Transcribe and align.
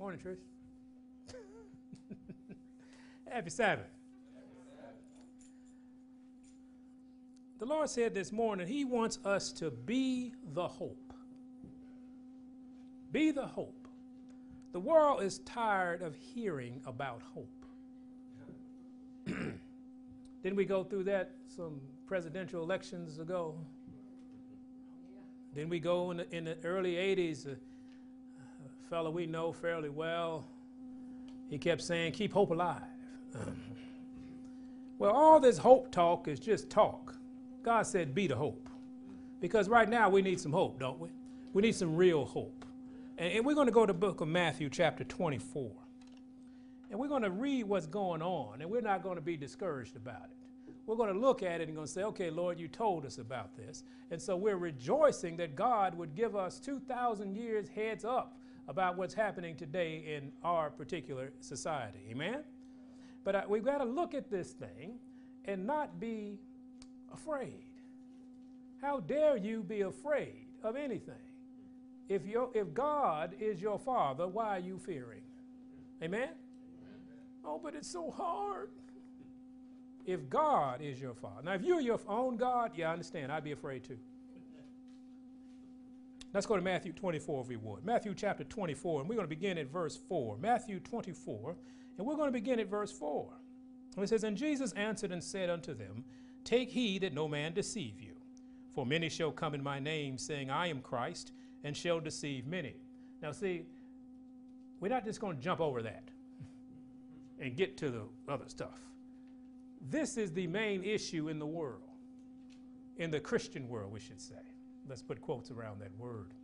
Morning, 0.00 0.18
Trish. 0.18 0.38
Happy 3.30 3.50
Sabbath. 3.50 3.84
The 7.58 7.66
Lord 7.66 7.90
said 7.90 8.14
this 8.14 8.32
morning, 8.32 8.66
He 8.66 8.86
wants 8.86 9.18
us 9.26 9.52
to 9.52 9.70
be 9.70 10.32
the 10.54 10.66
hope. 10.66 11.12
Be 13.12 13.30
the 13.30 13.44
hope. 13.44 13.88
The 14.72 14.80
world 14.80 15.22
is 15.22 15.40
tired 15.40 16.00
of 16.00 16.14
hearing 16.14 16.80
about 16.86 17.20
hope. 17.34 17.66
Didn't 19.26 20.56
we 20.56 20.64
go 20.64 20.82
through 20.82 21.04
that 21.04 21.32
some 21.46 21.78
presidential 22.06 22.62
elections 22.62 23.18
ago? 23.18 23.54
Then 25.54 25.68
we 25.68 25.78
go 25.78 26.10
in 26.10 26.16
the, 26.16 26.34
in 26.34 26.44
the 26.44 26.56
early 26.64 26.94
80s, 26.94 27.46
a, 27.46 27.50
a 27.50 27.54
fellow 28.90 29.08
we 29.08 29.24
know 29.24 29.52
fairly 29.52 29.88
well, 29.88 30.44
he 31.48 31.58
kept 31.58 31.80
saying, 31.80 32.10
keep 32.10 32.32
hope 32.32 32.50
alive. 32.50 32.82
well, 34.98 35.12
all 35.12 35.38
this 35.38 35.56
hope 35.56 35.92
talk 35.92 36.26
is 36.26 36.40
just 36.40 36.68
talk. 36.68 37.14
God 37.62 37.82
said, 37.86 38.16
be 38.16 38.26
the 38.26 38.34
hope. 38.34 38.68
Because 39.40 39.68
right 39.68 39.88
now 39.88 40.10
we 40.10 40.22
need 40.22 40.40
some 40.40 40.52
hope, 40.52 40.80
don't 40.80 40.98
we? 40.98 41.08
We 41.52 41.62
need 41.62 41.76
some 41.76 41.94
real 41.94 42.24
hope. 42.24 42.64
And, 43.16 43.32
and 43.32 43.46
we're 43.46 43.54
going 43.54 43.68
to 43.68 43.72
go 43.72 43.86
to 43.86 43.92
the 43.92 43.98
book 43.98 44.22
of 44.22 44.28
Matthew, 44.28 44.68
chapter 44.68 45.04
24. 45.04 45.70
And 46.90 46.98
we're 46.98 47.08
going 47.08 47.22
to 47.22 47.30
read 47.30 47.64
what's 47.64 47.86
going 47.86 48.22
on, 48.22 48.60
and 48.60 48.68
we're 48.68 48.80
not 48.80 49.04
going 49.04 49.14
to 49.14 49.22
be 49.22 49.36
discouraged 49.36 49.94
about 49.94 50.24
it. 50.24 50.72
We're 50.86 50.96
going 50.96 51.14
to 51.14 51.18
look 51.18 51.44
at 51.44 51.60
it 51.60 51.68
and 51.68 51.76
going 51.76 51.86
to 51.86 51.92
say, 51.92 52.02
okay, 52.02 52.30
Lord, 52.30 52.58
you 52.58 52.66
told 52.66 53.06
us 53.06 53.18
about 53.18 53.56
this. 53.56 53.84
And 54.10 54.20
so 54.20 54.36
we're 54.36 54.56
rejoicing 54.56 55.36
that 55.36 55.54
God 55.54 55.94
would 55.94 56.16
give 56.16 56.34
us 56.34 56.58
2,000 56.58 57.36
years 57.36 57.68
heads 57.68 58.04
up 58.04 58.34
about 58.70 58.96
what's 58.96 59.14
happening 59.14 59.56
today 59.56 60.04
in 60.16 60.30
our 60.44 60.70
particular 60.70 61.32
society. 61.40 61.98
Amen? 62.08 62.44
But 63.24 63.34
uh, 63.34 63.42
we've 63.48 63.64
got 63.64 63.78
to 63.78 63.84
look 63.84 64.14
at 64.14 64.30
this 64.30 64.52
thing 64.52 65.00
and 65.44 65.66
not 65.66 65.98
be 65.98 66.38
afraid. 67.12 67.64
How 68.80 69.00
dare 69.00 69.36
you 69.36 69.64
be 69.64 69.80
afraid 69.80 70.46
of 70.62 70.76
anything? 70.76 71.14
If, 72.08 72.22
if 72.54 72.72
God 72.72 73.34
is 73.40 73.60
your 73.60 73.78
father, 73.78 74.28
why 74.28 74.56
are 74.56 74.60
you 74.60 74.78
fearing? 74.78 75.22
Amen? 76.00 76.28
Oh, 77.44 77.60
but 77.60 77.74
it's 77.74 77.90
so 77.90 78.12
hard 78.12 78.70
if 80.06 80.30
God 80.30 80.80
is 80.80 81.00
your 81.00 81.14
father. 81.14 81.42
Now, 81.44 81.54
if 81.54 81.62
you're 81.62 81.80
your 81.80 82.00
own 82.08 82.36
God, 82.36 82.70
yeah, 82.76 82.90
I 82.90 82.92
understand. 82.92 83.32
I'd 83.32 83.42
be 83.42 83.52
afraid 83.52 83.82
too. 83.82 83.98
Let's 86.32 86.46
go 86.46 86.54
to 86.56 86.62
Matthew 86.62 86.92
24 86.92 87.42
if 87.42 87.48
we 87.48 87.56
would. 87.56 87.84
Matthew 87.84 88.14
chapter 88.14 88.44
24, 88.44 89.00
and 89.00 89.08
we're 89.08 89.16
going 89.16 89.26
to 89.26 89.34
begin 89.34 89.58
at 89.58 89.70
verse 89.70 89.96
4. 89.96 90.38
Matthew 90.38 90.78
24, 90.78 91.56
and 91.98 92.06
we're 92.06 92.14
going 92.14 92.28
to 92.28 92.32
begin 92.32 92.60
at 92.60 92.68
verse 92.68 92.92
4. 92.92 93.28
And 93.96 94.04
it 94.04 94.08
says, 94.08 94.22
And 94.22 94.36
Jesus 94.36 94.72
answered 94.72 95.10
and 95.10 95.22
said 95.22 95.50
unto 95.50 95.74
them, 95.74 96.04
Take 96.44 96.70
heed 96.70 97.02
that 97.02 97.14
no 97.14 97.26
man 97.26 97.52
deceive 97.52 98.00
you. 98.00 98.14
For 98.72 98.86
many 98.86 99.08
shall 99.08 99.32
come 99.32 99.54
in 99.54 99.62
my 99.62 99.80
name, 99.80 100.16
saying, 100.16 100.50
I 100.50 100.68
am 100.68 100.80
Christ, 100.80 101.32
and 101.64 101.76
shall 101.76 101.98
deceive 101.98 102.46
many. 102.46 102.76
Now, 103.20 103.32
see, 103.32 103.64
we're 104.78 104.88
not 104.88 105.04
just 105.04 105.20
going 105.20 105.36
to 105.36 105.42
jump 105.42 105.60
over 105.60 105.82
that 105.82 106.04
and 107.40 107.56
get 107.56 107.76
to 107.78 107.90
the 107.90 108.02
other 108.28 108.46
stuff. 108.46 108.78
This 109.80 110.16
is 110.16 110.32
the 110.32 110.46
main 110.46 110.84
issue 110.84 111.28
in 111.28 111.40
the 111.40 111.46
world, 111.46 111.82
in 112.98 113.10
the 113.10 113.18
Christian 113.18 113.68
world, 113.68 113.92
we 113.92 113.98
should 113.98 114.20
say. 114.20 114.49
Let's 114.90 115.02
put 115.02 115.22
quotes 115.22 115.50
around 115.50 115.80
that 115.80 115.96
word. 115.96 116.34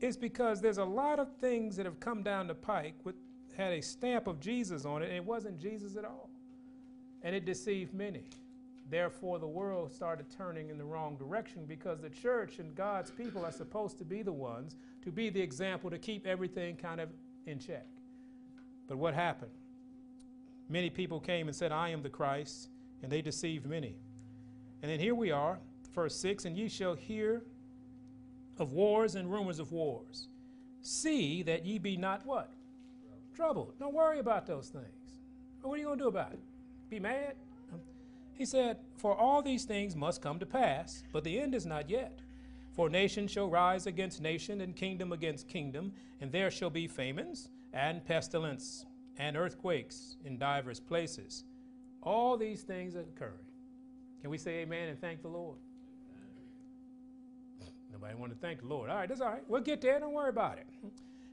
It's 0.00 0.16
because 0.16 0.60
there's 0.60 0.78
a 0.78 0.84
lot 0.84 1.18
of 1.18 1.28
things 1.36 1.76
that 1.76 1.86
have 1.86 2.00
come 2.00 2.22
down 2.22 2.48
the 2.48 2.54
pike 2.54 2.96
with 3.04 3.14
had 3.56 3.72
a 3.72 3.80
stamp 3.80 4.26
of 4.26 4.38
Jesus 4.38 4.84
on 4.84 5.02
it, 5.02 5.06
and 5.06 5.14
it 5.14 5.24
wasn't 5.24 5.58
Jesus 5.58 5.96
at 5.96 6.04
all. 6.04 6.28
And 7.22 7.34
it 7.34 7.44
deceived 7.44 7.94
many. 7.94 8.24
Therefore, 8.90 9.38
the 9.38 9.46
world 9.46 9.90
started 9.90 10.26
turning 10.36 10.68
in 10.68 10.78
the 10.78 10.84
wrong 10.84 11.16
direction 11.16 11.64
because 11.66 12.00
the 12.00 12.10
church 12.10 12.58
and 12.58 12.74
God's 12.74 13.10
people 13.10 13.44
are 13.44 13.52
supposed 13.52 13.98
to 13.98 14.04
be 14.04 14.22
the 14.22 14.32
ones 14.32 14.76
to 15.02 15.10
be 15.10 15.30
the 15.30 15.40
example 15.40 15.90
to 15.90 15.98
keep 15.98 16.26
everything 16.26 16.76
kind 16.76 17.00
of 17.00 17.08
in 17.46 17.58
check. 17.58 17.86
But 18.86 18.98
what 18.98 19.14
happened? 19.14 19.52
Many 20.68 20.90
people 20.90 21.18
came 21.18 21.48
and 21.48 21.56
said, 21.56 21.72
I 21.72 21.88
am 21.88 22.02
the 22.02 22.10
Christ, 22.10 22.68
and 23.02 23.10
they 23.10 23.22
deceived 23.22 23.66
many. 23.66 23.96
And 24.82 24.90
then 24.90 25.00
here 25.00 25.14
we 25.14 25.30
are, 25.30 25.58
verse 25.94 26.14
6 26.16 26.44
And 26.44 26.56
ye 26.56 26.68
shall 26.68 26.94
hear 26.94 27.42
of 28.58 28.72
wars 28.72 29.14
and 29.14 29.30
rumors 29.30 29.58
of 29.58 29.72
wars. 29.72 30.28
See 30.82 31.42
that 31.42 31.66
ye 31.66 31.78
be 31.78 31.96
not 31.96 32.24
what? 32.24 32.52
Troubled. 33.34 33.74
Don't 33.78 33.94
worry 33.94 34.18
about 34.18 34.46
those 34.46 34.68
things. 34.68 35.20
What 35.62 35.74
are 35.74 35.78
you 35.78 35.86
going 35.86 35.98
to 35.98 36.04
do 36.04 36.08
about 36.08 36.32
it? 36.32 36.40
Be 36.88 37.00
mad? 37.00 37.34
He 38.34 38.44
said, 38.44 38.78
For 38.96 39.16
all 39.16 39.42
these 39.42 39.64
things 39.64 39.96
must 39.96 40.22
come 40.22 40.38
to 40.38 40.46
pass, 40.46 41.02
but 41.12 41.24
the 41.24 41.38
end 41.40 41.54
is 41.54 41.66
not 41.66 41.90
yet. 41.90 42.20
For 42.72 42.90
nation 42.90 43.26
shall 43.26 43.48
rise 43.48 43.86
against 43.86 44.20
nation, 44.20 44.60
and 44.60 44.76
kingdom 44.76 45.12
against 45.12 45.48
kingdom, 45.48 45.92
and 46.20 46.30
there 46.30 46.50
shall 46.50 46.70
be 46.70 46.86
famines, 46.86 47.48
and 47.72 48.04
pestilence, 48.04 48.84
and 49.18 49.36
earthquakes 49.36 50.16
in 50.24 50.38
divers 50.38 50.78
places. 50.78 51.44
All 52.02 52.36
these 52.36 52.62
things 52.62 52.94
are 52.94 53.00
occurring. 53.00 53.32
Can 54.20 54.30
we 54.30 54.38
say 54.38 54.58
amen 54.58 54.88
and 54.88 55.00
thank 55.00 55.22
the 55.22 55.28
Lord? 55.28 55.58
Nobody 58.00 58.18
want 58.18 58.32
to 58.32 58.38
thank 58.38 58.60
the 58.60 58.66
Lord. 58.66 58.90
All 58.90 58.96
right, 58.96 59.08
that's 59.08 59.20
all 59.20 59.30
right. 59.30 59.42
We'll 59.48 59.62
get 59.62 59.80
there. 59.80 59.98
Don't 59.98 60.12
worry 60.12 60.28
about 60.28 60.58
it. 60.58 60.66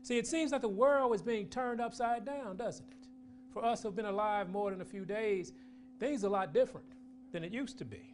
See, 0.01 0.17
it 0.17 0.27
seems 0.27 0.51
like 0.51 0.61
the 0.61 0.69
world 0.69 1.13
is 1.13 1.21
being 1.21 1.47
turned 1.47 1.81
upside 1.81 2.25
down, 2.25 2.55
doesn't 2.55 2.85
it? 2.89 3.07
For 3.51 3.63
us 3.63 3.81
who 3.81 3.89
have 3.89 3.95
been 3.95 4.05
alive 4.05 4.49
more 4.49 4.71
than 4.71 4.81
a 4.81 4.85
few 4.85 5.05
days, 5.05 5.51
things 5.99 6.23
are 6.23 6.27
a 6.27 6.29
lot 6.29 6.53
different 6.53 6.87
than 7.31 7.43
it 7.43 7.51
used 7.51 7.77
to 7.79 7.85
be. 7.85 8.13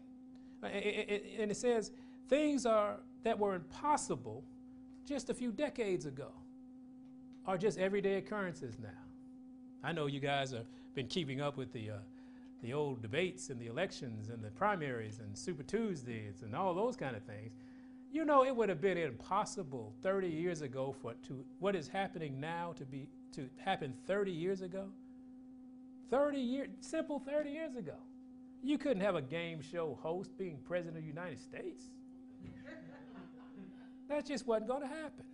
And 0.63 1.51
it 1.51 1.57
says 1.57 1.91
things 2.27 2.65
are 2.65 2.97
that 3.23 3.38
were 3.38 3.55
impossible 3.55 4.43
just 5.05 5.29
a 5.29 5.33
few 5.33 5.51
decades 5.51 6.05
ago 6.05 6.31
are 7.45 7.57
just 7.57 7.77
everyday 7.77 8.15
occurrences 8.15 8.77
now. 8.81 8.89
I 9.83 9.91
know 9.91 10.07
you 10.07 10.19
guys 10.19 10.51
have 10.51 10.65
been 10.93 11.07
keeping 11.07 11.41
up 11.41 11.57
with 11.57 11.71
the, 11.71 11.91
uh, 11.91 11.93
the 12.61 12.73
old 12.73 13.01
debates 13.01 13.49
and 13.49 13.59
the 13.59 13.67
elections 13.67 14.29
and 14.29 14.43
the 14.43 14.49
primaries 14.51 15.19
and 15.19 15.38
Super 15.38 15.63
Tuesdays 15.63 16.43
and 16.43 16.55
all 16.55 16.73
those 16.73 16.95
kind 16.95 17.15
of 17.15 17.23
things. 17.23 17.53
You 18.11 18.25
know, 18.25 18.43
it 18.43 18.55
would 18.55 18.69
have 18.69 18.81
been 18.81 18.97
impossible 18.97 19.93
30 20.01 20.27
years 20.27 20.61
ago 20.61 20.95
for 21.01 21.13
to 21.27 21.45
what 21.59 21.75
is 21.75 21.87
happening 21.87 22.39
now 22.39 22.73
to 22.77 22.85
be 22.85 23.07
to 23.33 23.47
happen 23.57 23.93
30 24.07 24.31
years 24.31 24.61
ago. 24.61 24.89
30 26.09 26.39
years, 26.39 26.69
simple 26.79 27.19
30 27.19 27.51
years 27.51 27.75
ago. 27.75 27.97
You 28.63 28.77
couldn't 28.77 29.01
have 29.01 29.15
a 29.15 29.21
game 29.21 29.61
show 29.61 29.97
host 30.01 30.35
being 30.37 30.57
president 30.65 30.97
of 30.97 31.03
the 31.03 31.07
United 31.07 31.39
States. 31.39 31.85
that 34.09 34.25
just 34.25 34.47
wasn't 34.47 34.69
going 34.69 34.81
to 34.81 34.87
happen. 34.87 35.25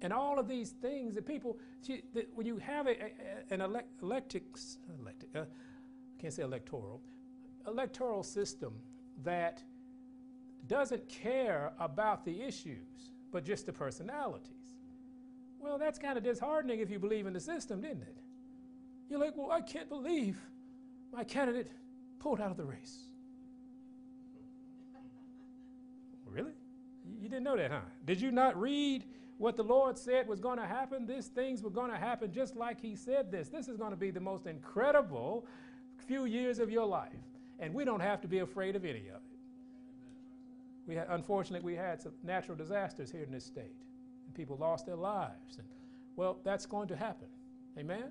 And 0.00 0.12
all 0.12 0.38
of 0.38 0.48
these 0.48 0.70
things 0.70 1.14
that 1.16 1.26
people, 1.26 1.58
see, 1.82 2.02
that 2.14 2.28
when 2.34 2.46
you 2.46 2.56
have 2.58 2.86
a, 2.86 2.92
a, 2.92 3.10
an 3.50 3.60
elect, 3.60 3.88
electric, 4.00 4.44
electric 5.00 5.36
uh, 5.36 5.40
I 5.40 6.22
can't 6.22 6.32
say 6.32 6.42
electoral, 6.42 7.02
electoral 7.66 8.22
system 8.22 8.74
that 9.24 9.62
doesn't 10.66 11.08
care 11.08 11.72
about 11.78 12.24
the 12.24 12.42
issues, 12.42 13.12
but 13.32 13.44
just 13.44 13.66
the 13.66 13.72
personalities. 13.72 14.76
Well, 15.58 15.78
that's 15.78 15.98
kind 15.98 16.16
of 16.16 16.24
disheartening 16.24 16.80
if 16.80 16.90
you 16.90 16.98
believe 16.98 17.26
in 17.26 17.32
the 17.32 17.40
system, 17.40 17.80
didn't 17.80 18.02
it? 18.02 18.16
You're 19.08 19.20
like, 19.20 19.36
well, 19.36 19.50
I 19.50 19.60
can't 19.60 19.88
believe 19.88 20.40
my 21.12 21.24
candidate 21.24 21.70
pulled 22.18 22.40
out 22.40 22.50
of 22.50 22.56
the 22.56 22.64
race. 22.64 23.10
Really? 26.26 26.52
You 27.20 27.28
didn't 27.28 27.42
know 27.42 27.56
that, 27.56 27.70
huh? 27.72 27.80
Did 28.06 28.20
you 28.20 28.30
not 28.30 28.58
read 28.58 29.04
what 29.38 29.56
the 29.56 29.64
Lord 29.64 29.98
said 29.98 30.28
was 30.28 30.38
going 30.38 30.58
to 30.58 30.66
happen? 30.66 31.06
These 31.06 31.26
things 31.26 31.62
were 31.62 31.70
going 31.70 31.90
to 31.90 31.96
happen 31.96 32.32
just 32.32 32.56
like 32.56 32.80
He 32.80 32.94
said 32.94 33.32
this. 33.32 33.48
This 33.48 33.68
is 33.68 33.76
going 33.76 33.90
to 33.90 33.96
be 33.96 34.10
the 34.10 34.20
most 34.20 34.46
incredible 34.46 35.46
few 36.06 36.24
years 36.24 36.60
of 36.60 36.70
your 36.70 36.86
life. 36.86 37.12
And 37.58 37.74
we 37.74 37.84
don't 37.84 38.00
have 38.00 38.20
to 38.22 38.28
be 38.28 38.38
afraid 38.38 38.76
of 38.76 38.84
any 38.84 39.08
of 39.08 39.16
it. 39.16 39.29
We 40.90 40.96
had, 40.96 41.06
unfortunately, 41.10 41.64
we 41.64 41.76
had 41.76 42.02
some 42.02 42.10
natural 42.24 42.56
disasters 42.56 43.12
here 43.12 43.22
in 43.22 43.30
this 43.30 43.44
state, 43.44 43.76
and 44.26 44.34
people 44.34 44.56
lost 44.56 44.86
their 44.86 44.96
lives. 44.96 45.58
And, 45.58 45.68
well, 46.16 46.38
that's 46.42 46.66
going 46.66 46.88
to 46.88 46.96
happen. 46.96 47.28
Amen? 47.78 48.10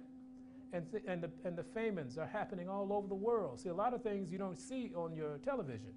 And, 0.72 0.90
th- 0.90 1.04
and, 1.06 1.22
the, 1.22 1.30
and 1.44 1.58
the 1.58 1.64
famines 1.64 2.18
are 2.18 2.26
happening 2.26 2.70
all 2.70 2.94
over 2.94 3.06
the 3.06 3.16
world. 3.16 3.60
See, 3.60 3.68
a 3.68 3.74
lot 3.74 3.94
of 3.94 4.02
things 4.02 4.32
you 4.32 4.38
don't 4.38 4.58
see 4.58 4.94
on 4.96 5.14
your 5.14 5.40
television 5.40 5.92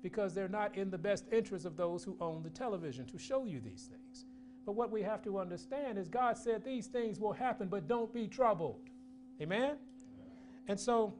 because 0.00 0.32
they're 0.32 0.48
not 0.48 0.76
in 0.76 0.90
the 0.90 0.96
best 0.98 1.24
interest 1.32 1.64
of 1.64 1.76
those 1.76 2.04
who 2.04 2.16
own 2.20 2.44
the 2.44 2.50
television 2.50 3.04
to 3.06 3.18
show 3.18 3.44
you 3.44 3.58
these 3.58 3.90
things. 3.90 4.24
But 4.64 4.76
what 4.76 4.92
we 4.92 5.02
have 5.02 5.24
to 5.24 5.40
understand 5.40 5.98
is 5.98 6.06
God 6.06 6.38
said 6.38 6.64
these 6.64 6.86
things 6.86 7.18
will 7.18 7.32
happen, 7.32 7.66
but 7.66 7.88
don't 7.88 8.14
be 8.14 8.28
troubled. 8.28 8.82
Amen? 9.42 9.60
Amen. 9.60 9.76
And 10.68 10.78
so, 10.78 11.14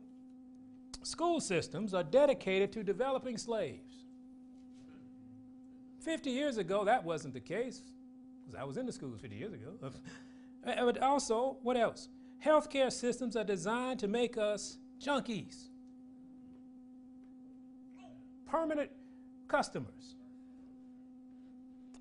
school 1.03 1.41
systems 1.41 1.93
are 1.93 2.05
dedicated 2.05 2.71
to 2.75 2.85
developing 2.85 3.37
slaves. 3.37 3.88
50 6.01 6.31
years 6.31 6.59
ago, 6.59 6.85
that 6.85 7.05
wasn't 7.05 7.35
the 7.35 7.41
case, 7.41 7.83
because 8.45 8.61
I 8.61 8.65
was 8.65 8.77
in 8.77 8.87
the 8.87 8.93
schools 8.93 9.21
50 9.21 9.37
years 9.37 9.53
ago. 9.53 9.73
Uh, 10.67 10.85
But 10.85 11.01
also, 11.01 11.57
what 11.63 11.77
else? 11.77 12.09
Healthcare 12.45 12.93
systems 12.93 13.37
are 13.37 13.45
designed 13.45 14.01
to 14.01 14.09
make 14.09 14.37
us 14.37 14.79
junkies, 15.01 15.69
permanent 18.45 18.91
customers. 19.47 20.17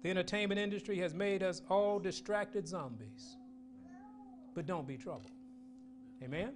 The 0.01 0.09
entertainment 0.09 0.59
industry 0.59 0.97
has 0.97 1.13
made 1.13 1.44
us 1.44 1.61
all 1.69 1.99
distracted 1.99 2.67
zombies. 2.67 3.38
But 4.55 4.65
don't 4.65 4.88
be 4.88 4.97
troubled. 4.97 5.31
Amen? 6.23 6.53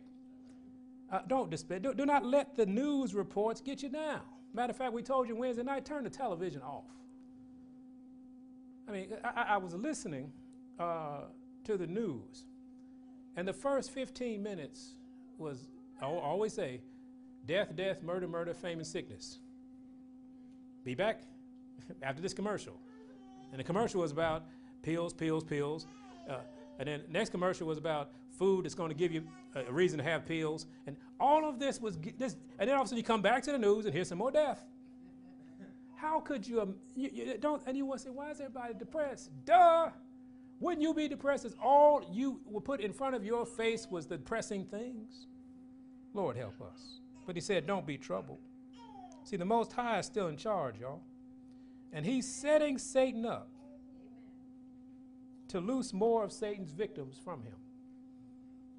Uh, 1.11 1.19
don't 1.27 1.49
despair. 1.51 1.79
Do, 1.79 1.93
do 1.93 2.05
not 2.05 2.25
let 2.25 2.55
the 2.55 2.65
news 2.65 3.13
reports 3.13 3.61
get 3.61 3.83
you 3.83 3.89
down. 3.89 4.21
Matter 4.53 4.71
of 4.71 4.77
fact, 4.77 4.93
we 4.93 5.03
told 5.03 5.27
you 5.27 5.35
Wednesday 5.35 5.63
night, 5.63 5.85
turn 5.85 6.03
the 6.03 6.09
television 6.09 6.61
off. 6.61 6.85
I 8.91 8.93
mean, 8.93 9.07
I, 9.23 9.45
I 9.49 9.57
was 9.57 9.73
listening 9.73 10.33
uh, 10.77 11.21
to 11.63 11.77
the 11.77 11.87
news, 11.87 12.45
and 13.37 13.47
the 13.47 13.53
first 13.53 13.91
15 13.91 14.43
minutes 14.43 14.95
was, 15.37 15.69
I 16.01 16.05
always 16.05 16.51
say, 16.51 16.81
death, 17.47 17.73
death, 17.73 18.03
murder, 18.03 18.27
murder, 18.27 18.53
fame, 18.53 18.79
and 18.79 18.87
sickness. 18.87 19.39
Be 20.83 20.93
back 20.93 21.21
after 22.03 22.21
this 22.21 22.33
commercial. 22.33 22.77
And 23.51 23.59
the 23.59 23.63
commercial 23.63 24.01
was 24.01 24.11
about 24.11 24.43
pills, 24.81 25.13
pills, 25.13 25.45
pills. 25.45 25.87
Uh, 26.29 26.39
and 26.77 26.87
then 26.87 27.01
the 27.07 27.13
next 27.13 27.29
commercial 27.29 27.67
was 27.67 27.77
about 27.77 28.11
food 28.37 28.65
that's 28.65 28.75
going 28.75 28.89
to 28.89 28.95
give 28.95 29.13
you 29.13 29.23
a, 29.55 29.71
reason 29.71 29.99
to 29.99 30.03
have 30.03 30.25
pills. 30.25 30.65
And 30.85 30.97
all 31.17 31.47
of 31.47 31.59
this 31.59 31.79
was 31.79 31.97
this. 32.17 32.35
And 32.59 32.69
then 32.69 32.75
all 32.75 32.81
of 32.81 32.87
a 32.87 32.89
sudden 32.89 32.97
you 32.97 33.03
come 33.03 33.21
back 33.21 33.43
to 33.43 33.53
the 33.53 33.57
news 33.57 33.85
and 33.85 33.93
here's 33.93 34.09
some 34.09 34.17
more 34.17 34.31
death. 34.31 34.65
How 36.01 36.19
could 36.19 36.47
you, 36.47 36.61
um, 36.61 36.73
you, 36.95 37.11
you 37.13 37.37
don't, 37.39 37.61
and 37.67 37.77
you 37.77 37.85
want 37.85 37.99
to 37.99 38.05
say, 38.05 38.09
why 38.09 38.31
is 38.31 38.41
everybody 38.41 38.73
depressed? 38.73 39.29
Duh! 39.45 39.91
Wouldn't 40.59 40.81
you 40.81 40.95
be 40.95 41.07
depressed 41.07 41.45
if 41.45 41.53
all 41.63 42.03
you 42.11 42.41
were 42.45 42.59
put 42.59 42.81
in 42.81 42.91
front 42.91 43.13
of 43.13 43.23
your 43.23 43.45
face 43.45 43.87
was 43.87 44.07
the 44.07 44.17
depressing 44.17 44.65
things? 44.65 45.27
Lord 46.15 46.37
help 46.37 46.59
us. 46.59 47.01
But 47.27 47.35
he 47.35 47.41
said, 47.41 47.67
don't 47.67 47.85
be 47.85 47.99
troubled. 47.99 48.39
See, 49.25 49.37
the 49.37 49.45
Most 49.45 49.73
High 49.73 49.99
is 49.99 50.07
still 50.07 50.27
in 50.27 50.37
charge, 50.37 50.79
y'all. 50.79 51.01
And 51.93 52.03
he's 52.03 52.27
setting 52.27 52.79
Satan 52.79 53.23
up 53.23 53.49
to 55.49 55.59
loose 55.59 55.93
more 55.93 56.23
of 56.23 56.31
Satan's 56.31 56.71
victims 56.71 57.19
from 57.23 57.43
him. 57.43 57.57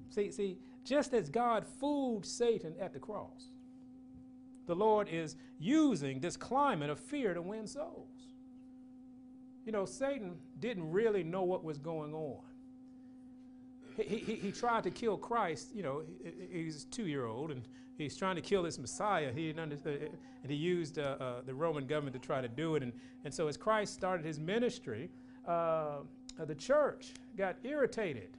See, 0.09 0.29
see, 0.29 0.57
just 0.83 1.13
as 1.13 1.29
God 1.29 1.65
fooled 1.65 2.25
Satan 2.25 2.73
at 2.81 2.91
the 2.91 2.99
cross, 2.99 3.52
the 4.65 4.75
Lord 4.75 5.07
is 5.09 5.35
using 5.59 6.19
this 6.19 6.37
climate 6.37 6.89
of 6.89 6.99
fear 6.99 7.33
to 7.33 7.41
win 7.41 7.67
souls. 7.67 8.07
You 9.65 9.71
know, 9.71 9.85
Satan 9.85 10.35
didn't 10.59 10.91
really 10.91 11.23
know 11.23 11.43
what 11.43 11.63
was 11.63 11.77
going 11.77 12.13
on. 12.13 12.41
He, 13.95 14.17
he, 14.17 14.35
he 14.35 14.51
tried 14.51 14.83
to 14.83 14.91
kill 14.91 15.17
Christ, 15.17 15.69
you 15.73 15.83
know, 15.83 16.01
he, 16.23 16.63
he's 16.63 16.83
a 16.83 16.87
two 16.87 17.05
year 17.05 17.25
old 17.25 17.51
and 17.51 17.61
he's 17.97 18.17
trying 18.17 18.35
to 18.35 18.41
kill 18.41 18.63
this 18.63 18.79
Messiah. 18.79 19.31
He 19.33 19.47
didn't 19.47 19.61
understand, 19.61 19.99
and 20.41 20.51
he 20.51 20.57
used 20.57 20.99
uh, 20.99 21.15
uh, 21.19 21.41
the 21.45 21.53
Roman 21.53 21.85
government 21.85 22.13
to 22.15 22.25
try 22.25 22.41
to 22.41 22.47
do 22.47 22.75
it. 22.75 22.83
And, 22.83 22.91
and 23.23 23.33
so, 23.33 23.47
as 23.47 23.57
Christ 23.57 23.93
started 23.93 24.25
his 24.25 24.39
ministry, 24.39 25.09
uh, 25.47 25.99
the 26.39 26.55
church 26.55 27.13
got 27.37 27.57
irritated. 27.63 28.37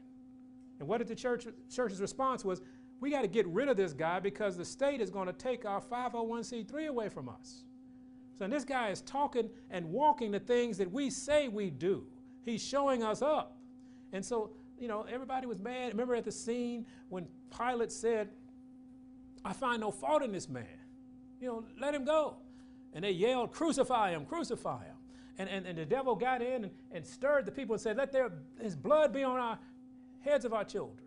And 0.81 0.88
what 0.88 0.99
did 0.99 1.09
the 1.09 1.15
church, 1.15 1.47
church's 1.71 2.00
response 2.00 2.44
was? 2.44 2.61
We 3.00 3.11
got 3.11 3.23
to 3.23 3.29
get 3.29 3.46
rid 3.49 3.69
of 3.69 3.76
this 3.76 3.93
guy 3.93 4.20
because 4.20 4.56
the 4.56 4.64
state 4.64 5.00
is 5.00 5.11
going 5.11 5.26
to 5.26 5.32
take 5.32 5.64
our 5.64 5.81
501c3 5.81 6.88
away 6.88 7.08
from 7.08 7.29
us. 7.29 7.64
So 8.38 8.46
this 8.49 8.64
guy 8.64 8.88
is 8.88 9.00
talking 9.02 9.49
and 9.70 9.87
walking 9.87 10.32
the 10.32 10.41
things 10.41 10.79
that 10.79 10.91
we 10.91 11.11
say 11.11 11.49
we 11.49 11.70
do. 11.70 12.06
He's 12.44 12.62
showing 12.62 13.02
us 13.02 13.23
up. 13.23 13.56
And 14.12 14.25
so, 14.25 14.50
you 14.79 14.88
know, 14.88 15.06
everybody 15.08 15.46
was 15.46 15.58
mad. 15.58 15.93
Remember 15.93 16.14
at 16.14 16.25
the 16.25 16.32
scene 16.32 16.87
when 17.08 17.26
Pilate 17.56 17.93
said, 17.93 18.31
I 19.44 19.52
find 19.52 19.81
no 19.81 19.90
fault 19.90 20.23
in 20.23 20.32
this 20.32 20.49
man. 20.49 20.67
You 21.40 21.49
know, 21.49 21.64
let 21.81 21.94
him 21.94 22.05
go. 22.05 22.37
And 22.93 23.05
they 23.05 23.11
yelled, 23.11 23.52
Crucify 23.52 24.11
him, 24.11 24.25
crucify 24.25 24.85
him. 24.85 24.97
And, 25.37 25.49
and, 25.49 25.67
and 25.67 25.76
the 25.76 25.85
devil 25.85 26.14
got 26.14 26.43
in 26.43 26.64
and, 26.64 26.70
and 26.93 27.05
stirred 27.05 27.44
the 27.44 27.52
people 27.52 27.75
and 27.75 27.81
said, 27.82 27.97
Let 27.97 28.12
their, 28.12 28.32
his 28.61 28.76
blood 28.76 29.12
be 29.12 29.23
on 29.25 29.38
our 29.38 29.58
heads 30.20 30.44
of 30.44 30.52
our 30.52 30.64
children. 30.64 31.04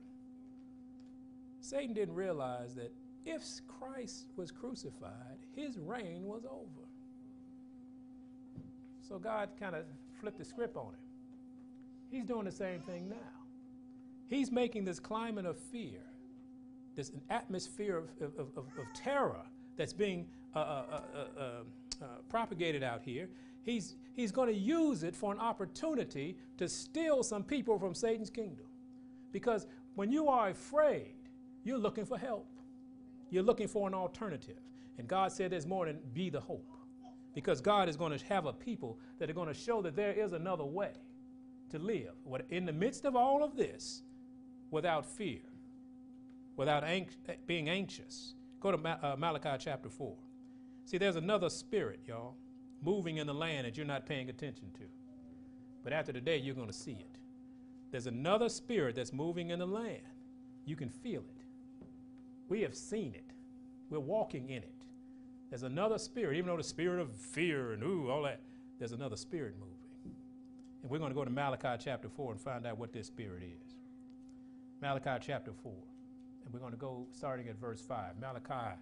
Satan 1.60 1.94
didn't 1.94 2.16
realize 2.16 2.76
that 2.76 2.94
if 3.26 3.44
Christ 3.68 4.28
was 4.36 4.52
crucified, 4.52 5.38
his 5.56 5.78
reign 5.78 6.24
was 6.24 6.46
over. 6.46 6.88
So 9.02 9.20
God 9.20 9.50
kind 9.60 9.76
of 9.76 9.84
flipped 10.20 10.38
the 10.38 10.46
script 10.46 10.78
on 10.78 10.88
him. 10.88 11.00
He's 12.10 12.26
doing 12.26 12.46
the 12.46 12.52
same 12.52 12.80
thing 12.82 13.10
now. 13.10 13.16
He's 14.30 14.52
making 14.52 14.86
this 14.86 15.00
climate 15.00 15.46
of 15.46 15.58
fear, 15.58 16.02
this 16.96 17.12
atmosphere 17.30 17.98
of, 17.98 18.10
of, 18.22 18.40
of, 18.40 18.58
of 18.58 18.66
terror 18.94 19.42
that's 19.78 19.94
being 19.94 20.28
uh, 20.56 20.60
uh, 20.60 21.02
uh, 21.16 21.42
uh, 22.02 22.06
propagated 22.30 22.84
out 22.84 23.02
here. 23.04 23.30
He's, 23.64 23.96
he's 24.14 24.32
going 24.32 24.48
to 24.48 24.58
use 24.58 25.04
it 25.04 25.16
for 25.16 25.34
an 25.34 25.40
opportunity 25.40 26.38
to 26.58 26.70
steal 26.70 27.24
some 27.24 27.44
people 27.44 27.78
from 27.78 27.94
Satan's 27.94 28.30
kingdom. 28.30 28.66
Because 29.32 29.68
when 29.96 30.12
you 30.12 30.28
are 30.28 30.50
afraid, 30.50 31.17
you're 31.68 31.78
looking 31.78 32.06
for 32.06 32.18
help. 32.18 32.48
You're 33.30 33.44
looking 33.44 33.68
for 33.68 33.88
an 33.88 33.94
alternative. 33.94 34.60
And 34.98 35.08
God 35.08 35.32
said 35.32 35.52
this 35.52 35.66
morning, 35.66 36.00
be 36.14 36.30
the 36.30 36.40
hope. 36.40 36.72
Because 37.34 37.62
God 37.62 37.90
is 37.90 37.96
going 37.96 38.18
to 38.18 38.26
have 38.26 38.46
a 38.46 38.54
people 38.54 38.98
that 39.20 39.30
are 39.30 39.34
going 39.34 39.48
to 39.48 39.54
show 39.54 39.82
that 39.82 39.96
there 39.96 40.14
is 40.14 40.34
another 40.34 40.64
way 40.64 40.94
to 41.70 41.78
live 41.78 42.14
in 42.50 42.66
the 42.66 42.72
midst 42.72 43.06
of 43.06 43.16
all 43.16 43.44
of 43.44 43.56
this 43.56 44.02
without 44.72 45.06
fear, 45.06 45.42
without 46.56 46.84
being 47.46 47.70
anxious. 47.70 48.34
Go 48.60 48.72
to 48.72 48.78
Ma- 48.78 48.98
uh, 49.04 49.16
Malachi 49.18 49.58
chapter 49.60 49.90
4. 49.90 50.16
See, 50.86 50.98
there's 50.98 51.18
another 51.18 51.50
spirit, 51.50 52.00
y'all, 52.08 52.36
moving 52.82 53.18
in 53.18 53.28
the 53.28 53.34
land 53.34 53.68
that 53.68 53.78
you're 53.78 53.86
not 53.86 54.06
paying 54.06 54.30
attention 54.30 54.72
to. 54.76 54.84
But 55.84 55.94
after 55.94 56.14
today, 56.14 56.38
you're 56.38 56.56
going 56.56 56.68
to 56.68 56.74
see 56.74 56.94
it. 56.94 57.18
There's 57.92 58.08
another 58.08 58.50
spirit 58.50 58.96
that's 58.96 59.14
moving 59.14 59.52
in 59.52 59.60
the 59.60 59.68
land. 59.68 60.02
You 60.66 60.76
can 60.76 60.90
feel 60.90 61.22
it. 61.22 61.37
We 62.50 62.62
have 62.62 62.76
seen 62.76 63.14
it. 63.14 63.32
We're 63.90 64.00
walking 64.00 64.50
in 64.50 64.64
it. 64.64 64.74
There's 65.50 65.64
another 65.64 65.98
spirit, 65.98 66.38
even 66.38 66.48
though 66.48 66.58
the 66.58 66.64
spirit 66.64 67.02
of 67.02 67.16
fear 67.16 67.74
and 67.74 67.84
ooh, 67.84 68.10
all 68.10 68.24
that, 68.24 68.42
there's 68.80 68.92
another 68.92 69.16
spirit 69.16 69.56
moving. 69.60 70.16
And 70.82 70.92
we're 70.92 71.00
going 71.00 71.12
to 71.12 71.16
go 71.16 71.26
to 71.26 71.32
Malachi 71.32 71.82
chapter 71.84 72.10
4 72.10 72.34
and 72.34 72.42
find 72.42 72.66
out 72.66 72.78
what 72.78 72.92
this 72.92 73.08
spirit 73.08 73.44
is. 73.44 73.76
Malachi 74.82 75.24
chapter 75.26 75.52
4. 75.64 75.72
And 76.46 76.54
we're 76.54 76.60
going 76.60 76.74
to 76.74 76.78
go 76.78 77.08
starting 77.12 77.48
at 77.48 77.60
verse 77.60 77.82
5. 77.82 78.20
Malachi 78.20 78.78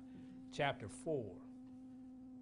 chapter 0.52 0.88
4 0.88 1.24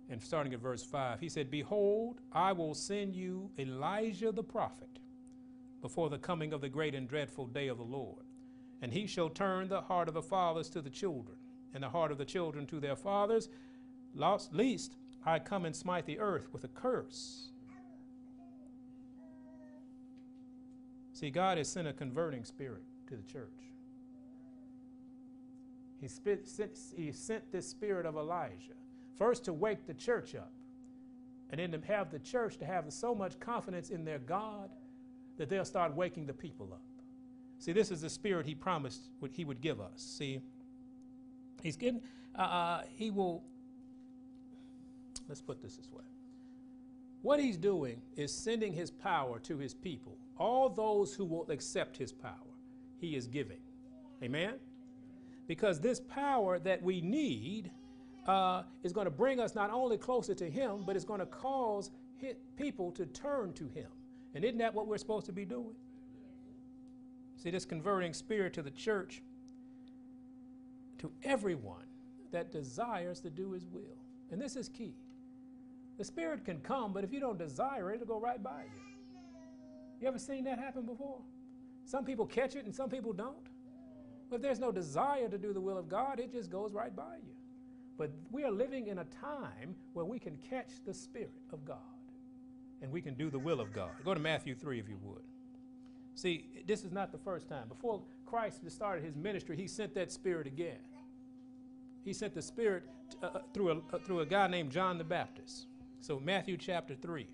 and 0.09 0.21
starting 0.21 0.53
at 0.53 0.59
verse 0.59 0.83
5. 0.83 1.19
He 1.19 1.29
said, 1.29 1.49
Behold, 1.49 2.19
I 2.31 2.51
will 2.51 2.73
send 2.73 3.15
you 3.15 3.49
Elijah 3.57 4.31
the 4.31 4.43
prophet 4.43 4.99
before 5.81 6.09
the 6.09 6.17
coming 6.17 6.53
of 6.53 6.61
the 6.61 6.69
great 6.69 6.95
and 6.95 7.07
dreadful 7.07 7.47
day 7.47 7.67
of 7.67 7.77
the 7.77 7.83
Lord. 7.83 8.22
And 8.83 8.91
he 8.91 9.07
shall 9.07 9.29
turn 9.29 9.69
the 9.69 9.79
heart 9.79 10.09
of 10.09 10.13
the 10.13 10.21
fathers 10.21 10.69
to 10.71 10.81
the 10.81 10.89
children, 10.89 11.37
and 11.73 11.81
the 11.81 11.89
heart 11.89 12.11
of 12.11 12.17
the 12.17 12.25
children 12.25 12.65
to 12.67 12.81
their 12.81 12.97
fathers, 12.97 13.47
lest 14.13 14.91
I 15.25 15.39
come 15.39 15.63
and 15.63 15.73
smite 15.73 16.05
the 16.05 16.19
earth 16.19 16.49
with 16.51 16.65
a 16.65 16.67
curse. 16.67 17.47
See, 21.13 21.29
God 21.29 21.57
has 21.57 21.69
sent 21.69 21.87
a 21.87 21.93
converting 21.93 22.43
spirit 22.43 22.83
to 23.07 23.15
the 23.15 23.23
church. 23.23 23.47
He, 26.01 26.09
spit, 26.09 26.45
sent, 26.45 26.77
he 26.93 27.13
sent 27.13 27.49
this 27.53 27.69
spirit 27.69 28.05
of 28.05 28.17
Elijah, 28.17 28.73
first 29.15 29.45
to 29.45 29.53
wake 29.53 29.87
the 29.87 29.93
church 29.93 30.35
up, 30.35 30.51
and 31.51 31.59
then 31.61 31.71
to 31.71 31.79
have 31.87 32.11
the 32.11 32.19
church 32.19 32.57
to 32.57 32.65
have 32.65 32.91
so 32.91 33.15
much 33.15 33.39
confidence 33.39 33.91
in 33.91 34.03
their 34.03 34.19
God 34.19 34.69
that 35.37 35.47
they'll 35.47 35.63
start 35.63 35.95
waking 35.95 36.25
the 36.25 36.33
people 36.33 36.67
up. 36.73 36.81
See, 37.63 37.71
this 37.71 37.91
is 37.91 38.01
the 38.01 38.09
spirit 38.09 38.45
he 38.45 38.55
promised 38.55 39.03
what 39.19 39.31
he 39.31 39.45
would 39.45 39.61
give 39.61 39.79
us. 39.79 39.93
See, 39.95 40.41
he's 41.61 41.77
getting, 41.77 42.01
uh, 42.37 42.41
uh, 42.41 42.81
he 42.93 43.09
will, 43.09 43.41
let's 45.29 45.41
put 45.41 45.61
this 45.61 45.77
this 45.77 45.89
way. 45.89 46.03
What 47.21 47.39
he's 47.39 47.55
doing 47.55 48.01
is 48.17 48.33
sending 48.35 48.73
his 48.73 48.91
power 48.91 49.39
to 49.43 49.57
his 49.57 49.73
people. 49.73 50.17
All 50.37 50.67
those 50.67 51.15
who 51.15 51.23
will 51.23 51.49
accept 51.49 51.95
his 51.95 52.11
power, 52.11 52.33
he 52.99 53.15
is 53.15 53.27
giving. 53.27 53.61
Amen? 54.21 54.55
Because 55.47 55.79
this 55.79 56.01
power 56.01 56.59
that 56.59 56.83
we 56.83 56.99
need 56.99 57.71
uh, 58.27 58.63
is 58.83 58.91
going 58.91 59.05
to 59.05 59.11
bring 59.11 59.39
us 59.39 59.55
not 59.55 59.71
only 59.71 59.97
closer 59.97 60.35
to 60.35 60.49
him, 60.49 60.83
but 60.85 60.97
it's 60.97 61.05
going 61.05 61.21
to 61.21 61.25
cause 61.27 61.91
people 62.57 62.91
to 62.91 63.05
turn 63.05 63.53
to 63.53 63.69
him. 63.69 63.87
And 64.35 64.43
isn't 64.43 64.57
that 64.57 64.73
what 64.73 64.85
we're 64.85 64.97
supposed 64.97 65.27
to 65.27 65.31
be 65.31 65.45
doing? 65.45 65.75
See, 67.43 67.49
this 67.49 67.65
converting 67.65 68.13
spirit 68.13 68.53
to 68.53 68.61
the 68.61 68.71
church, 68.71 69.21
to 70.99 71.11
everyone 71.23 71.83
that 72.31 72.53
desires 72.53 73.19
to 73.19 73.29
do 73.29 73.51
his 73.51 73.67
will. 73.67 73.97
And 74.31 74.41
this 74.41 74.55
is 74.55 74.69
key. 74.69 74.95
The 75.97 76.05
spirit 76.05 76.45
can 76.45 76.59
come, 76.61 76.93
but 76.93 77.03
if 77.03 77.11
you 77.11 77.19
don't 77.19 77.37
desire 77.37 77.91
it, 77.91 77.95
it'll 77.95 78.07
go 78.07 78.19
right 78.19 78.41
by 78.41 78.61
you. 78.63 78.81
You 79.99 80.07
ever 80.07 80.17
seen 80.17 80.45
that 80.45 80.57
happen 80.57 80.85
before? 80.85 81.19
Some 81.83 82.05
people 82.05 82.25
catch 82.25 82.55
it 82.55 82.63
and 82.63 82.73
some 82.73 82.89
people 82.89 83.11
don't. 83.11 83.35
But 84.29 84.37
if 84.37 84.41
there's 84.41 84.59
no 84.59 84.71
desire 84.71 85.27
to 85.27 85.37
do 85.37 85.51
the 85.51 85.59
will 85.59 85.77
of 85.77 85.89
God, 85.89 86.21
it 86.21 86.31
just 86.31 86.49
goes 86.49 86.71
right 86.71 86.95
by 86.95 87.17
you. 87.21 87.33
But 87.97 88.11
we 88.31 88.45
are 88.45 88.51
living 88.51 88.87
in 88.87 88.99
a 88.99 89.05
time 89.05 89.75
where 89.91 90.05
we 90.05 90.17
can 90.17 90.37
catch 90.37 90.71
the 90.85 90.93
Spirit 90.93 91.33
of 91.51 91.65
God 91.65 91.77
and 92.81 92.89
we 92.89 93.01
can 93.01 93.15
do 93.15 93.29
the 93.29 93.37
will 93.37 93.59
of 93.59 93.73
God. 93.73 93.91
Go 94.05 94.13
to 94.13 94.19
Matthew 94.21 94.55
3 94.55 94.79
if 94.79 94.87
you 94.87 94.97
would. 95.03 95.23
See, 96.15 96.63
this 96.67 96.83
is 96.83 96.91
not 96.91 97.11
the 97.11 97.17
first 97.17 97.49
time. 97.49 97.67
Before 97.67 98.01
Christ 98.25 98.59
started 98.69 99.03
his 99.03 99.15
ministry, 99.15 99.55
he 99.55 99.67
sent 99.67 99.93
that 99.95 100.11
Spirit 100.11 100.47
again. 100.47 100.79
He 102.03 102.13
sent 102.13 102.33
the 102.33 102.41
Spirit 102.41 102.83
uh, 103.21 103.27
uh 103.27 103.39
through, 103.53 103.69
a, 103.71 103.95
uh, 103.95 103.99
through 104.05 104.19
a 104.19 104.25
guy 104.25 104.47
named 104.47 104.71
John 104.71 104.97
the 104.97 105.03
Baptist. 105.03 105.67
So, 106.01 106.19
Matthew 106.19 106.57
chapter 106.57 106.95
3. 106.95 107.27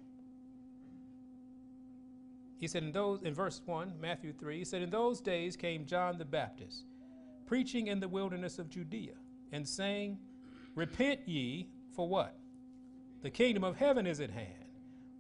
He 2.60 2.68
said 2.68 2.84
in 2.84 2.92
those 2.92 3.22
in 3.24 3.34
verse 3.34 3.62
1, 3.66 3.94
Matthew 4.02 4.34
3, 4.34 4.58
he 4.60 4.66
said, 4.66 4.82
In 4.82 4.90
those 4.90 5.22
days 5.22 5.56
came 5.56 5.86
John 5.86 6.18
the 6.18 6.26
Baptist, 6.26 6.84
preaching 7.46 7.88
in 7.88 8.02
the 8.02 8.08
wilderness 8.08 8.60
of 8.60 8.70
Judea, 8.70 9.14
and 9.54 9.68
saying, 9.68 10.20
Repent 10.76 11.22
ye 11.26 11.70
for 11.96 12.08
what? 12.08 12.38
The 13.22 13.30
kingdom 13.30 13.64
of 13.64 13.78
heaven 13.78 14.06
is 14.06 14.20
at 14.20 14.30
hand. 14.30 14.59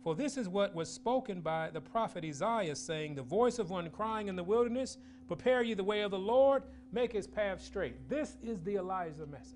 For 0.03 0.15
this 0.15 0.38
is 0.38 0.48
what 0.48 0.74
was 0.74 0.89
spoken 0.89 1.41
by 1.41 1.70
the 1.72 1.82
prophet 1.82 2.24
Isaiah, 2.24 2.75
saying, 2.75 3.15
The 3.15 3.22
voice 3.22 3.60
of 3.60 3.70
one 3.70 3.89
crying 3.89 4.27
in 4.27 4.36
the 4.36 4.44
wilderness, 4.44 4.98
Prepare 5.27 5.62
ye 5.62 5.74
the 5.74 5.84
way 5.84 6.01
of 6.01 6.12
the 6.12 6.20
Lord, 6.20 6.63
make 6.91 7.12
his 7.12 7.27
path 7.27 7.62
straight. 7.62 8.10
This 8.10 8.38
is 8.41 8.62
the 8.62 8.77
Elijah 8.77 9.25
message. 9.25 9.56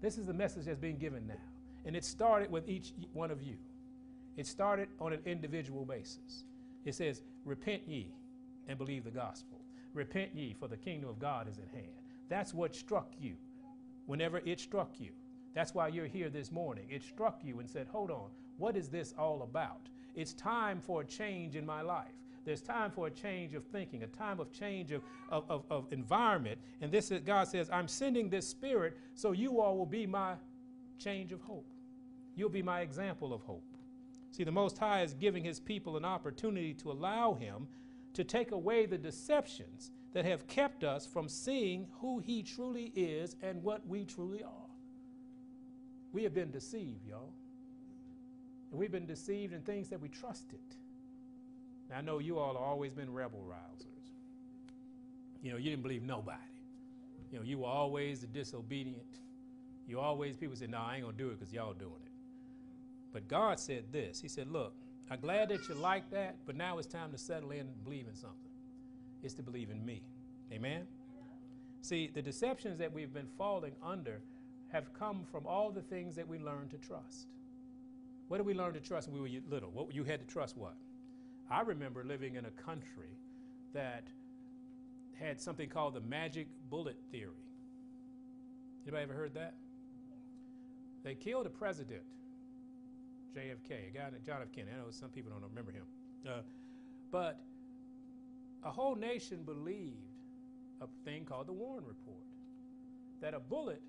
This 0.00 0.16
is 0.16 0.26
the 0.26 0.32
message 0.32 0.66
that's 0.66 0.78
being 0.78 0.98
given 0.98 1.26
now. 1.26 1.34
And 1.84 1.96
it 1.96 2.04
started 2.04 2.50
with 2.50 2.68
each 2.68 2.92
one 3.12 3.30
of 3.30 3.42
you. 3.42 3.56
It 4.36 4.46
started 4.46 4.88
on 5.00 5.12
an 5.12 5.20
individual 5.24 5.84
basis. 5.84 6.44
It 6.84 6.94
says, 6.94 7.22
Repent 7.44 7.82
ye 7.86 8.14
and 8.68 8.78
believe 8.78 9.04
the 9.04 9.10
gospel. 9.10 9.60
Repent 9.92 10.30
ye, 10.34 10.54
for 10.58 10.68
the 10.68 10.76
kingdom 10.76 11.08
of 11.08 11.18
God 11.18 11.48
is 11.48 11.58
at 11.58 11.68
hand. 11.68 12.02
That's 12.28 12.54
what 12.54 12.74
struck 12.74 13.12
you 13.18 13.34
whenever 14.06 14.38
it 14.44 14.60
struck 14.60 14.98
you. 14.98 15.10
That's 15.54 15.74
why 15.74 15.88
you're 15.88 16.06
here 16.06 16.28
this 16.28 16.52
morning. 16.52 16.86
It 16.90 17.02
struck 17.02 17.40
you 17.42 17.60
and 17.60 17.68
said, 17.68 17.86
Hold 17.88 18.10
on, 18.10 18.28
what 18.58 18.76
is 18.76 18.88
this 18.88 19.14
all 19.18 19.42
about? 19.42 19.88
It's 20.14 20.32
time 20.32 20.80
for 20.80 21.02
a 21.02 21.04
change 21.04 21.56
in 21.56 21.66
my 21.66 21.82
life. 21.82 22.12
There's 22.44 22.62
time 22.62 22.92
for 22.92 23.08
a 23.08 23.10
change 23.10 23.54
of 23.54 23.64
thinking, 23.64 24.04
a 24.04 24.06
time 24.06 24.38
of 24.38 24.52
change 24.52 24.92
of, 24.92 25.02
of, 25.30 25.44
of, 25.50 25.64
of 25.68 25.92
environment. 25.92 26.58
And 26.80 26.92
this 26.92 27.10
is, 27.10 27.20
God 27.22 27.48
says, 27.48 27.68
I'm 27.72 27.88
sending 27.88 28.30
this 28.30 28.46
spirit 28.46 28.96
so 29.14 29.32
you 29.32 29.60
all 29.60 29.76
will 29.76 29.84
be 29.84 30.06
my 30.06 30.34
change 30.98 31.32
of 31.32 31.42
hope. 31.42 31.66
You'll 32.36 32.48
be 32.48 32.62
my 32.62 32.82
example 32.82 33.34
of 33.34 33.42
hope. 33.42 33.64
See, 34.30 34.44
the 34.44 34.52
Most 34.52 34.78
High 34.78 35.02
is 35.02 35.14
giving 35.14 35.42
his 35.42 35.58
people 35.58 35.96
an 35.96 36.04
opportunity 36.04 36.72
to 36.74 36.92
allow 36.92 37.34
him 37.34 37.66
to 38.14 38.22
take 38.22 38.52
away 38.52 38.86
the 38.86 38.98
deceptions 38.98 39.90
that 40.12 40.24
have 40.24 40.46
kept 40.46 40.84
us 40.84 41.04
from 41.04 41.28
seeing 41.28 41.86
who 42.00 42.20
he 42.20 42.42
truly 42.42 42.92
is 42.94 43.36
and 43.42 43.62
what 43.62 43.86
we 43.86 44.04
truly 44.04 44.42
are. 44.42 44.70
We 46.12 46.22
have 46.22 46.32
been 46.32 46.50
deceived, 46.50 47.04
y'all. 47.06 47.32
And 48.70 48.80
we've 48.80 48.90
been 48.90 49.06
deceived 49.06 49.52
in 49.52 49.62
things 49.62 49.88
that 49.90 50.00
we 50.00 50.08
trusted. 50.08 50.58
Now, 51.88 51.98
I 51.98 52.00
know 52.00 52.18
you 52.18 52.38
all 52.38 52.54
have 52.54 52.62
always 52.62 52.92
been 52.92 53.12
rebel 53.12 53.44
rousers. 53.48 53.86
You 55.42 55.52
know, 55.52 55.58
you 55.58 55.70
didn't 55.70 55.82
believe 55.82 56.02
nobody. 56.02 56.40
You 57.30 57.38
know, 57.38 57.44
you 57.44 57.58
were 57.58 57.68
always 57.68 58.20
the 58.20 58.26
disobedient. 58.26 59.20
You 59.86 60.00
always, 60.00 60.36
people 60.36 60.56
said, 60.56 60.70
no, 60.70 60.78
I 60.78 60.94
ain't 60.94 61.04
going 61.04 61.16
to 61.16 61.22
do 61.22 61.30
it 61.30 61.38
because 61.38 61.52
y'all 61.52 61.74
doing 61.74 61.92
it. 62.04 62.12
But 63.16 63.28
God 63.28 63.58
said 63.58 63.84
this 63.92 64.20
He 64.20 64.28
said, 64.28 64.46
Look, 64.52 64.74
I'm 65.10 65.20
glad 65.20 65.48
that 65.48 65.66
you 65.70 65.74
like 65.74 66.10
that, 66.10 66.36
but 66.44 66.54
now 66.54 66.76
it's 66.76 66.86
time 66.86 67.12
to 67.12 67.18
settle 67.18 67.50
in 67.50 67.60
and 67.60 67.84
believe 67.84 68.06
in 68.08 68.14
something. 68.14 68.50
It's 69.22 69.32
to 69.34 69.42
believe 69.42 69.70
in 69.70 69.82
me. 69.86 70.02
Amen? 70.52 70.86
See, 71.80 72.10
the 72.12 72.20
deceptions 72.20 72.78
that 72.78 72.92
we've 72.92 73.14
been 73.14 73.28
falling 73.38 73.72
under 73.82 74.20
have 74.68 74.92
come 74.92 75.24
from 75.32 75.46
all 75.46 75.70
the 75.70 75.80
things 75.80 76.14
that 76.16 76.28
we 76.28 76.38
learned 76.38 76.70
to 76.72 76.76
trust. 76.76 77.28
What 78.28 78.38
did 78.38 78.46
we 78.46 78.54
learn 78.54 78.74
to 78.74 78.80
trust 78.80 79.08
when 79.08 79.22
we 79.22 79.38
were 79.38 79.40
little? 79.48 79.70
What 79.70 79.94
you 79.94 80.04
had 80.04 80.20
to 80.20 80.26
trust 80.26 80.56
what? 80.56 80.74
I 81.50 81.60
remember 81.60 82.04
living 82.04 82.34
in 82.34 82.44
a 82.44 82.50
country 82.50 83.18
that 83.72 84.08
had 85.14 85.40
something 85.40 85.68
called 85.68 85.94
the 85.94 86.00
magic 86.00 86.48
bullet 86.68 86.96
theory. 87.10 87.46
Anybody 88.84 89.02
ever 89.04 89.14
heard 89.14 89.34
that? 89.34 89.54
They 91.04 91.14
killed 91.14 91.46
a 91.46 91.50
president 91.50 92.02
JFK, 93.36 93.90
a 93.90 93.96
guy 93.96 94.10
named 94.10 94.24
John 94.24 94.38
F. 94.42 94.50
Kennedy. 94.52 94.72
I 94.74 94.78
know 94.78 94.90
some 94.90 95.10
people 95.10 95.30
don't 95.30 95.42
remember 95.42 95.70
him. 95.70 95.84
Uh, 96.26 96.40
but 97.12 97.38
a 98.64 98.70
whole 98.70 98.94
nation 98.94 99.42
believed 99.44 99.94
a 100.80 100.86
thing 101.04 101.24
called 101.24 101.46
the 101.46 101.52
Warren 101.52 101.84
Report 101.86 102.24
that 103.20 103.34
a 103.34 103.40
bullet 103.40 103.82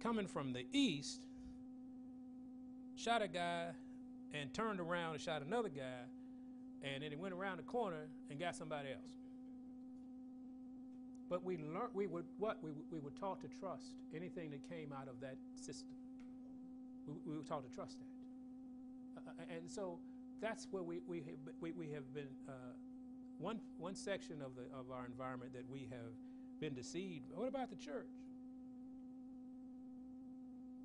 coming 0.00 0.26
from 0.26 0.52
the 0.52 0.66
east 0.72 1.22
shot 2.96 3.22
a 3.22 3.28
guy 3.28 3.68
and 4.32 4.52
turned 4.52 4.80
around 4.80 5.12
and 5.14 5.20
shot 5.20 5.42
another 5.42 5.68
guy, 5.68 6.04
and 6.82 7.02
then 7.02 7.10
he 7.10 7.16
went 7.16 7.34
around 7.34 7.58
the 7.58 7.62
corner 7.62 8.08
and 8.30 8.38
got 8.38 8.56
somebody 8.56 8.88
else. 8.90 9.12
But 11.28 11.44
we 11.44 11.56
learned 11.56 11.94
we 11.94 12.06
would 12.06 12.26
what 12.38 12.62
we, 12.62 12.72
we 12.90 13.00
were 13.00 13.12
taught 13.18 13.40
to 13.40 13.48
trust 13.60 13.94
anything 14.14 14.50
that 14.50 14.68
came 14.68 14.92
out 14.92 15.08
of 15.08 15.20
that 15.20 15.36
system. 15.54 15.94
We, 17.06 17.14
we 17.26 17.36
were 17.36 17.44
taught 17.44 17.68
to 17.68 17.74
trust 17.74 17.98
that 17.98 18.06
and 19.50 19.70
so 19.70 19.98
that's 20.40 20.66
where 20.70 20.82
we, 20.82 21.00
we, 21.06 21.18
have, 21.18 21.54
we, 21.60 21.72
we 21.72 21.90
have 21.90 22.12
been, 22.14 22.28
uh, 22.48 22.52
one, 23.38 23.60
one 23.78 23.94
section 23.94 24.36
of, 24.42 24.52
the, 24.54 24.62
of 24.78 24.90
our 24.92 25.06
environment 25.06 25.52
that 25.54 25.68
we 25.70 25.88
have 25.90 26.12
been 26.60 26.74
deceived. 26.74 27.24
What 27.32 27.48
about 27.48 27.70
the 27.70 27.76
church? 27.76 28.10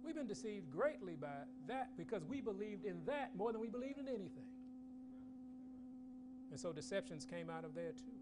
We've 0.04 0.16
been 0.16 0.28
deceived 0.28 0.72
greatly 0.72 1.16
by 1.20 1.46
that 1.68 1.90
because 1.98 2.24
we 2.24 2.42
believed 2.42 2.86
in 2.86 3.02
that 3.06 3.36
more 3.36 3.52
than 3.52 3.62
we 3.62 3.68
believed 3.68 4.00
in 4.00 4.08
anything. 4.08 4.48
And 6.52 6.60
so 6.60 6.72
deceptions 6.72 7.26
came 7.26 7.50
out 7.50 7.64
of 7.64 7.76
there 7.76 7.92
too. 7.92 8.18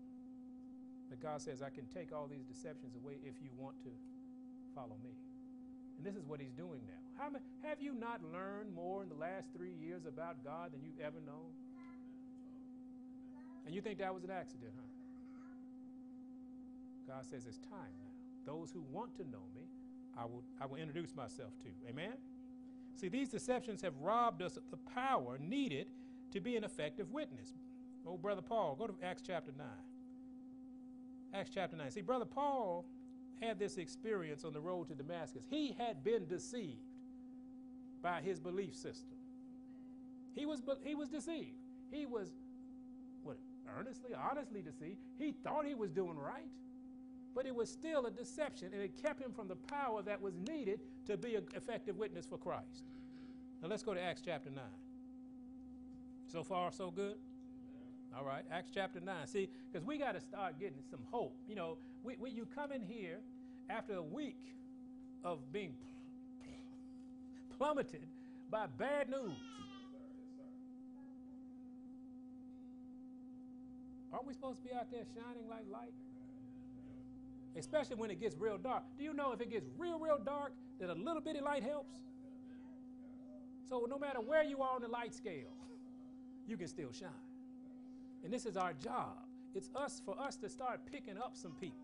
But 1.10 1.22
God 1.22 1.42
says, 1.42 1.62
I 1.62 1.70
can 1.70 1.86
take 1.88 2.12
all 2.12 2.28
these 2.28 2.44
deceptions 2.44 2.96
away 2.96 3.14
if 3.24 3.36
you 3.42 3.50
want 3.58 3.80
to 3.84 3.90
follow 4.76 4.98
me. 5.04 5.16
And 5.98 6.06
this 6.06 6.16
is 6.16 6.26
what 6.28 6.40
he's 6.40 6.52
doing 6.52 6.82
now. 6.86 7.02
How, 7.18 7.30
have 7.68 7.82
you 7.82 7.94
not 7.94 8.22
learned 8.34 8.76
more 8.76 9.02
in 9.02 9.10
the 9.10 9.16
last 9.16 9.48
three 9.56 9.74
years 9.82 10.06
about 10.06 10.44
God 10.44 10.74
than 10.74 10.82
you've 10.84 11.00
ever 11.00 11.20
known? 11.26 11.50
And 13.66 13.74
you 13.74 13.82
think 13.82 14.00
that 14.00 14.14
was 14.14 14.24
an 14.24 14.32
accident, 14.32 14.72
huh? 14.76 14.84
God 17.08 17.26
says 17.26 17.46
it's 17.48 17.58
time 17.58 17.96
now. 18.00 18.14
Those 18.46 18.72
who 18.72 18.84
want 18.92 19.16
to 19.18 19.24
know 19.24 19.44
me, 19.56 19.67
I 20.20 20.26
will, 20.26 20.44
I 20.60 20.66
will 20.66 20.78
introduce 20.78 21.16
myself 21.16 21.52
to. 21.64 21.70
Amen? 21.90 22.14
See, 22.96 23.10
these 23.10 23.30
deceptions 23.30 23.82
have 23.82 23.94
robbed 24.02 24.42
us 24.42 24.58
of 24.58 24.64
the 24.72 24.78
power 24.78 25.38
needed 25.40 25.88
to 26.32 26.40
be 26.40 26.56
an 26.56 26.64
effective 26.64 27.12
witness. 27.12 27.54
Oh, 28.06 28.18
Brother 28.18 28.42
Paul, 28.42 28.76
go 28.76 28.88
to 28.88 28.96
Acts 29.04 29.22
chapter 29.26 29.52
9. 29.58 29.68
Acts 31.34 31.52
chapter 31.54 31.76
9. 31.76 31.92
See, 31.92 32.02
Brother 32.02 32.26
Paul 32.26 32.86
had 33.42 33.60
this 33.60 33.78
experience 33.78 34.44
on 34.44 34.54
the 34.54 34.62
road 34.62 34.88
to 34.88 34.96
Damascus. 34.96 35.44
He 35.50 35.76
had 35.78 36.04
been 36.04 36.26
deceived 36.26 36.80
by 38.02 38.22
his 38.22 38.40
belief 38.40 38.74
system. 38.74 39.18
He 40.36 40.46
was, 40.46 40.62
he 40.84 40.96
was 40.96 41.10
deceived. 41.10 41.58
He 41.92 42.06
was 42.06 42.30
what, 43.24 43.38
earnestly, 43.78 44.12
honestly 44.14 44.62
deceived. 44.62 44.98
He 45.18 45.34
thought 45.44 45.66
he 45.66 45.76
was 45.76 45.92
doing 45.92 46.18
right, 46.18 46.50
but 47.38 47.46
it 47.46 47.54
was 47.54 47.70
still 47.70 48.08
a 48.08 48.10
deception, 48.10 48.72
and 48.74 48.82
it 48.82 49.00
kept 49.00 49.22
him 49.22 49.32
from 49.32 49.48
the 49.48 49.56
power 49.56 50.02
that 50.02 50.20
was 50.20 50.34
needed 50.50 50.80
to 51.06 51.16
be 51.16 51.36
an 51.36 51.44
effective 51.54 51.96
witness 51.96 52.26
for 52.26 52.36
Christ. 52.36 52.82
Now 53.62 53.68
let's 53.68 53.84
go 53.84 53.94
to 53.94 54.02
Acts 54.02 54.24
chapter 54.26 54.50
9. 54.50 54.60
So 56.26 56.42
far, 56.42 56.72
so 56.72 56.90
good? 56.90 57.14
All 58.18 58.26
right, 58.26 58.44
Acts 58.52 58.72
chapter 58.74 59.00
9. 59.00 59.28
See, 59.28 59.50
because 59.72 59.86
we 59.86 60.00
got 60.00 60.14
to 60.14 60.20
start 60.20 60.60
getting 60.60 60.82
some 60.90 61.02
hope. 61.12 61.38
You 61.48 61.54
know, 61.54 61.78
we, 62.04 62.16
we, 62.20 62.32
you 62.32 62.48
come 62.56 62.72
in 62.72 62.82
here 62.82 63.20
after 63.70 63.94
a 63.94 64.04
week 64.04 64.56
of 65.24 65.38
being 65.54 65.76
plummeted 67.56 68.08
by 68.50 68.66
bad 68.80 69.12
news. 69.12 69.38
Aren't 74.12 74.26
we 74.26 74.34
supposed 74.34 74.58
to 74.64 74.70
be 74.70 74.74
out 74.74 74.90
there 74.90 75.04
shining 75.14 75.48
like 75.48 75.66
light? 75.72 75.94
Especially 77.58 77.96
when 77.96 78.12
it 78.12 78.20
gets 78.20 78.36
real 78.38 78.58
dark. 78.58 78.84
Do 78.98 79.04
you 79.04 79.14
know 79.14 79.32
if 79.32 79.42
it 79.42 79.50
gets 79.50 79.66
real, 79.78 80.00
real 80.00 80.20
dark, 80.24 80.52
that 80.80 80.90
a 80.90 80.94
little 80.94 81.22
bitty 81.22 81.42
light 81.42 81.64
helps? 81.64 81.96
So 83.68 83.88
no 83.90 83.98
matter 83.98 84.22
where 84.22 84.44
you 84.44 84.62
are 84.62 84.76
on 84.76 84.82
the 84.82 84.88
light 84.88 85.14
scale, 85.14 85.54
you 86.48 86.56
can 86.58 86.68
still 86.68 86.92
shine. 86.92 87.10
And 88.24 88.32
this 88.32 88.46
is 88.46 88.58
our 88.58 88.74
job. 88.74 89.18
It's 89.56 89.70
us 89.76 90.02
for 90.06 90.20
us 90.20 90.36
to 90.38 90.50
start 90.50 90.82
picking 90.92 91.18
up 91.18 91.32
some 91.34 91.52
people. 91.54 91.80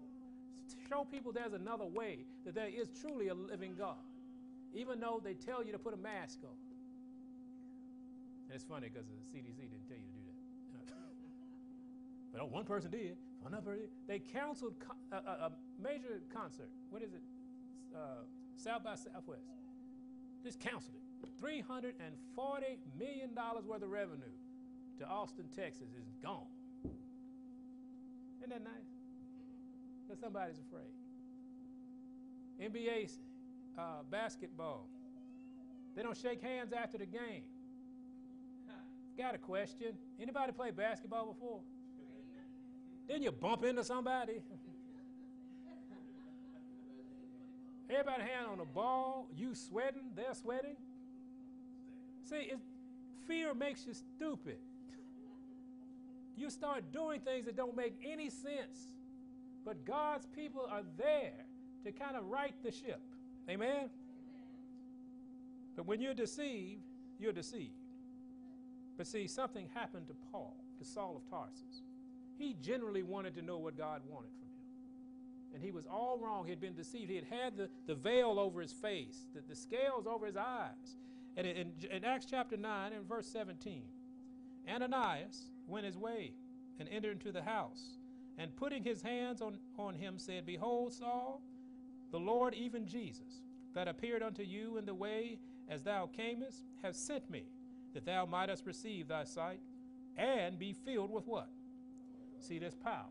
Show 0.90 1.06
people 1.06 1.32
there's 1.32 1.54
another 1.54 1.86
way, 1.86 2.20
that 2.46 2.56
there 2.56 2.68
is 2.68 2.90
truly 3.02 3.30
a 3.30 3.34
living 3.34 3.76
God 3.78 3.98
even 4.74 5.00
though 5.00 5.22
they 5.24 5.34
tell 5.34 5.64
you 5.64 5.72
to 5.72 5.80
put 5.80 5.94
a 5.94 5.98
mask 5.98 6.40
on. 6.44 6.58
And 8.48 8.56
it's 8.56 8.64
funny 8.64 8.90
because 8.90 9.06
the 9.08 9.38
CDC 9.38 9.58
didn't 9.58 9.88
tell 9.88 9.98
you 9.98 10.10
to 10.10 10.20
do. 10.20 10.23
But 12.34 12.50
one 12.52 12.66
person 12.66 12.92
did. 12.92 13.18
Another 13.46 13.62
person, 13.62 13.90
they 14.08 14.20
canceled 14.20 14.74
a, 15.12 15.16
a, 15.16 15.20
a, 15.20 15.52
major 15.82 16.22
concert. 16.34 16.70
What 16.90 17.04
is 17.04 17.14
it? 17.14 17.22
Uh, 17.94 18.24
South 18.56 18.84
by 18.84 18.96
Southwest. 18.96 19.44
Just 20.44 20.60
canceled 20.60 20.96
it. 20.96 21.04
$340 21.44 21.82
million 22.98 23.30
worth 23.68 23.84
of 23.84 23.90
revenue 23.90 24.34
to 25.00 25.06
Austin, 25.06 25.46
Texas 25.56 25.90
is 25.98 26.08
gone. 26.22 26.48
Isn't 28.40 28.50
that 28.50 28.64
nice? 28.64 28.92
Because 30.06 30.20
somebody's 30.20 30.60
afraid. 30.60 30.92
NBA 32.62 33.12
uh, 33.78 34.04
basketball. 34.10 34.88
They 35.96 36.04
don't 36.04 36.18
shake 36.18 36.42
hands 36.42 36.74
after 36.74 36.98
the 36.98 37.06
game. 37.06 37.44
Got 39.18 39.36
a 39.36 39.38
question. 39.38 39.94
Anybody 40.20 40.52
play 40.54 40.72
basketball 40.72 41.28
before? 41.34 41.60
Then 43.08 43.22
you 43.22 43.32
bump 43.32 43.64
into 43.64 43.84
somebody. 43.84 44.42
Everybody 47.90 48.22
hand 48.22 48.48
on 48.52 48.58
the 48.58 48.66
ball, 48.66 49.28
you 49.38 49.54
sweating, 49.54 50.12
they're 50.16 50.34
sweating. 50.34 50.76
See, 52.24 52.52
fear 53.28 53.54
makes 53.54 53.86
you 53.86 53.94
stupid. 53.94 54.58
You 56.36 56.50
start 56.50 56.92
doing 56.92 57.20
things 57.20 57.46
that 57.46 57.56
don't 57.56 57.76
make 57.76 57.94
any 58.04 58.30
sense. 58.30 58.94
But 59.66 59.86
God's 59.86 60.26
people 60.36 60.68
are 60.70 60.82
there 60.98 61.46
to 61.86 61.92
kind 61.92 62.16
of 62.16 62.26
right 62.26 62.54
the 62.64 62.72
ship. 62.72 63.02
Amen? 63.50 63.90
But 65.76 65.86
when 65.86 66.02
you're 66.02 66.14
deceived, 66.14 66.82
you're 67.20 67.34
deceived. 67.34 67.74
But 68.98 69.08
see, 69.08 69.28
something 69.28 69.70
happened 69.74 70.08
to 70.08 70.14
Paul, 70.32 70.56
to 70.80 70.86
Saul 70.86 71.22
of 71.24 71.30
Tarsus. 71.30 71.82
He 72.38 72.56
generally 72.62 73.04
wanted 73.04 73.36
to 73.36 73.42
know 73.42 73.58
what 73.58 73.78
God 73.78 74.02
wanted 74.08 74.32
from 74.40 74.48
him. 74.48 75.54
And 75.54 75.64
he 75.64 75.72
was 75.72 75.86
all 75.86 76.20
wrong. 76.22 76.46
He 76.46 76.50
had 76.50 76.60
been 76.60 76.74
deceived. 76.74 77.10
He 77.10 77.16
had 77.16 77.26
had 77.26 77.58
the, 77.58 77.70
the 77.86 77.96
veil 77.96 78.40
over 78.40 78.62
his 78.62 78.74
face, 78.74 79.26
the, 79.34 79.42
the 79.48 79.56
scales 79.56 80.08
over 80.08 80.26
his 80.26 80.38
eyes. 80.38 80.98
And 81.38 81.46
in, 81.48 81.72
in 81.92 82.04
Acts 82.04 82.26
chapter 82.30 82.58
9 82.58 82.94
and 82.94 83.08
verse 83.08 83.28
17, 83.28 83.84
Ananias 84.70 85.52
went 85.68 85.86
his 85.86 85.98
way 85.98 86.34
and 86.80 86.90
entered 86.90 87.14
into 87.14 87.32
the 87.32 87.42
house, 87.42 87.98
and 88.38 88.56
putting 88.56 88.84
his 88.84 89.02
hands 89.02 89.42
on, 89.42 89.58
on 89.78 89.94
him, 89.94 90.18
said, 90.18 90.46
Behold, 90.46 90.94
Saul, 90.94 91.42
the 92.12 92.20
Lord, 92.20 92.54
even 92.56 92.88
Jesus, 92.88 93.42
that 93.74 93.88
appeared 93.88 94.24
unto 94.24 94.44
you 94.44 94.78
in 94.78 94.86
the 94.86 94.94
way 94.94 95.40
as 95.70 95.84
thou 95.84 96.10
camest, 96.16 96.64
has 96.82 96.98
sent 96.98 97.30
me, 97.30 97.44
that 97.94 98.06
thou 98.06 98.26
mightest 98.26 98.66
receive 98.66 99.08
thy 99.08 99.24
sight 99.24 99.60
and 100.18 100.60
be 100.60 100.74
filled 100.74 101.12
with 101.12 101.26
what? 101.28 101.50
See, 102.44 102.60
this 102.60 102.76
power. 102.76 103.10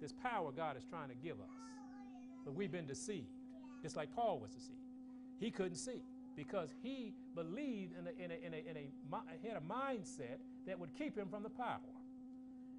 This 0.00 0.12
power 0.12 0.52
God 0.52 0.76
is 0.76 0.84
trying 0.84 1.08
to 1.08 1.16
give 1.16 1.34
us. 1.40 1.50
But 2.44 2.54
we've 2.54 2.70
been 2.70 2.86
deceived, 2.86 3.26
just 3.82 3.96
like 3.96 4.14
Paul 4.14 4.38
was 4.38 4.52
deceived. 4.52 4.78
He 5.40 5.50
couldn't 5.50 5.76
see 5.76 6.02
because 6.36 6.70
he 6.82 7.12
believed 7.34 7.92
in 7.98 8.06
a, 8.06 8.24
in 8.24 8.30
a, 8.30 8.46
in 8.46 8.54
a, 8.54 8.70
in 8.70 8.76
a 8.76 8.90
he 9.42 9.48
had 9.48 9.56
a 9.56 9.60
mindset 9.60 10.38
that 10.66 10.78
would 10.78 10.94
keep 10.96 11.16
him 11.16 11.28
from 11.28 11.42
the 11.42 11.50
power. 11.50 11.80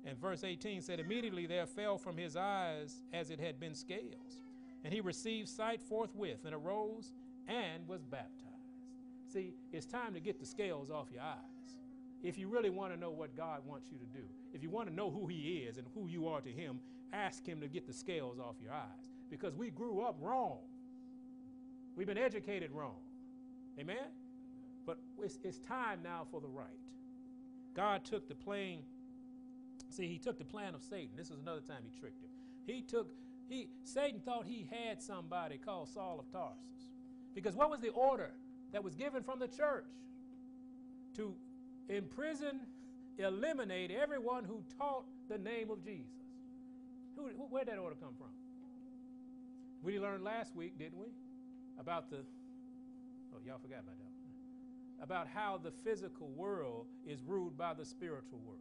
And 0.05 0.17
verse 0.17 0.43
18 0.43 0.81
said, 0.81 0.99
Immediately 0.99 1.47
there 1.47 1.65
fell 1.65 1.97
from 1.97 2.15
his 2.15 2.37
eyes 2.37 3.01
as 3.11 3.29
it 3.29 3.39
had 3.39 3.59
been 3.59 3.73
scales. 3.73 4.39
And 4.83 4.93
he 4.93 5.01
received 5.01 5.49
sight 5.49 5.81
forthwith 5.81 6.45
and 6.45 6.53
arose 6.53 7.11
and 7.47 7.87
was 7.87 8.03
baptized. 8.03 8.45
See, 9.27 9.53
it's 9.73 9.85
time 9.85 10.13
to 10.13 10.19
get 10.21 10.39
the 10.39 10.45
scales 10.45 10.91
off 10.91 11.07
your 11.11 11.23
eyes. 11.23 11.54
If 12.25 12.39
you 12.39 12.47
really 12.47 12.71
want 12.71 12.91
to 12.91 12.99
know 12.99 13.11
what 13.11 13.37
God 13.37 13.59
wants 13.67 13.87
you 13.91 13.99
to 13.99 14.05
do, 14.05 14.25
if 14.51 14.63
you 14.63 14.71
want 14.71 14.89
to 14.89 14.93
know 14.93 15.11
who 15.11 15.27
He 15.27 15.63
is 15.67 15.77
and 15.77 15.85
who 15.93 16.07
you 16.07 16.27
are 16.27 16.41
to 16.41 16.49
Him, 16.49 16.79
ask 17.13 17.45
Him 17.45 17.61
to 17.61 17.67
get 17.67 17.85
the 17.85 17.93
scales 17.93 18.39
off 18.39 18.55
your 18.63 18.73
eyes. 18.73 19.11
Because 19.29 19.55
we 19.55 19.69
grew 19.69 20.01
up 20.01 20.17
wrong. 20.19 20.57
We've 21.95 22.07
been 22.07 22.17
educated 22.17 22.71
wrong. 22.71 22.97
Amen? 23.79 24.07
But 24.87 24.97
it's, 25.21 25.37
it's 25.43 25.59
time 25.59 25.99
now 26.03 26.25
for 26.31 26.41
the 26.41 26.47
right. 26.47 26.65
God 27.75 28.03
took 28.03 28.27
the 28.27 28.35
plan. 28.35 28.79
See, 29.91 30.07
he 30.07 30.17
took 30.17 30.39
the 30.39 30.45
plan 30.45 30.73
of 30.73 30.81
Satan. 30.81 31.11
This 31.15 31.29
is 31.29 31.37
another 31.39 31.61
time 31.61 31.83
he 31.83 31.99
tricked 31.99 32.23
him. 32.23 32.29
He 32.65 32.81
took, 32.81 33.07
he 33.47 33.69
Satan 33.83 34.19
thought 34.19 34.45
he 34.45 34.67
had 34.71 34.99
somebody 34.99 35.59
called 35.59 35.89
Saul 35.89 36.19
of 36.19 36.31
Tarsus. 36.31 36.87
Because 37.35 37.55
what 37.55 37.69
was 37.69 37.81
the 37.81 37.89
order 37.89 38.31
that 38.71 38.83
was 38.83 38.95
given 38.95 39.21
from 39.21 39.37
the 39.37 39.47
church? 39.47 39.85
To 41.17 41.35
imprison, 41.89 42.61
eliminate 43.17 43.91
everyone 43.91 44.43
who 44.43 44.63
taught 44.77 45.05
the 45.29 45.37
name 45.37 45.69
of 45.69 45.83
Jesus. 45.83 46.11
Who, 47.15 47.27
who, 47.27 47.43
where'd 47.49 47.67
that 47.67 47.77
order 47.77 47.95
come 47.99 48.13
from? 48.17 48.27
We 49.81 49.99
learned 49.99 50.23
last 50.23 50.55
week, 50.55 50.77
didn't 50.77 50.97
we? 50.97 51.07
About 51.79 52.09
the, 52.09 52.17
oh, 52.17 53.39
y'all 53.45 53.59
forgot 53.59 53.79
about 53.79 53.97
that. 53.97 55.03
About 55.03 55.27
how 55.27 55.59
the 55.61 55.71
physical 55.71 56.27
world 56.29 56.87
is 57.05 57.21
ruled 57.21 57.57
by 57.57 57.73
the 57.73 57.85
spiritual 57.85 58.39
world. 58.45 58.59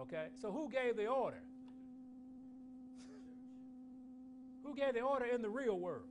Okay, 0.00 0.28
so 0.40 0.50
who 0.50 0.70
gave 0.70 0.96
the 0.96 1.06
order? 1.06 1.42
who 4.64 4.74
gave 4.74 4.94
the 4.94 5.00
order 5.00 5.26
in 5.26 5.42
the 5.42 5.50
real 5.50 5.78
world? 5.78 6.06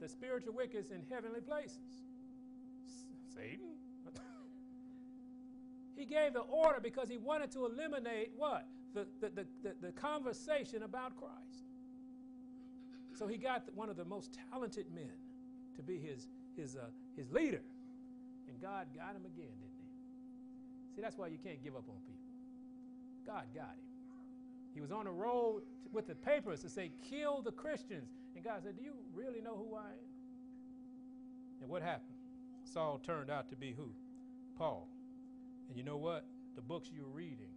The 0.00 0.08
spiritual 0.08 0.54
wickedness 0.54 0.90
in 0.90 1.02
heavenly 1.10 1.42
places. 1.42 1.76
Satan. 3.34 3.74
he 5.96 6.04
gave 6.04 6.32
the 6.32 6.40
order 6.40 6.80
because 6.80 7.08
he 7.08 7.18
wanted 7.18 7.50
to 7.52 7.66
eliminate 7.66 8.32
what? 8.36 8.66
The, 8.94 9.06
the, 9.20 9.28
the, 9.30 9.46
the, 9.62 9.74
the 9.80 9.92
conversation 9.92 10.82
about 10.82 11.16
Christ. 11.16 11.64
So 13.14 13.26
he 13.26 13.36
got 13.36 13.64
one 13.74 13.90
of 13.90 13.96
the 13.96 14.04
most 14.04 14.36
talented 14.50 14.86
men 14.94 15.12
to 15.76 15.82
be 15.82 15.98
his, 15.98 16.26
his, 16.56 16.76
uh, 16.76 16.86
his 17.16 17.30
leader. 17.30 17.60
And 18.48 18.60
God 18.60 18.86
got 18.96 19.14
him 19.14 19.26
again, 19.26 19.52
didn't 19.60 19.78
he? 19.78 20.96
See, 20.96 21.02
that's 21.02 21.18
why 21.18 21.28
you 21.28 21.38
can't 21.38 21.62
give 21.62 21.76
up 21.76 21.84
on 21.88 21.96
people. 22.06 22.20
God 23.26 23.44
got 23.54 23.74
him. 23.76 23.90
He 24.74 24.80
was 24.80 24.90
on 24.90 25.04
the 25.04 25.10
road 25.10 25.62
with 25.92 26.06
the 26.06 26.14
papers 26.14 26.60
to 26.60 26.68
say, 26.68 26.92
kill 27.08 27.42
the 27.42 27.52
Christians. 27.52 28.10
And 28.34 28.44
God 28.44 28.62
said, 28.62 28.76
Do 28.76 28.82
you 28.82 28.94
really 29.14 29.40
know 29.40 29.56
who 29.56 29.76
I 29.76 29.80
am? 29.80 30.10
And 31.60 31.68
what 31.68 31.82
happened? 31.82 32.09
Saul 32.72 33.00
turned 33.04 33.30
out 33.30 33.48
to 33.48 33.56
be 33.56 33.72
who? 33.76 33.90
Paul. 34.56 34.88
And 35.68 35.76
you 35.76 35.82
know 35.82 35.96
what? 35.96 36.24
The 36.54 36.62
books 36.62 36.90
you're 36.94 37.06
reading, 37.06 37.50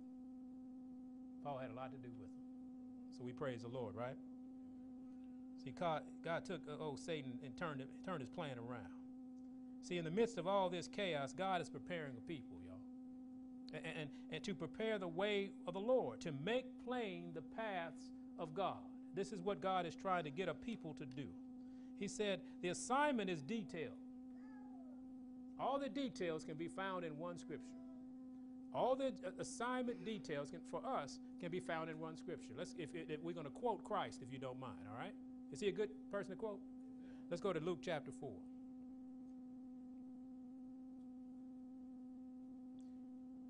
Paul 1.44 1.58
had 1.58 1.72
a 1.72 1.74
lot 1.74 1.92
to 1.92 1.98
do 1.98 2.14
with 2.20 2.30
them. 2.30 2.44
So 3.18 3.24
we 3.24 3.32
praise 3.32 3.62
the 3.62 3.68
Lord, 3.68 3.96
right? 3.96 4.16
See, 5.64 5.72
God, 5.80 6.02
God 6.24 6.46
took 6.46 6.62
uh, 6.68 6.74
oh 6.80 6.96
Satan 6.96 7.34
and 7.44 7.56
turned 7.56 7.84
turned 8.06 8.22
his 8.22 8.30
plan 8.30 8.58
around. 8.58 8.92
See, 9.82 9.98
in 9.98 10.06
the 10.06 10.12
midst 10.12 10.38
of 10.38 10.48
all 10.48 10.70
this 10.70 10.88
chaos, 10.88 11.34
God 11.34 11.62
is 11.62 11.70
preparing 11.70 12.14
a 12.18 12.22
people, 12.22 12.58
y'all, 12.66 12.80
and, 13.74 13.84
and, 14.02 14.10
and 14.32 14.44
to 14.44 14.56
prepare 14.56 14.98
the 14.98 15.08
way 15.08 15.52
of 15.68 15.74
the 15.74 15.80
Lord, 15.80 16.22
to 16.22 16.32
make 16.44 16.66
plain 16.86 17.32
the 17.34 17.42
paths 17.42 18.12
of 18.40 18.54
God. 18.54 18.78
This 19.14 19.32
is 19.32 19.42
what 19.42 19.62
God 19.62 19.86
is 19.86 19.96
trying 19.96 20.24
to 20.24 20.32
get 20.32 20.48
a 20.48 20.54
people 20.54 20.96
to 20.96 21.06
do. 21.06 21.28
He 22.00 22.08
said 22.08 22.42
the 22.62 22.70
assignment 22.70 23.30
is 23.30 23.42
detailed. 23.42 24.03
All 25.60 25.80
the 25.80 25.90
details 25.90 26.44
can 26.44 26.56
be 26.56 26.68
found 26.68 27.06
in 27.06 27.18
one 27.18 27.38
scripture. 27.38 27.70
All 28.74 28.96
the 28.96 29.08
uh, 29.08 29.32
assignment 29.40 30.04
details 30.04 30.50
can, 30.50 30.60
for 30.72 30.82
us 30.86 31.20
can 31.40 31.52
be 31.52 31.60
found 31.60 31.90
in 31.90 32.00
one 32.00 32.18
scripture. 32.18 32.50
Let's, 32.58 32.74
if, 32.78 32.90
if 32.96 33.24
we're 33.24 33.34
going 33.34 33.46
to 33.46 33.52
quote 33.52 33.84
Christ, 33.84 34.22
if 34.26 34.34
you 34.34 34.40
don't 34.40 34.60
mind, 34.60 34.80
all 34.92 34.98
right? 34.98 35.14
Is 35.52 35.60
he 35.60 35.68
a 35.68 35.72
good 35.72 35.90
person 36.12 36.32
to 36.32 36.38
quote? 36.38 36.60
Let's 37.30 37.42
go 37.42 37.54
to 37.54 37.60
Luke 37.60 37.80
chapter 37.82 38.12
4. 38.12 38.32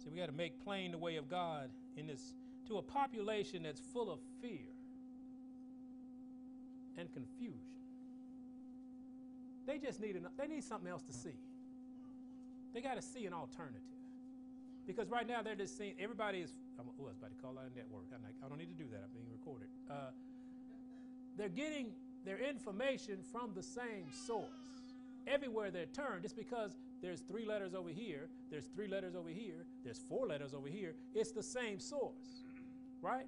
See, 0.03 0.09
we 0.09 0.19
got 0.19 0.25
to 0.25 0.33
make 0.33 0.61
plain 0.63 0.91
the 0.91 0.97
way 0.97 1.15
of 1.15 1.29
God 1.29 1.69
in 1.95 2.07
this 2.07 2.33
to 2.67 2.77
a 2.77 2.81
population 2.81 3.63
that's 3.63 3.79
full 3.79 4.11
of 4.11 4.19
fear 4.41 4.59
and 6.97 7.11
confusion. 7.13 7.59
They 9.65 9.77
just 9.77 10.01
need 10.01 10.15
an, 10.15 10.27
they 10.37 10.47
need 10.47 10.63
something 10.63 10.89
else 10.89 11.03
to 11.03 11.13
see. 11.13 11.35
They 12.73 12.81
got 12.81 12.95
to 12.95 13.01
see 13.01 13.25
an 13.25 13.33
alternative. 13.33 13.81
Because 14.85 15.09
right 15.09 15.27
now 15.27 15.41
they're 15.41 15.55
just 15.55 15.77
seeing, 15.77 15.93
everybody 15.99 16.39
is, 16.39 16.51
oh, 16.79 16.83
I 16.83 17.01
was 17.01 17.15
about 17.17 17.29
to 17.29 17.41
call 17.41 17.51
out 17.51 17.71
a 17.71 17.77
network. 17.77 18.05
I'm 18.13 18.21
like, 18.23 18.35
I 18.43 18.49
don't 18.49 18.57
need 18.57 18.75
to 18.75 18.83
do 18.83 18.89
that. 18.91 19.01
I'm 19.05 19.13
being 19.13 19.31
recorded. 19.31 19.67
Uh, 19.89 20.11
they're 21.37 21.49
getting 21.49 21.91
their 22.25 22.37
information 22.37 23.19
from 23.31 23.51
the 23.55 23.63
same 23.63 24.05
source. 24.11 24.49
Everywhere 25.25 25.71
they 25.71 25.85
turn, 25.93 26.21
just 26.21 26.35
because 26.35 26.75
there's 27.01 27.21
three 27.21 27.45
letters 27.45 27.73
over 27.73 27.89
here, 27.89 28.27
there's 28.51 28.65
three 28.65 28.87
letters 28.87 29.15
over 29.15 29.29
here, 29.29 29.65
there's 29.83 29.99
four 30.09 30.27
letters 30.27 30.53
over 30.53 30.67
here, 30.67 30.95
it's 31.15 31.31
the 31.31 31.43
same 31.43 31.79
source, 31.79 32.43
right? 33.01 33.25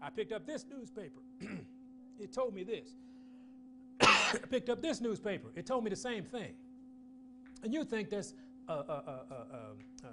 I 0.00 0.10
picked 0.10 0.32
up 0.32 0.46
this 0.46 0.66
newspaper. 0.70 1.20
it 2.20 2.32
told 2.32 2.54
me 2.54 2.64
this. 2.64 2.90
I 4.00 4.38
picked 4.50 4.68
up 4.68 4.82
this 4.82 5.00
newspaper. 5.00 5.48
It 5.56 5.66
told 5.66 5.84
me 5.84 5.90
the 5.90 5.96
same 5.96 6.24
thing. 6.24 6.52
And 7.62 7.72
you 7.72 7.84
think 7.84 8.10
that's 8.10 8.34
uh, 8.68 8.72
uh, 8.72 8.74
uh, 8.92 9.10
uh, 9.30 9.34
um, 9.52 9.76
uh, 10.04 10.08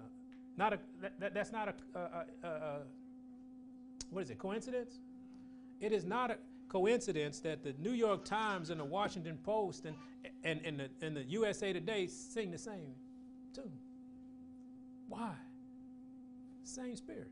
Not 0.57 0.73
a, 0.73 0.79
that, 1.01 1.19
that- 1.19 1.33
that's 1.33 1.51
not 1.51 1.75
a, 1.95 1.99
uh, 2.47 2.77
what 4.09 4.21
is 4.21 4.29
it, 4.29 4.37
coincidence? 4.39 4.99
It 5.81 5.91
is 5.91 6.05
not 6.05 6.31
a 6.31 6.37
coincidence 6.69 7.39
that 7.41 7.63
the 7.63 7.73
New 7.79 7.91
York 7.91 8.23
Times 8.25 8.69
and 8.69 8.79
the 8.79 8.85
Washington 8.85 9.37
Post 9.43 9.85
and, 9.85 9.95
and, 10.43 10.61
and, 10.65 10.79
the, 10.79 10.89
and 11.05 11.15
the 11.15 11.23
USA 11.23 11.73
Today 11.73 12.07
sing 12.07 12.51
the 12.51 12.57
same 12.57 12.93
tune. 13.53 13.71
Why? 15.07 15.31
Same 16.63 16.95
spirit. 16.95 17.29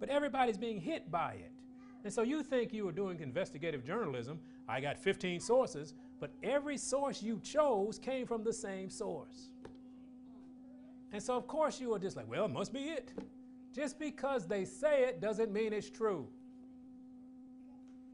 But 0.00 0.08
everybody's 0.08 0.58
being 0.58 0.80
hit 0.80 1.10
by 1.10 1.32
it. 1.34 1.52
And 2.04 2.12
so 2.12 2.22
you 2.22 2.42
think 2.42 2.72
you 2.72 2.84
were 2.84 2.92
doing 2.92 3.20
investigative 3.20 3.84
journalism. 3.84 4.38
I 4.68 4.80
got 4.80 4.98
15 4.98 5.40
sources, 5.40 5.94
but 6.20 6.30
every 6.42 6.76
source 6.76 7.22
you 7.22 7.40
chose 7.42 7.98
came 7.98 8.26
from 8.26 8.44
the 8.44 8.52
same 8.52 8.90
source. 8.90 9.48
And 11.12 11.22
so, 11.22 11.36
of 11.36 11.46
course, 11.46 11.80
you 11.80 11.94
are 11.94 11.98
just 11.98 12.16
like, 12.16 12.28
well, 12.28 12.44
it 12.44 12.52
must 12.52 12.72
be 12.72 12.80
it. 12.80 13.12
Just 13.72 13.98
because 13.98 14.46
they 14.46 14.64
say 14.64 15.04
it 15.04 15.20
doesn't 15.20 15.52
mean 15.52 15.72
it's 15.72 15.90
true. 15.90 16.26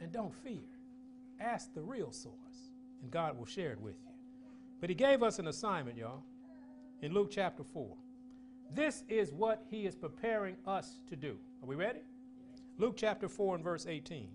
And 0.01 0.11
don't 0.13 0.35
fear. 0.35 0.59
Ask 1.41 1.73
the 1.75 1.83
real 1.83 2.11
source, 2.11 2.71
and 3.01 3.11
God 3.11 3.39
will 3.39 3.47
share 3.47 3.73
it 3.73 3.81
with 3.81 3.97
you. 4.03 4.13
But 4.81 4.91
He 4.91 4.95
gave 4.95 5.23
us 5.23 5.39
an 5.39 5.47
assignment, 5.49 5.97
y'all, 5.97 6.23
in 7.01 7.13
Luke 7.13 7.31
chapter 7.31 7.63
4. 7.63 7.97
This 8.75 9.05
is 9.09 9.33
what 9.33 9.65
He 9.71 9.87
is 9.87 9.95
preparing 9.95 10.57
us 10.67 11.03
to 11.09 11.17
do. 11.17 11.37
Are 11.63 11.67
we 11.67 11.77
ready? 11.77 12.01
Luke 12.79 12.95
chapter 12.97 13.29
4 13.29 13.57
and 13.57 13.65
verse 13.65 13.87
18. 13.87 14.29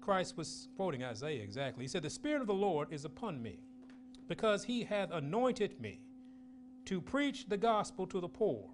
Christ 0.00 0.36
was 0.36 0.68
quoting 0.74 1.04
Isaiah 1.04 1.42
exactly. 1.42 1.84
He 1.84 1.88
said, 1.88 2.02
The 2.02 2.10
Spirit 2.10 2.40
of 2.40 2.46
the 2.46 2.54
Lord 2.54 2.88
is 2.90 3.04
upon 3.04 3.42
me, 3.42 3.60
because 4.26 4.64
He 4.64 4.84
hath 4.84 5.10
anointed 5.12 5.80
me 5.80 6.00
to 6.88 7.02
preach 7.02 7.44
the 7.46 7.56
gospel 7.58 8.06
to 8.06 8.18
the 8.18 8.28
poor. 8.28 8.64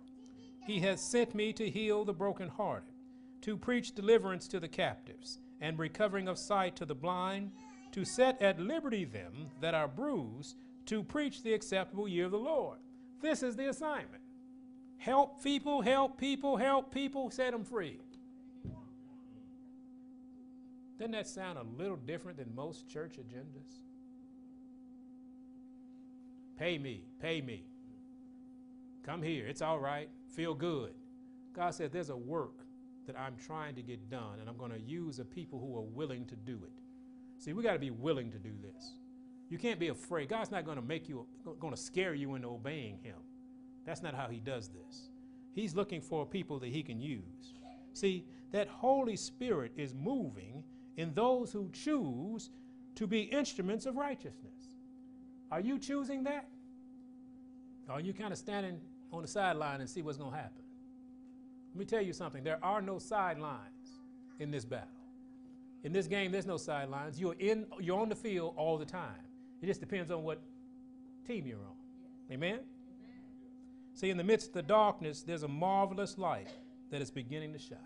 He 0.65 0.79
has 0.79 1.01
sent 1.01 1.35
me 1.35 1.53
to 1.55 1.69
heal 1.69 2.05
the 2.05 2.13
brokenhearted, 2.13 2.95
to 3.41 3.57
preach 3.57 3.93
deliverance 3.93 4.47
to 4.49 4.61
the 4.61 4.69
captives, 4.69 5.41
and 5.61 5.77
recovering 5.77 6.29
of 6.29 6.39
sight 6.39 6.77
to 6.77 6.87
the 6.87 6.95
blind, 6.95 7.51
to 7.91 8.05
set 8.05 8.41
at 8.41 8.61
liberty 8.61 9.05
them 9.05 9.51
that 9.61 9.75
are 9.75 9.89
bruised, 9.89 10.55
to 10.87 11.03
preach 11.03 11.43
the 11.43 11.53
acceptable 11.53 12.07
year 12.07 12.27
of 12.27 12.31
the 12.31 12.39
Lord. 12.39 12.79
This 13.21 13.43
is 13.43 13.57
the 13.57 13.69
assignment. 13.69 14.23
Help 14.97 15.43
people, 15.43 15.83
help 15.83 16.17
people, 16.17 16.57
help 16.57 16.95
people, 16.95 17.31
set 17.31 17.51
them 17.51 17.65
free. 17.65 17.99
Doesn't 21.01 21.11
that 21.11 21.27
sound 21.27 21.59
a 21.59 21.65
little 21.77 21.97
different 21.97 22.39
than 22.39 22.55
most 22.55 22.89
church 22.89 23.17
agendas? 23.17 23.81
Pay 26.57 26.79
me, 26.79 27.03
pay 27.21 27.41
me. 27.41 27.65
Come 29.05 29.23
here, 29.23 29.47
it's 29.47 29.63
all 29.63 29.79
right, 29.79 30.09
feel 30.35 30.55
good. 30.55 30.93
God 31.53 31.75
said, 31.75 31.93
There's 31.93 32.11
a 32.11 32.17
work 32.17 32.65
that 33.07 33.19
I'm 33.19 33.37
trying 33.37 33.75
to 33.75 33.83
get 33.83 34.09
done, 34.11 34.41
and 34.41 34.49
I'm 34.49 34.57
going 34.57 34.73
to 34.73 34.81
use 34.81 35.19
a 35.19 35.25
people 35.25 35.61
who 35.61 35.77
are 35.77 35.83
willing 35.83 36.25
to 36.27 36.37
do 36.37 36.59
it. 36.65 36.73
See, 37.39 37.53
we 37.53 37.63
got 37.63 37.75
to 37.75 37.79
be 37.79 37.91
willing 37.91 38.31
to 38.31 38.39
do 38.39 38.53
this. 38.63 38.95
You 39.51 39.59
can't 39.59 39.79
be 39.79 39.89
afraid. 39.89 40.31
God's 40.31 40.51
not 40.51 40.65
going 40.65 40.79
to 40.79 40.83
make 40.83 41.09
you, 41.09 41.27
going 41.61 41.75
to 41.75 41.81
scare 41.81 42.15
you 42.15 42.35
into 42.35 42.49
obeying 42.49 42.99
Him. 43.03 43.17
That's 43.85 44.03
not 44.03 44.15
how 44.15 44.29
He 44.29 44.41
does 44.41 44.69
this. 44.69 45.11
He's 45.55 45.75
looking 45.75 46.01
for 46.01 46.25
people 46.25 46.59
that 46.61 46.71
He 46.71 46.83
can 46.83 46.99
use. 46.99 47.55
See, 47.93 48.25
that 48.53 48.69
Holy 48.69 49.17
Spirit 49.17 49.73
is 49.77 49.93
moving 49.95 50.65
in 50.97 51.13
those 51.13 51.53
who 51.53 51.69
choose 51.73 52.51
to 52.95 53.07
be 53.07 53.23
instruments 53.23 53.85
of 53.85 53.97
righteousness. 53.97 54.79
Are 55.51 55.61
you 55.61 55.79
choosing 55.79 56.25
that? 56.25 56.49
Are 57.89 58.01
you 58.01 58.15
kind 58.15 58.33
of 58.33 58.39
standing 58.39 58.81
on 59.17 59.23
the 59.23 59.29
sideline 59.29 59.81
and 59.81 59.89
see 59.89 60.03
what's 60.03 60.19
going 60.19 60.31
to 60.31 60.37
happen? 60.37 60.63
Let 61.75 61.79
me 61.79 61.85
tell 61.85 62.03
you 62.03 62.13
something. 62.13 62.45
There 62.45 62.59
are 62.63 62.81
no 62.81 62.99
sidelines 62.99 63.91
in 64.39 64.51
this 64.51 64.65
battle. 64.65 64.89
In 65.83 65.93
this 65.93 66.07
game, 66.07 66.33
there's 66.33 66.47
no 66.47 66.57
sidelines. 66.57 67.21
You're 67.21 67.35
in. 67.39 67.67
You're 67.79 68.01
on 68.01 68.09
the 68.09 68.15
field 68.15 68.55
all 68.57 68.79
the 68.79 68.87
time. 68.87 69.21
It 69.61 69.67
just 69.67 69.81
depends 69.81 70.11
on 70.11 70.23
what 70.23 70.41
team 71.27 71.47
you're 71.47 71.59
on. 71.59 72.33
Amen. 72.33 72.61
See, 73.93 74.11
in 74.11 74.17
the 74.17 74.25
midst 74.25 74.49
of 74.49 74.55
the 74.55 74.63
darkness, 74.63 75.23
there's 75.23 75.43
a 75.43 75.49
marvelous 75.49 76.17
light 76.17 76.49
that 76.91 77.03
is 77.03 77.11
beginning 77.11 77.53
to 77.53 77.59
shine, 77.59 77.79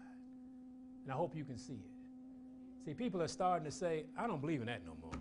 and 1.04 1.12
I 1.12 1.16
hope 1.16 1.34
you 1.34 1.44
can 1.44 1.58
see 1.58 1.74
it. 1.74 2.84
See, 2.84 2.94
people 2.94 3.20
are 3.20 3.28
starting 3.28 3.64
to 3.64 3.72
say, 3.72 4.04
"I 4.16 4.26
don't 4.26 4.40
believe 4.40 4.60
in 4.60 4.66
that 4.66 4.84
no 4.86 4.92
more. 5.02 5.12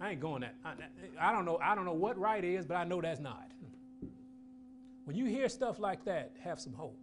I 0.00 0.12
ain't 0.12 0.20
going 0.20 0.40
that. 0.40 0.54
I, 0.64 0.72
I 1.20 1.32
don't 1.32 1.44
know. 1.44 1.58
I 1.62 1.74
don't 1.74 1.84
know 1.84 1.92
what 1.92 2.18
right 2.18 2.42
is, 2.42 2.64
but 2.64 2.76
I 2.76 2.84
know 2.84 3.00
that's 3.00 3.20
not." 3.20 3.50
When 5.04 5.16
you 5.16 5.24
hear 5.24 5.48
stuff 5.48 5.78
like 5.78 6.04
that, 6.04 6.32
have 6.42 6.60
some 6.60 6.72
hope. 6.72 6.98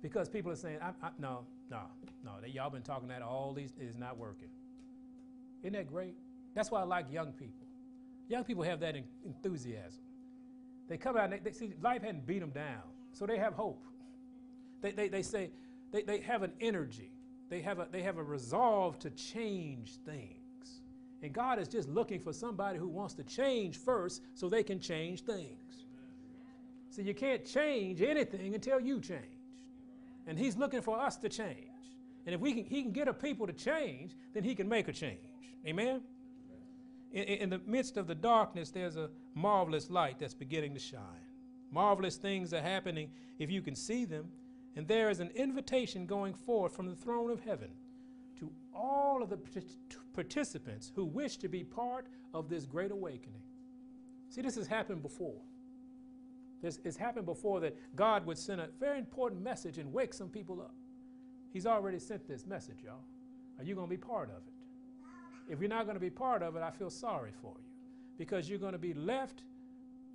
Because 0.00 0.28
people 0.28 0.52
are 0.52 0.56
saying, 0.56 0.78
I, 0.80 0.90
I, 1.06 1.10
no, 1.18 1.44
no, 1.70 1.80
no, 2.24 2.32
they, 2.40 2.48
y'all 2.48 2.70
been 2.70 2.82
talking 2.82 3.08
that 3.08 3.22
all 3.22 3.52
these, 3.52 3.72
it 3.80 3.84
is 3.84 3.98
not 3.98 4.16
working. 4.16 4.48
Isn't 5.62 5.72
that 5.72 5.88
great? 5.88 6.14
That's 6.54 6.70
why 6.70 6.80
I 6.80 6.84
like 6.84 7.12
young 7.12 7.32
people. 7.32 7.66
Young 8.28 8.44
people 8.44 8.62
have 8.62 8.80
that 8.80 8.94
en- 8.94 9.04
enthusiasm. 9.24 10.02
They 10.88 10.96
come 10.96 11.16
out 11.16 11.24
and 11.24 11.32
they, 11.34 11.38
they 11.38 11.52
see 11.52 11.74
life 11.82 12.02
hadn't 12.02 12.26
beat 12.26 12.38
them 12.38 12.50
down, 12.50 12.82
so 13.12 13.26
they 13.26 13.38
have 13.38 13.54
hope. 13.54 13.84
They, 14.80 14.92
they, 14.92 15.08
they 15.08 15.22
say, 15.22 15.50
they, 15.92 16.02
they 16.02 16.20
have 16.20 16.42
an 16.42 16.52
energy. 16.60 17.10
They 17.48 17.60
have 17.62 17.78
a, 17.78 17.88
they 17.90 18.02
have 18.02 18.18
a 18.18 18.22
resolve 18.22 18.98
to 19.00 19.10
change 19.10 19.96
things. 20.04 20.82
And 21.22 21.32
God 21.32 21.58
is 21.58 21.66
just 21.66 21.88
looking 21.88 22.20
for 22.20 22.32
somebody 22.32 22.78
who 22.78 22.88
wants 22.88 23.14
to 23.14 23.24
change 23.24 23.78
first 23.78 24.22
so 24.34 24.48
they 24.48 24.62
can 24.62 24.78
change 24.78 25.22
things. 25.22 25.86
You 26.98 27.14
can't 27.14 27.44
change 27.44 28.02
anything 28.02 28.54
until 28.54 28.80
you 28.80 29.00
change. 29.00 29.22
And 30.26 30.38
he's 30.38 30.56
looking 30.56 30.82
for 30.82 30.98
us 30.98 31.16
to 31.18 31.28
change. 31.28 31.68
And 32.26 32.34
if 32.34 32.40
we 32.40 32.52
can, 32.52 32.64
he 32.64 32.82
can 32.82 32.92
get 32.92 33.08
a 33.08 33.14
people 33.14 33.46
to 33.46 33.52
change, 33.52 34.14
then 34.34 34.44
he 34.44 34.54
can 34.54 34.68
make 34.68 34.88
a 34.88 34.92
change. 34.92 35.18
Amen? 35.66 36.02
In, 37.12 37.22
in 37.22 37.50
the 37.50 37.60
midst 37.66 37.96
of 37.96 38.06
the 38.06 38.14
darkness, 38.14 38.70
there's 38.70 38.96
a 38.96 39.08
marvelous 39.34 39.88
light 39.88 40.18
that's 40.18 40.34
beginning 40.34 40.74
to 40.74 40.80
shine. 40.80 41.00
Marvelous 41.70 42.16
things 42.16 42.52
are 42.52 42.60
happening 42.60 43.10
if 43.38 43.50
you 43.50 43.62
can 43.62 43.74
see 43.74 44.04
them. 44.04 44.28
And 44.76 44.86
there 44.86 45.10
is 45.10 45.20
an 45.20 45.30
invitation 45.34 46.06
going 46.06 46.34
forth 46.34 46.76
from 46.76 46.86
the 46.86 46.94
throne 46.94 47.30
of 47.30 47.40
heaven 47.40 47.70
to 48.38 48.50
all 48.74 49.22
of 49.22 49.30
the 49.30 49.38
participants 50.12 50.92
who 50.94 51.04
wish 51.04 51.36
to 51.38 51.48
be 51.48 51.64
part 51.64 52.06
of 52.34 52.48
this 52.48 52.66
great 52.66 52.90
awakening. 52.90 53.42
See, 54.28 54.42
this 54.42 54.54
has 54.56 54.66
happened 54.66 55.02
before. 55.02 55.40
This, 56.62 56.80
it's 56.84 56.96
happened 56.96 57.26
before 57.26 57.60
that 57.60 57.76
God 57.94 58.26
would 58.26 58.38
send 58.38 58.60
a 58.60 58.68
very 58.80 58.98
important 58.98 59.42
message 59.42 59.78
and 59.78 59.92
wake 59.92 60.12
some 60.12 60.28
people 60.28 60.60
up. 60.60 60.74
He's 61.52 61.66
already 61.66 61.98
sent 61.98 62.26
this 62.26 62.46
message, 62.46 62.78
y'all. 62.84 63.04
Are 63.58 63.64
you 63.64 63.74
going 63.74 63.86
to 63.86 63.90
be 63.90 63.96
part 63.96 64.30
of 64.30 64.42
it? 64.46 65.52
If 65.52 65.60
you're 65.60 65.68
not 65.68 65.84
going 65.84 65.96
to 65.96 66.00
be 66.00 66.10
part 66.10 66.42
of 66.42 66.56
it, 66.56 66.62
I 66.62 66.70
feel 66.70 66.90
sorry 66.90 67.30
for 67.40 67.54
you 67.58 67.64
because 68.18 68.50
you're 68.50 68.58
going 68.58 68.72
to 68.72 68.78
be 68.78 68.92
left 68.92 69.42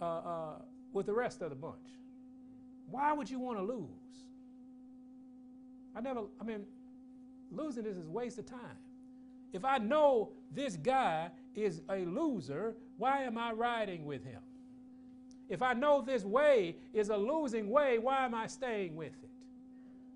uh, 0.02 0.06
uh, 0.06 0.54
with 0.92 1.06
the 1.06 1.14
rest 1.14 1.42
of 1.42 1.50
the 1.50 1.56
bunch. 1.56 1.90
Why 2.92 3.14
would 3.14 3.30
you 3.30 3.40
want 3.40 3.58
to 3.58 3.64
lose? 3.64 3.88
I 5.96 6.02
never, 6.02 6.22
I 6.40 6.44
mean, 6.44 6.66
losing 7.52 7.84
this 7.84 7.96
is 7.96 8.08
waste 8.08 8.38
of 8.38 8.46
time. 8.46 8.78
If 9.54 9.64
I 9.64 9.78
know 9.78 10.32
this 10.52 10.76
guy 10.76 11.30
is 11.56 11.82
a 11.90 12.06
loser, 12.06 12.76
why 12.98 13.24
am 13.24 13.38
I 13.38 13.54
riding 13.54 14.06
with 14.06 14.24
him? 14.24 14.42
If 15.50 15.62
I 15.62 15.74
know 15.74 16.02
this 16.02 16.24
way 16.24 16.78
is 16.94 17.10
a 17.10 17.18
losing 17.18 17.70
way, 17.70 17.98
why 17.98 18.26
am 18.26 18.34
I 18.34 18.48
staying 18.48 18.96
with 18.96 19.14
it? 19.24 19.30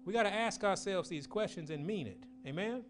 We 0.05 0.13
got 0.13 0.23
to 0.23 0.33
ask 0.33 0.63
ourselves 0.63 1.09
these 1.09 1.27
questions 1.27 1.69
and 1.69 1.85
mean 1.85 2.07
it. 2.07 2.23
Amen? 2.45 2.83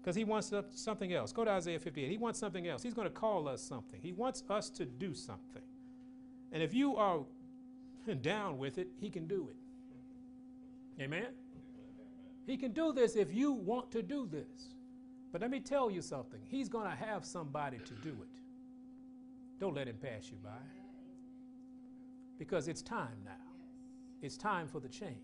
Because 0.00 0.16
he 0.16 0.24
wants 0.24 0.52
something 0.70 1.12
else. 1.12 1.32
Go 1.32 1.44
to 1.44 1.50
Isaiah 1.50 1.78
58. 1.78 2.10
He 2.10 2.16
wants 2.16 2.38
something 2.38 2.66
else. 2.66 2.82
He's 2.82 2.94
going 2.94 3.08
to 3.08 3.14
call 3.14 3.46
us 3.48 3.62
something. 3.62 4.00
He 4.02 4.12
wants 4.12 4.42
us 4.48 4.70
to 4.70 4.84
do 4.86 5.14
something. 5.14 5.62
And 6.52 6.62
if 6.62 6.72
you 6.72 6.96
are 6.96 7.20
down 8.22 8.58
with 8.58 8.78
it, 8.78 8.88
he 8.98 9.10
can 9.10 9.26
do 9.26 9.48
it. 9.50 11.02
Amen? 11.02 11.26
He 12.46 12.56
can 12.56 12.72
do 12.72 12.92
this 12.92 13.16
if 13.16 13.32
you 13.32 13.52
want 13.52 13.90
to 13.92 14.02
do 14.02 14.26
this. 14.26 14.74
But 15.32 15.40
let 15.40 15.50
me 15.50 15.60
tell 15.60 15.90
you 15.90 16.00
something. 16.00 16.40
He's 16.48 16.68
going 16.68 16.88
to 16.88 16.96
have 16.96 17.24
somebody 17.24 17.78
to 17.78 17.94
do 18.02 18.10
it. 18.10 18.40
Don't 19.58 19.74
let 19.74 19.88
him 19.88 19.96
pass 19.96 20.30
you 20.30 20.36
by 20.42 20.50
because 22.38 22.68
it's 22.68 22.82
time 22.82 23.16
now. 23.24 23.32
It's 24.22 24.36
time 24.36 24.66
for 24.68 24.80
the 24.80 24.88
change. 24.88 25.18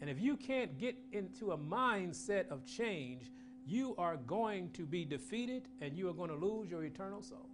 And 0.00 0.10
if 0.10 0.20
you 0.20 0.36
can't 0.36 0.78
get 0.78 0.96
into 1.12 1.52
a 1.52 1.58
mindset 1.58 2.48
of 2.48 2.64
change, 2.66 3.30
you 3.66 3.94
are 3.98 4.16
going 4.16 4.70
to 4.70 4.84
be 4.84 5.04
defeated 5.04 5.68
and 5.80 5.96
you 5.96 6.08
are 6.08 6.12
going 6.12 6.30
to 6.30 6.36
lose 6.36 6.70
your 6.70 6.84
eternal 6.84 7.22
soul. 7.22 7.48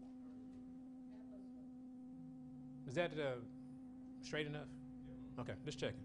Is 2.89 2.95
that 2.95 3.13
uh, 3.13 3.37
straight 4.23 4.47
enough? 4.47 4.69
Okay, 5.39 5.55
just 5.65 5.79
checking. 5.79 6.01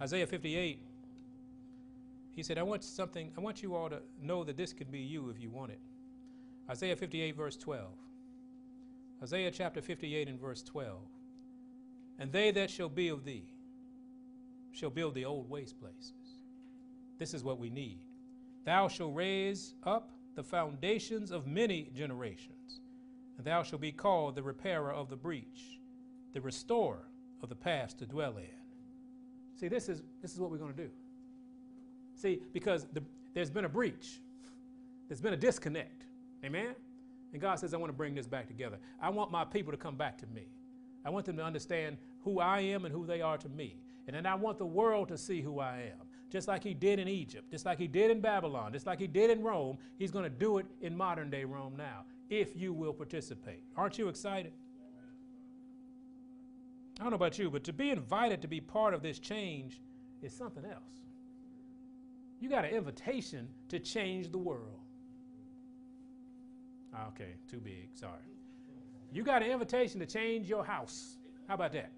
Isaiah 0.00 0.26
58, 0.26 0.82
he 2.34 2.42
said, 2.42 2.58
I 2.58 2.62
want 2.62 2.84
something, 2.84 3.32
I 3.36 3.40
want 3.40 3.62
you 3.62 3.74
all 3.74 3.88
to 3.88 4.00
know 4.22 4.44
that 4.44 4.56
this 4.56 4.72
could 4.72 4.90
be 4.90 5.00
you 5.00 5.30
if 5.30 5.40
you 5.40 5.50
want 5.50 5.72
it. 5.72 5.80
Isaiah 6.70 6.96
58, 6.96 7.34
verse 7.34 7.56
12. 7.56 7.86
Isaiah 9.22 9.50
chapter 9.50 9.80
58 9.80 10.28
and 10.28 10.38
verse 10.38 10.62
12. 10.62 10.98
And 12.18 12.32
they 12.32 12.50
that 12.52 12.70
shall 12.70 12.88
build 12.88 13.24
thee 13.24 13.54
shall 14.78 14.90
build 14.90 15.14
the 15.14 15.24
old 15.24 15.50
waste 15.50 15.78
places. 15.80 16.12
This 17.18 17.34
is 17.34 17.42
what 17.42 17.58
we 17.58 17.68
need. 17.68 18.04
Thou 18.64 18.86
shalt 18.86 19.14
raise 19.14 19.74
up 19.84 20.10
the 20.36 20.42
foundations 20.42 21.32
of 21.32 21.46
many 21.46 21.90
generations, 21.94 22.80
and 23.36 23.46
thou 23.46 23.62
shalt 23.64 23.82
be 23.82 23.90
called 23.90 24.36
the 24.36 24.42
repairer 24.42 24.92
of 24.92 25.10
the 25.10 25.16
breach, 25.16 25.80
the 26.32 26.40
restorer 26.40 27.08
of 27.42 27.48
the 27.48 27.56
past 27.56 27.98
to 27.98 28.06
dwell 28.06 28.36
in. 28.36 28.44
See, 29.56 29.66
this 29.66 29.88
is, 29.88 30.02
this 30.22 30.32
is 30.32 30.38
what 30.38 30.50
we're 30.50 30.58
going 30.58 30.74
to 30.74 30.82
do. 30.84 30.90
See, 32.14 32.40
because 32.52 32.86
the, 32.92 33.02
there's 33.34 33.50
been 33.50 33.64
a 33.64 33.68
breach, 33.68 34.20
there's 35.08 35.20
been 35.20 35.34
a 35.34 35.38
disconnect. 35.38 36.04
Amen? 36.44 36.74
And 37.32 37.42
God 37.42 37.58
says, 37.58 37.74
I 37.74 37.78
want 37.78 37.90
to 37.90 37.96
bring 37.96 38.14
this 38.14 38.26
back 38.26 38.46
together. 38.46 38.78
I 39.02 39.10
want 39.10 39.32
my 39.32 39.44
people 39.44 39.72
to 39.72 39.76
come 39.76 39.96
back 39.96 40.18
to 40.18 40.26
me. 40.28 40.46
I 41.04 41.10
want 41.10 41.26
them 41.26 41.36
to 41.36 41.44
understand 41.44 41.96
who 42.22 42.40
I 42.40 42.60
am 42.60 42.84
and 42.84 42.94
who 42.94 43.06
they 43.06 43.20
are 43.20 43.38
to 43.38 43.48
me. 43.48 43.76
And 44.06 44.16
then 44.16 44.26
I 44.26 44.34
want 44.34 44.58
the 44.58 44.66
world 44.66 45.08
to 45.08 45.18
see 45.18 45.40
who 45.40 45.60
I 45.60 45.92
am. 45.92 46.06
Just 46.30 46.46
like 46.48 46.62
he 46.62 46.74
did 46.74 46.98
in 46.98 47.08
Egypt, 47.08 47.50
just 47.50 47.64
like 47.64 47.78
he 47.78 47.86
did 47.86 48.10
in 48.10 48.20
Babylon, 48.20 48.72
just 48.72 48.86
like 48.86 48.98
he 48.98 49.06
did 49.06 49.30
in 49.30 49.42
Rome, 49.42 49.78
he's 49.98 50.10
going 50.10 50.24
to 50.24 50.30
do 50.30 50.58
it 50.58 50.66
in 50.82 50.94
modern 50.94 51.30
day 51.30 51.44
Rome 51.44 51.74
now, 51.76 52.04
if 52.28 52.54
you 52.54 52.74
will 52.74 52.92
participate. 52.92 53.62
Aren't 53.76 53.98
you 53.98 54.08
excited? 54.08 54.52
I 56.98 57.04
don't 57.04 57.10
know 57.10 57.16
about 57.16 57.38
you, 57.38 57.50
but 57.50 57.64
to 57.64 57.72
be 57.72 57.90
invited 57.90 58.42
to 58.42 58.48
be 58.48 58.60
part 58.60 58.92
of 58.92 59.02
this 59.02 59.18
change 59.18 59.80
is 60.20 60.32
something 60.32 60.64
else. 60.64 60.82
You 62.40 62.48
got 62.48 62.64
an 62.64 62.72
invitation 62.72 63.48
to 63.68 63.78
change 63.78 64.30
the 64.30 64.38
world. 64.38 64.80
Ah, 66.94 67.08
okay, 67.08 67.34
too 67.50 67.60
big, 67.60 67.90
sorry. 67.94 68.20
You 69.12 69.22
got 69.22 69.42
an 69.42 69.50
invitation 69.50 70.00
to 70.00 70.06
change 70.06 70.48
your 70.48 70.64
house. 70.64 71.16
How 71.46 71.54
about 71.54 71.72
that? 71.72 71.90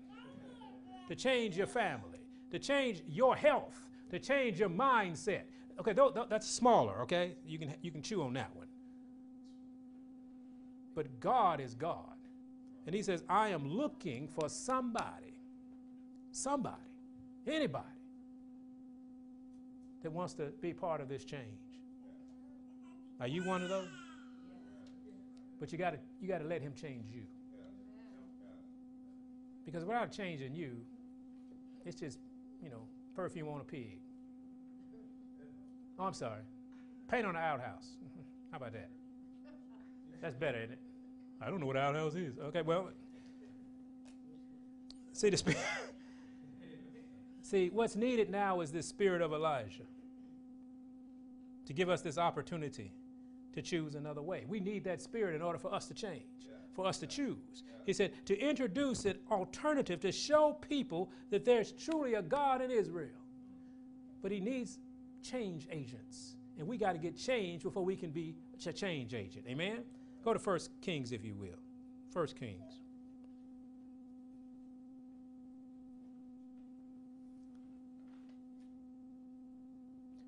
To 1.11 1.17
change 1.17 1.57
your 1.57 1.67
family, 1.67 2.21
to 2.53 2.61
change 2.61 3.03
your 3.09 3.35
health, 3.35 3.89
to 4.11 4.21
change 4.21 4.61
your 4.61 4.69
mindset. 4.69 5.43
Okay, 5.81 5.93
th- 5.93 6.15
th- 6.15 6.27
that's 6.31 6.49
smaller, 6.49 7.03
okay? 7.03 7.35
You 7.45 7.59
can, 7.59 7.75
you 7.83 7.91
can 7.91 8.01
chew 8.01 8.23
on 8.23 8.33
that 8.35 8.55
one. 8.55 8.69
But 10.95 11.19
God 11.19 11.61
is 11.61 11.75
God. 11.75 12.15
And 12.87 12.95
He 12.95 13.03
says, 13.03 13.25
I 13.29 13.49
am 13.49 13.69
looking 13.69 14.29
for 14.29 14.49
somebody, 14.49 15.35
somebody, 16.31 16.77
anybody 17.45 17.87
that 20.05 20.13
wants 20.13 20.35
to 20.35 20.53
be 20.61 20.73
part 20.73 21.01
of 21.01 21.09
this 21.09 21.25
change. 21.25 21.43
Are 23.19 23.27
you 23.27 23.43
one 23.43 23.65
of 23.65 23.69
those? 23.69 23.89
But 25.59 25.73
you 25.73 25.79
got 25.79 25.91
to 25.91 25.99
you 26.21 26.29
got 26.29 26.39
to 26.39 26.47
let 26.47 26.63
him 26.63 26.73
change 26.73 27.07
you. 27.13 27.23
Because 29.67 29.85
without 29.85 30.13
changing 30.13 30.55
you, 30.55 30.77
it's 31.85 31.99
just, 31.99 32.19
you 32.63 32.71
know, 32.71 32.83
perfume 33.15 33.49
on 33.49 33.61
a 33.61 33.65
pig. 33.65 33.99
Oh, 35.99 36.05
I'm 36.05 36.15
sorry. 36.15 36.43
Paint 37.09 37.27
on 37.27 37.37
an 37.37 37.43
outhouse. 37.43 37.89
How 38.51 38.57
about 38.57 38.73
that? 38.73 38.89
That's 40.21 40.37
better, 40.37 40.59
isn't 40.59 40.73
it? 40.73 40.79
I 41.41 41.49
don't 41.49 41.61
know 41.61 41.67
what 41.67 41.77
outhouse 41.77 42.15
is. 42.15 42.39
Okay, 42.39 42.63
well, 42.63 42.91
see 45.13 45.31
the 45.31 45.37
spirit. 45.37 45.59
see, 47.43 47.71
what's 47.71 47.97
needed 47.97 48.31
now 48.31 48.61
is 48.61 48.71
this 48.71 48.87
spirit 48.87 49.23
of 49.23 49.33
Elijah 49.33 49.85
to 51.67 51.73
give 51.73 51.89
us 51.89 52.03
this 52.03 52.19
opportunity 52.19 52.93
to 53.55 53.63
choose 53.63 53.95
another 53.95 54.23
way. 54.23 54.45
We 54.49 54.61
need 54.61 54.85
that 54.85 55.01
spirit 55.01 55.35
in 55.35 55.43
order 55.43 55.59
for 55.59 55.73
us 55.73 55.87
to 55.89 55.95
change, 55.95 56.25
yeah. 56.45 56.55
For 56.75 56.87
us 56.87 56.99
to 56.99 57.07
choose. 57.07 57.65
He 57.87 57.93
said 57.93 58.13
to 58.27 58.39
introduce 58.39 59.05
an 59.05 59.19
alternative 59.31 60.01
to 60.01 60.13
show 60.13 60.57
people 60.61 61.11
that 61.31 61.45
there's 61.45 61.73
truly 61.73 62.15
a 62.15 62.23
God 62.23 62.63
in 62.63 62.71
Israel. 62.71 63.11
But 64.23 64.33
he 64.33 64.41
needs 64.41 64.79
change 65.23 65.67
agents. 65.71 66.37
And 66.59 66.69
we 66.69 66.77
got 66.77 66.93
to 66.93 66.99
get 66.99 67.17
change 67.17 67.63
before 67.63 67.85
we 67.85 67.97
can 67.97 68.11
be 68.11 68.37
a 68.67 68.73
change 68.73 69.15
agent. 69.15 69.47
Amen? 69.49 69.79
Go 70.25 70.33
to 70.33 70.39
First 70.39 70.71
Kings, 70.83 71.13
if 71.13 71.25
you 71.25 71.35
will. 71.35 71.59
First 72.11 72.37
Kings. 72.37 72.81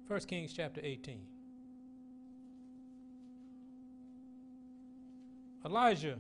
First 0.09 0.28
Kings 0.28 0.52
chapter 0.52 0.81
18. 0.83 1.20
Elijah 5.64 6.18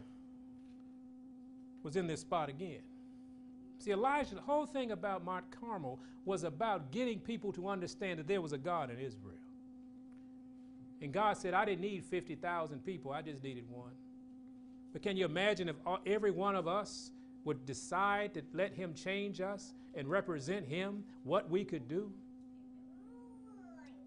was 1.82 1.96
in 1.96 2.06
this 2.06 2.20
spot 2.20 2.48
again. 2.48 2.82
See, 3.78 3.90
Elijah, 3.90 4.34
the 4.34 4.40
whole 4.40 4.66
thing 4.66 4.92
about 4.92 5.24
Mount 5.24 5.44
Carmel 5.60 5.98
was 6.24 6.44
about 6.44 6.92
getting 6.92 7.18
people 7.18 7.52
to 7.52 7.68
understand 7.68 8.18
that 8.20 8.28
there 8.28 8.40
was 8.40 8.52
a 8.52 8.58
God 8.58 8.90
in 8.90 8.98
Israel. 8.98 9.34
And 11.00 11.12
God 11.12 11.36
said, 11.36 11.52
I 11.52 11.64
didn't 11.64 11.80
need 11.80 12.04
50,000 12.04 12.84
people, 12.84 13.10
I 13.10 13.22
just 13.22 13.42
needed 13.42 13.64
one. 13.68 13.90
But 14.92 15.02
can 15.02 15.16
you 15.16 15.24
imagine 15.24 15.68
if 15.68 15.76
every 16.06 16.30
one 16.30 16.54
of 16.54 16.68
us 16.68 17.10
would 17.44 17.66
decide 17.66 18.34
to 18.34 18.42
let 18.52 18.72
Him 18.72 18.94
change 18.94 19.40
us 19.40 19.74
and 19.94 20.08
represent 20.08 20.66
Him, 20.66 21.02
what 21.24 21.50
we 21.50 21.64
could 21.64 21.88
do? 21.88 22.12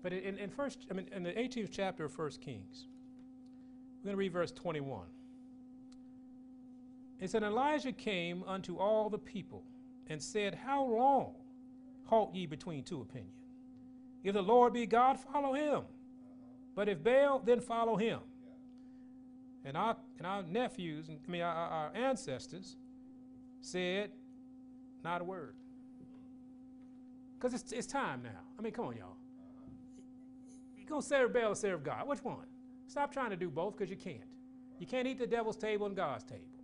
But 0.02 0.14
in, 0.14 0.38
in 0.38 0.50
first, 0.52 0.86
I 0.90 0.94
mean, 0.94 1.08
in 1.12 1.24
the 1.24 1.32
18th 1.32 1.70
chapter 1.72 2.06
of 2.06 2.18
1 2.18 2.30
Kings, 2.40 2.86
we're 4.00 4.10
going 4.10 4.14
to 4.14 4.18
read 4.18 4.32
verse 4.32 4.52
21. 4.52 5.02
It 7.20 7.30
said, 7.30 7.44
Elijah 7.44 7.92
came 7.92 8.44
unto 8.46 8.78
all 8.78 9.10
the 9.10 9.18
people 9.18 9.64
and 10.08 10.22
said, 10.22 10.56
How 10.56 10.84
long 10.84 11.34
halt 12.04 12.36
ye 12.36 12.46
between 12.46 12.84
two 12.84 13.02
opinions? 13.02 13.32
If 14.24 14.34
the 14.34 14.42
Lord 14.42 14.74
be 14.74 14.86
God, 14.86 15.20
follow 15.20 15.54
him. 15.54 15.84
But 16.76 16.90
if 16.90 17.04
Baal, 17.04 17.40
then 17.40 17.62
follow 17.62 17.96
him. 17.96 18.20
And 19.64 19.78
our, 19.78 19.96
and 20.18 20.28
our 20.28 20.44
nephews, 20.44 21.10
I 21.10 21.32
mean, 21.32 21.42
our, 21.42 21.54
our 21.54 21.92
ancestors 21.96 22.76
said, 23.62 24.12
Not 25.04 25.22
a 25.22 25.24
word. 25.24 25.56
Because 27.38 27.54
it's, 27.54 27.72
it's 27.72 27.88
time 27.88 28.22
now. 28.24 28.42
I 28.58 28.62
mean, 28.62 28.74
come 28.74 28.86
on, 28.86 28.98
y'all. 28.98 29.18
You're 30.78 30.88
going 30.88 31.02
to 31.02 31.08
serve 31.08 31.34
Baal 31.34 31.52
or 31.52 31.56
serve 31.56 31.84
God. 31.84 32.08
Which 32.08 32.24
one? 32.24 32.46
Stop 32.88 33.12
trying 33.12 33.32
to 33.32 33.36
do 33.36 33.50
both 33.50 33.76
because 33.76 33.90
you 33.90 33.98
can't. 33.98 34.20
You 34.80 34.86
can't 34.86 35.08
eat 35.08 35.18
the 35.18 35.28
devil's 35.28 35.58
table 35.58 35.86
and 35.86 35.96
God's 35.96 36.24
table. 36.24 36.55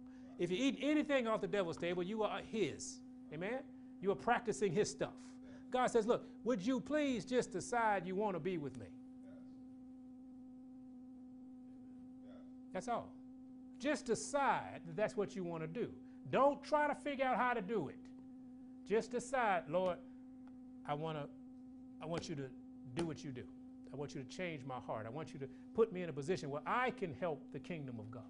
If 0.42 0.50
you 0.50 0.58
eat 0.58 0.80
anything 0.82 1.28
off 1.28 1.40
the 1.40 1.48
devil's 1.48 1.78
table, 1.78 2.02
you 2.02 2.24
are 2.24 2.40
his. 2.52 3.00
Amen? 3.32 3.60
You 4.02 4.10
are 4.12 4.16
practicing 4.16 4.72
his 4.72 4.90
stuff. 4.90 5.14
God 5.70 5.92
says, 5.92 6.08
Look, 6.08 6.28
would 6.44 6.66
you 6.66 6.80
please 6.80 7.26
just 7.26 7.52
decide 7.52 8.08
you 8.08 8.16
want 8.16 8.36
to 8.36 8.40
be 8.40 8.58
with 8.58 8.76
me? 8.80 8.88
That's 12.74 12.88
all. 12.88 13.14
Just 13.80 14.08
decide 14.08 14.82
that 14.88 14.96
that's 14.96 15.16
what 15.16 15.36
you 15.36 15.44
want 15.44 15.62
to 15.62 15.68
do. 15.68 15.90
Don't 16.32 16.64
try 16.64 16.88
to 16.88 16.96
figure 16.96 17.26
out 17.26 17.38
how 17.38 17.54
to 17.54 17.62
do 17.62 17.90
it. 17.90 18.00
Just 18.90 19.12
decide, 19.12 19.66
Lord, 19.70 19.98
I 20.88 20.96
want 20.96 21.20
to 21.20 21.26
I 22.02 22.08
want 22.08 22.30
you 22.30 22.34
to 22.34 22.46
do 22.96 23.06
what 23.06 23.24
you 23.24 23.30
do. 23.30 23.44
I 23.94 23.96
want 23.96 24.16
you 24.16 24.24
to 24.24 24.28
change 24.28 24.66
my 24.66 24.80
heart. 24.88 25.06
I 25.06 25.12
want 25.12 25.36
you 25.36 25.40
to 25.42 25.48
put 25.76 25.94
me 25.94 26.02
in 26.02 26.10
a 26.10 26.14
position 26.14 26.50
where 26.50 26.64
I 26.66 26.90
can 26.90 27.14
help 27.20 27.44
the 27.54 27.60
kingdom 27.60 28.00
of 28.00 28.10
God. 28.10 28.24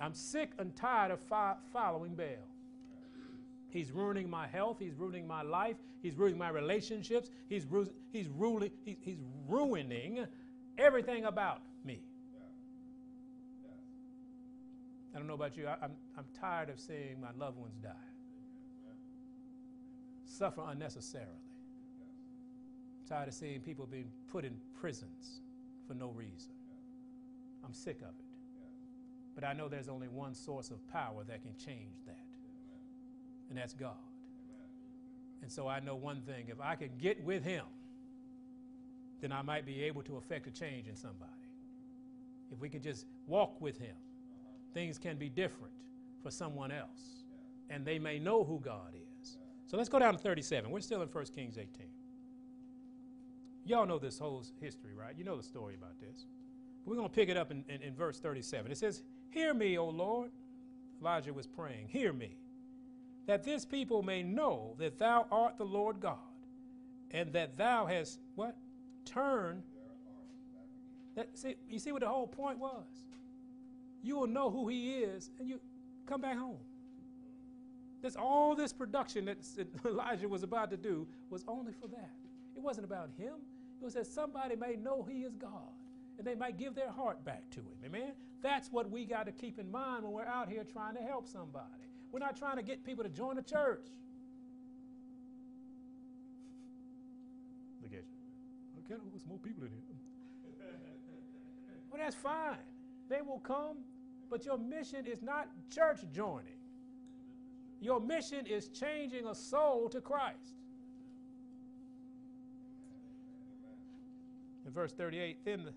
I'm 0.00 0.14
sick 0.14 0.50
and 0.58 0.74
tired 0.74 1.12
of 1.12 1.20
fo- 1.20 1.56
following 1.72 2.14
Baal. 2.14 2.48
He's 3.68 3.90
ruining 3.90 4.30
my 4.30 4.46
health. 4.46 4.76
He's 4.78 4.94
ruining 4.94 5.26
my 5.26 5.42
life. 5.42 5.76
He's 6.00 6.16
ruining 6.16 6.38
my 6.38 6.50
relationships. 6.50 7.30
He's, 7.48 7.64
ru- 7.66 7.90
he's, 8.12 8.28
ruling, 8.28 8.70
he's, 8.84 9.18
ruining 9.48 10.26
everything 10.78 11.24
about 11.24 11.60
me. 11.84 12.00
I 15.14 15.18
don't 15.18 15.26
know 15.26 15.34
about 15.34 15.56
you. 15.56 15.66
I, 15.66 15.76
I'm, 15.82 15.92
I'm 16.16 16.24
tired 16.38 16.70
of 16.70 16.78
seeing 16.78 17.20
my 17.20 17.30
loved 17.38 17.56
ones 17.56 17.76
die, 17.82 17.90
suffer 20.24 20.62
unnecessarily. 20.68 21.30
I'm 23.00 23.08
tired 23.08 23.28
of 23.28 23.34
seeing 23.34 23.60
people 23.60 23.86
being 23.86 24.10
put 24.30 24.44
in 24.44 24.56
prisons 24.80 25.40
for 25.86 25.94
no 25.94 26.10
reason. 26.10 26.52
I'm 27.64 27.72
sick 27.72 28.00
of 28.02 28.08
it. 28.08 28.23
But 29.34 29.44
I 29.44 29.52
know 29.52 29.68
there's 29.68 29.88
only 29.88 30.08
one 30.08 30.34
source 30.34 30.70
of 30.70 30.86
power 30.92 31.24
that 31.26 31.42
can 31.42 31.56
change 31.56 31.96
that, 32.06 32.18
and 33.48 33.58
that's 33.58 33.74
God. 33.74 33.96
And 35.42 35.50
so 35.50 35.68
I 35.68 35.80
know 35.80 35.96
one 35.96 36.22
thing 36.22 36.46
if 36.48 36.60
I 36.60 36.74
can 36.76 36.90
get 36.98 37.22
with 37.22 37.44
Him, 37.44 37.64
then 39.20 39.32
I 39.32 39.42
might 39.42 39.66
be 39.66 39.82
able 39.82 40.02
to 40.04 40.16
affect 40.16 40.46
a 40.46 40.50
change 40.50 40.86
in 40.86 40.96
somebody. 40.96 41.30
If 42.52 42.60
we 42.60 42.68
can 42.68 42.82
just 42.82 43.06
walk 43.26 43.60
with 43.60 43.78
Him, 43.78 43.96
things 44.72 44.98
can 44.98 45.16
be 45.16 45.28
different 45.28 45.74
for 46.22 46.30
someone 46.30 46.70
else, 46.70 47.24
and 47.68 47.84
they 47.84 47.98
may 47.98 48.18
know 48.18 48.44
who 48.44 48.60
God 48.60 48.94
is. 48.94 49.38
So 49.66 49.76
let's 49.76 49.88
go 49.88 49.98
down 49.98 50.12
to 50.14 50.18
37. 50.18 50.70
We're 50.70 50.80
still 50.80 51.02
in 51.02 51.08
1 51.08 51.24
Kings 51.34 51.58
18. 51.58 51.86
Y'all 53.66 53.86
know 53.86 53.98
this 53.98 54.18
whole 54.18 54.44
history, 54.60 54.94
right? 54.94 55.14
You 55.16 55.24
know 55.24 55.36
the 55.36 55.42
story 55.42 55.74
about 55.74 55.98
this. 56.00 56.26
We're 56.84 56.96
going 56.96 57.08
to 57.08 57.14
pick 57.14 57.28
it 57.28 57.36
up 57.36 57.50
in, 57.50 57.64
in, 57.68 57.82
in 57.82 57.94
verse 57.94 58.20
37. 58.20 58.70
It 58.70 58.76
says, 58.76 59.02
Hear 59.34 59.52
me, 59.52 59.76
O 59.78 59.88
Lord. 59.88 60.30
Elijah 61.00 61.34
was 61.34 61.48
praying, 61.48 61.88
Hear 61.88 62.12
me. 62.12 62.36
that 63.26 63.42
this 63.42 63.64
people 63.64 64.00
may 64.02 64.22
know 64.22 64.76
that 64.78 64.96
thou 64.96 65.26
art 65.32 65.58
the 65.58 65.64
Lord 65.64 65.98
God, 65.98 66.18
and 67.10 67.32
that 67.32 67.56
thou 67.56 67.84
hast 67.84 68.20
what? 68.36 68.56
Turned. 69.04 69.64
That, 71.16 71.36
see, 71.36 71.56
you 71.68 71.80
see 71.80 71.90
what 71.90 72.02
the 72.02 72.08
whole 72.08 72.28
point 72.28 72.58
was? 72.58 72.86
You 74.02 74.16
will 74.16 74.28
know 74.28 74.50
who 74.50 74.68
he 74.68 74.98
is, 74.98 75.30
and 75.40 75.48
you 75.48 75.60
come 76.06 76.20
back 76.20 76.38
home. 76.38 76.58
That's 78.02 78.16
all 78.16 78.54
this 78.54 78.72
production 78.72 79.24
that 79.24 79.38
Elijah 79.84 80.28
was 80.28 80.44
about 80.44 80.70
to 80.70 80.76
do 80.76 81.08
was 81.28 81.44
only 81.48 81.72
for 81.72 81.88
that. 81.88 82.12
It 82.54 82.62
wasn't 82.62 82.84
about 82.84 83.10
him. 83.18 83.34
It 83.80 83.84
was 83.84 83.94
that 83.94 84.06
somebody 84.06 84.54
may 84.54 84.76
know 84.76 85.02
he 85.02 85.22
is 85.22 85.34
God 85.34 85.73
and 86.18 86.26
they 86.26 86.34
might 86.34 86.58
give 86.58 86.74
their 86.74 86.90
heart 86.90 87.24
back 87.24 87.48
to 87.50 87.60
him. 87.60 87.76
Amen? 87.84 88.12
That's 88.42 88.70
what 88.70 88.90
we 88.90 89.04
got 89.04 89.26
to 89.26 89.32
keep 89.32 89.58
in 89.58 89.70
mind 89.70 90.04
when 90.04 90.12
we're 90.12 90.26
out 90.26 90.48
here 90.48 90.64
trying 90.64 90.94
to 90.96 91.02
help 91.02 91.26
somebody. 91.26 91.64
We're 92.12 92.20
not 92.20 92.36
trying 92.36 92.56
to 92.56 92.62
get 92.62 92.84
people 92.84 93.02
to 93.02 93.10
join 93.10 93.36
the 93.36 93.42
church. 93.42 93.86
Look 97.82 97.92
at 97.92 97.98
you. 97.98 98.04
I 98.78 98.88
can't 98.88 99.02
want 99.02 99.26
more 99.26 99.38
people 99.38 99.64
in 99.64 99.70
here. 99.70 99.80
well, 101.90 102.00
that's 102.02 102.14
fine. 102.14 102.58
They 103.08 103.22
will 103.22 103.40
come, 103.40 103.78
but 104.30 104.44
your 104.44 104.58
mission 104.58 105.06
is 105.06 105.22
not 105.22 105.48
church 105.70 106.00
joining. 106.12 106.58
Your 107.80 108.00
mission 108.00 108.46
is 108.46 108.68
changing 108.68 109.26
a 109.26 109.34
soul 109.34 109.88
to 109.90 110.00
Christ. 110.00 110.54
In 114.66 114.72
verse 114.72 114.92
38, 114.92 115.44
then 115.44 115.64
the, 115.64 115.72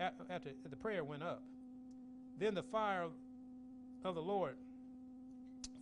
after 0.00 0.50
the 0.68 0.76
prayer 0.76 1.04
went 1.04 1.22
up, 1.22 1.42
then 2.38 2.54
the 2.54 2.62
fire 2.62 3.06
of 4.04 4.14
the 4.14 4.22
Lord 4.22 4.56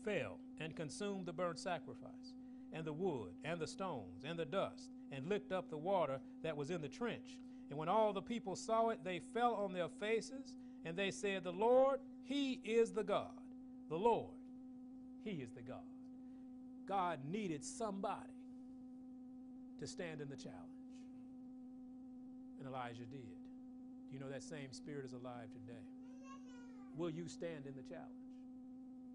fell 0.04 0.38
and 0.60 0.76
consumed 0.76 1.26
the 1.26 1.32
burnt 1.32 1.58
sacrifice, 1.58 2.34
and 2.72 2.84
the 2.84 2.92
wood, 2.92 3.30
and 3.44 3.60
the 3.60 3.66
stones, 3.66 4.24
and 4.24 4.38
the 4.38 4.44
dust, 4.44 4.90
and 5.10 5.26
licked 5.26 5.52
up 5.52 5.70
the 5.70 5.76
water 5.76 6.20
that 6.42 6.56
was 6.56 6.70
in 6.70 6.80
the 6.80 6.88
trench. 6.88 7.38
And 7.70 7.78
when 7.78 7.88
all 7.88 8.12
the 8.12 8.22
people 8.22 8.54
saw 8.54 8.90
it, 8.90 9.00
they 9.02 9.18
fell 9.18 9.54
on 9.54 9.72
their 9.72 9.88
faces, 9.88 10.54
and 10.84 10.96
they 10.96 11.10
said, 11.10 11.44
The 11.44 11.52
Lord, 11.52 12.00
He 12.24 12.60
is 12.64 12.92
the 12.92 13.02
God. 13.02 13.32
The 13.88 13.96
Lord, 13.96 14.34
He 15.24 15.32
is 15.32 15.50
the 15.52 15.62
God. 15.62 15.78
God 16.86 17.18
needed 17.30 17.64
somebody 17.64 18.18
to 19.80 19.86
stand 19.86 20.20
in 20.20 20.28
the 20.28 20.36
challenge. 20.36 20.58
And 22.58 22.68
Elijah 22.68 23.04
did. 23.10 23.41
You 24.12 24.20
know 24.20 24.28
that 24.28 24.42
same 24.42 24.72
spirit 24.72 25.04
is 25.06 25.14
alive 25.14 25.48
today? 25.52 25.80
Will 26.96 27.10
you 27.10 27.26
stand 27.26 27.66
in 27.66 27.72
the 27.74 27.82
challenge? 27.82 28.12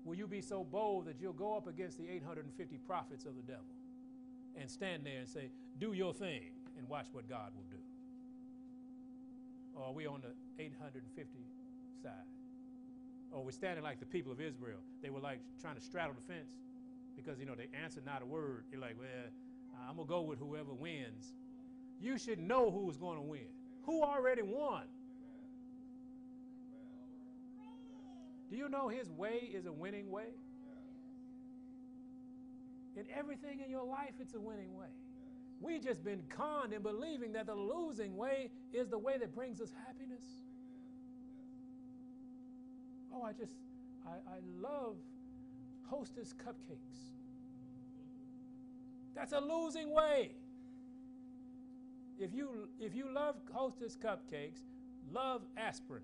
Will 0.04 0.16
you 0.16 0.26
be 0.26 0.42
so 0.42 0.64
bold 0.64 1.06
that 1.06 1.18
you'll 1.22 1.34
go 1.34 1.56
up 1.56 1.68
against 1.68 1.98
the 1.98 2.10
850 2.10 2.78
prophets 2.88 3.26
of 3.26 3.36
the 3.36 3.44
devil 3.44 3.70
and 4.60 4.70
stand 4.70 5.06
there 5.06 5.20
and 5.20 5.28
say, 5.28 5.52
Do 5.78 5.94
your 5.94 6.14
thing 6.14 6.50
and 6.78 6.90
watch 6.90 7.08
what 7.12 7.30
God 7.30 7.52
will 7.56 7.66
do? 7.70 7.84
Or 9.76 9.86
are 9.86 9.94
we 9.94 10.08
on 10.08 10.22
the 10.22 10.64
850 10.64 11.38
side? 12.02 12.12
Or 13.32 13.44
we're 13.44 13.52
standing 13.52 13.84
like 13.84 14.00
the 14.00 14.06
people 14.06 14.32
of 14.32 14.42
Israel. 14.42 14.80
They 15.04 15.10
were 15.10 15.20
like 15.20 15.40
trying 15.62 15.76
to 15.76 15.82
straddle 15.82 16.16
the 16.16 16.34
fence 16.34 16.56
because, 17.16 17.40
you 17.40 17.46
know, 17.46 17.56
they 17.56 17.68
answered 17.84 18.06
not 18.06 18.24
a 18.24 18.26
word. 18.26 18.64
You're 18.72 18.82
like, 18.82 18.96
Well, 18.98 19.08
I'm 19.88 19.98
going 19.98 20.08
to 20.08 20.12
go 20.12 20.22
with 20.22 20.40
whoever 20.40 20.74
wins. 20.74 21.34
You 22.00 22.18
should 22.18 22.40
know 22.40 22.72
who's 22.72 22.98
going 22.98 23.18
to 23.18 23.24
win. 23.24 23.57
Who 23.88 24.04
already 24.04 24.42
won? 24.42 24.84
Do 28.50 28.58
you 28.58 28.68
know 28.68 28.90
his 28.90 29.10
way 29.10 29.50
is 29.54 29.66
a 29.66 29.72
winning 29.72 30.12
way? 30.12 30.28
In 32.98 33.06
everything 33.18 33.62
in 33.64 33.72
your 33.72 33.86
life, 33.86 34.14
it's 34.20 34.34
a 34.34 34.40
winning 34.40 34.76
way. 34.76 34.88
We've 35.62 35.82
just 35.82 36.04
been 36.04 36.22
conned 36.30 36.74
in 36.74 36.82
believing 36.82 37.32
that 37.34 37.48
the 37.48 37.56
losing 37.56 38.18
way 38.18 38.52
is 38.74 38.90
the 38.90 38.98
way 38.98 39.18
that 39.18 39.34
brings 39.34 39.62
us 39.62 39.72
happiness. 39.86 40.24
Oh, 43.14 43.24
I 43.24 43.32
just, 43.32 43.54
I, 44.06 44.16
I 44.30 44.40
love 44.60 44.98
Hostess 45.90 46.34
cupcakes. 46.34 47.14
That's 49.16 49.32
a 49.32 49.40
losing 49.40 49.94
way. 49.94 50.32
If 52.20 52.34
you 52.34 52.68
if 52.80 52.96
you 52.96 53.06
love 53.14 53.36
Hostess 53.52 53.96
cupcakes, 53.96 54.62
love 55.12 55.42
aspirin. 55.56 56.04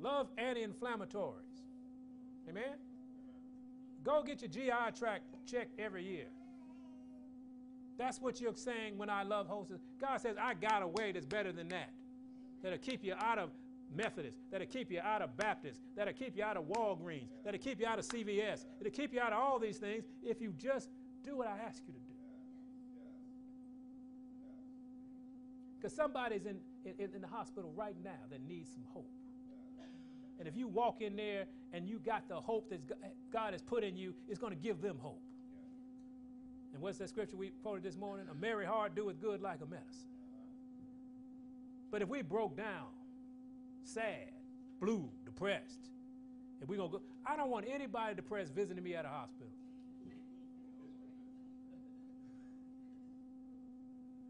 Love 0.00 0.28
anti-inflammatories. 0.38 1.62
Amen? 2.48 2.76
Go 4.04 4.22
get 4.22 4.40
your 4.40 4.50
GI 4.50 4.96
tract 4.98 5.24
checked 5.46 5.78
every 5.78 6.04
year. 6.04 6.26
That's 7.98 8.20
what 8.20 8.40
you're 8.40 8.54
saying 8.54 8.96
when 8.96 9.10
I 9.10 9.24
love 9.24 9.48
Hostess. 9.48 9.80
God 10.00 10.20
says, 10.20 10.36
I 10.40 10.54
got 10.54 10.82
a 10.82 10.86
way 10.86 11.10
that's 11.10 11.26
better 11.26 11.50
than 11.50 11.68
that. 11.68 11.90
That'll 12.62 12.78
keep 12.78 13.04
you 13.04 13.14
out 13.18 13.38
of 13.38 13.50
Methodist, 13.94 14.38
that'll 14.50 14.66
keep 14.66 14.90
you 14.90 15.00
out 15.00 15.22
of 15.22 15.34
Baptist, 15.36 15.80
that'll 15.96 16.12
keep 16.12 16.36
you 16.36 16.44
out 16.44 16.56
of 16.56 16.64
Walgreens, 16.64 17.30
that'll 17.42 17.58
keep 17.58 17.80
you 17.80 17.86
out 17.86 17.98
of 17.98 18.06
CVS, 18.06 18.66
it'll 18.80 18.92
keep 18.92 19.14
you 19.14 19.20
out 19.20 19.32
of 19.32 19.38
all 19.38 19.58
these 19.58 19.78
things 19.78 20.04
if 20.22 20.42
you 20.42 20.52
just 20.58 20.90
do 21.24 21.36
what 21.36 21.46
I 21.46 21.56
ask 21.66 21.82
you 21.86 21.94
to 21.94 22.00
do. 22.00 22.07
Because 25.78 25.94
somebody's 25.94 26.46
in, 26.46 26.58
in, 26.84 27.10
in 27.14 27.20
the 27.20 27.28
hospital 27.28 27.72
right 27.76 27.94
now 28.02 28.18
that 28.30 28.40
needs 28.48 28.70
some 28.72 28.84
hope. 28.92 29.10
And 30.38 30.46
if 30.46 30.56
you 30.56 30.68
walk 30.68 31.00
in 31.00 31.16
there 31.16 31.46
and 31.72 31.88
you 31.88 31.98
got 31.98 32.28
the 32.28 32.36
hope 32.36 32.70
that 32.70 32.80
God 33.32 33.52
has 33.52 33.62
put 33.62 33.82
in 33.82 33.96
you, 33.96 34.14
it's 34.28 34.38
going 34.38 34.52
to 34.52 34.58
give 34.58 34.80
them 34.80 34.96
hope. 35.00 35.20
And 36.72 36.82
what's 36.82 36.98
that 36.98 37.08
scripture 37.08 37.36
we 37.36 37.50
quoted 37.62 37.82
this 37.82 37.96
morning? 37.96 38.26
A 38.30 38.34
merry 38.34 38.64
heart 38.64 38.94
doeth 38.94 39.20
good 39.20 39.40
like 39.40 39.60
a 39.62 39.66
medicine. 39.66 40.08
But 41.90 42.02
if 42.02 42.08
we 42.08 42.22
broke 42.22 42.56
down, 42.56 42.86
sad, 43.82 44.30
blue, 44.80 45.08
depressed, 45.24 45.90
if 46.60 46.68
we 46.68 46.76
gonna 46.76 46.90
go, 46.90 47.00
I 47.26 47.36
don't 47.36 47.50
want 47.50 47.66
anybody 47.72 48.14
depressed 48.14 48.54
visiting 48.54 48.84
me 48.84 48.94
at 48.94 49.04
a 49.04 49.08
hospital. 49.08 49.52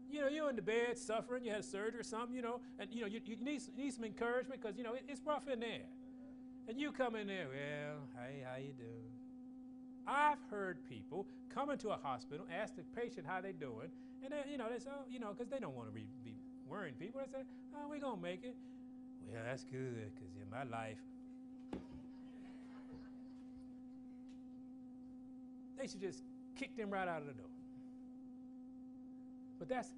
You 0.09 0.21
know, 0.21 0.27
you're 0.27 0.49
in 0.49 0.55
the 0.55 0.61
bed 0.61 0.97
suffering, 0.97 1.43
you 1.43 1.51
had 1.51 1.63
surgery 1.63 1.99
or 1.99 2.03
something, 2.03 2.35
you 2.35 2.41
know, 2.41 2.59
and 2.79 2.89
you 2.91 3.01
know, 3.01 3.07
you, 3.07 3.19
you 3.25 3.37
need, 3.41 3.61
need 3.77 3.93
some 3.93 4.03
encouragement 4.03 4.61
because, 4.61 4.77
you 4.77 4.83
know, 4.83 4.93
it, 4.93 5.03
it's 5.07 5.21
rough 5.25 5.47
in 5.47 5.59
there. 5.59 5.85
And 6.67 6.79
you 6.79 6.91
come 6.91 7.15
in 7.15 7.27
there, 7.27 7.47
well, 7.47 8.07
hey, 8.17 8.43
how 8.47 8.57
you 8.57 8.73
doing? 8.73 9.11
I've 10.07 10.39
heard 10.49 10.77
people 10.87 11.27
come 11.53 11.69
into 11.69 11.89
a 11.89 11.97
hospital, 11.97 12.45
ask 12.51 12.75
the 12.75 12.83
patient 12.99 13.25
how 13.27 13.41
they're 13.41 13.53
doing, 13.53 13.89
and 14.23 14.31
then, 14.31 14.43
you 14.51 14.57
know, 14.57 14.67
they 14.71 14.79
say, 14.79 14.89
oh, 14.91 15.03
you 15.09 15.19
know, 15.19 15.33
because 15.33 15.49
they 15.49 15.59
don't 15.59 15.75
want 15.75 15.87
to 15.87 15.93
be, 15.93 16.07
be 16.23 16.35
worrying 16.67 16.95
people. 16.95 17.21
They 17.21 17.31
say, 17.31 17.43
oh, 17.75 17.87
we're 17.89 17.99
going 17.99 18.17
to 18.17 18.21
make 18.21 18.43
it. 18.43 18.55
Well, 19.31 19.41
that's 19.45 19.63
good, 19.63 20.11
because 20.15 20.35
in 20.41 20.49
my 20.49 20.63
life, 20.63 20.97
they 25.79 25.87
should 25.87 26.01
just 26.01 26.23
kick 26.55 26.75
them 26.75 26.89
right 26.89 27.07
out 27.07 27.21
of 27.21 27.27
the 27.27 27.33
door. 27.33 27.45
But 29.59 29.69
that's 29.69 29.89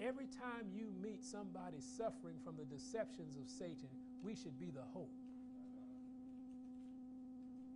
every 0.00 0.26
time 0.26 0.66
you 0.74 0.86
meet 1.02 1.24
somebody 1.24 1.78
suffering 1.80 2.36
from 2.44 2.56
the 2.56 2.64
deceptions 2.64 3.36
of 3.36 3.48
Satan, 3.48 3.88
we 4.22 4.34
should 4.34 4.58
be 4.58 4.70
the 4.70 4.82
hope. 4.92 5.12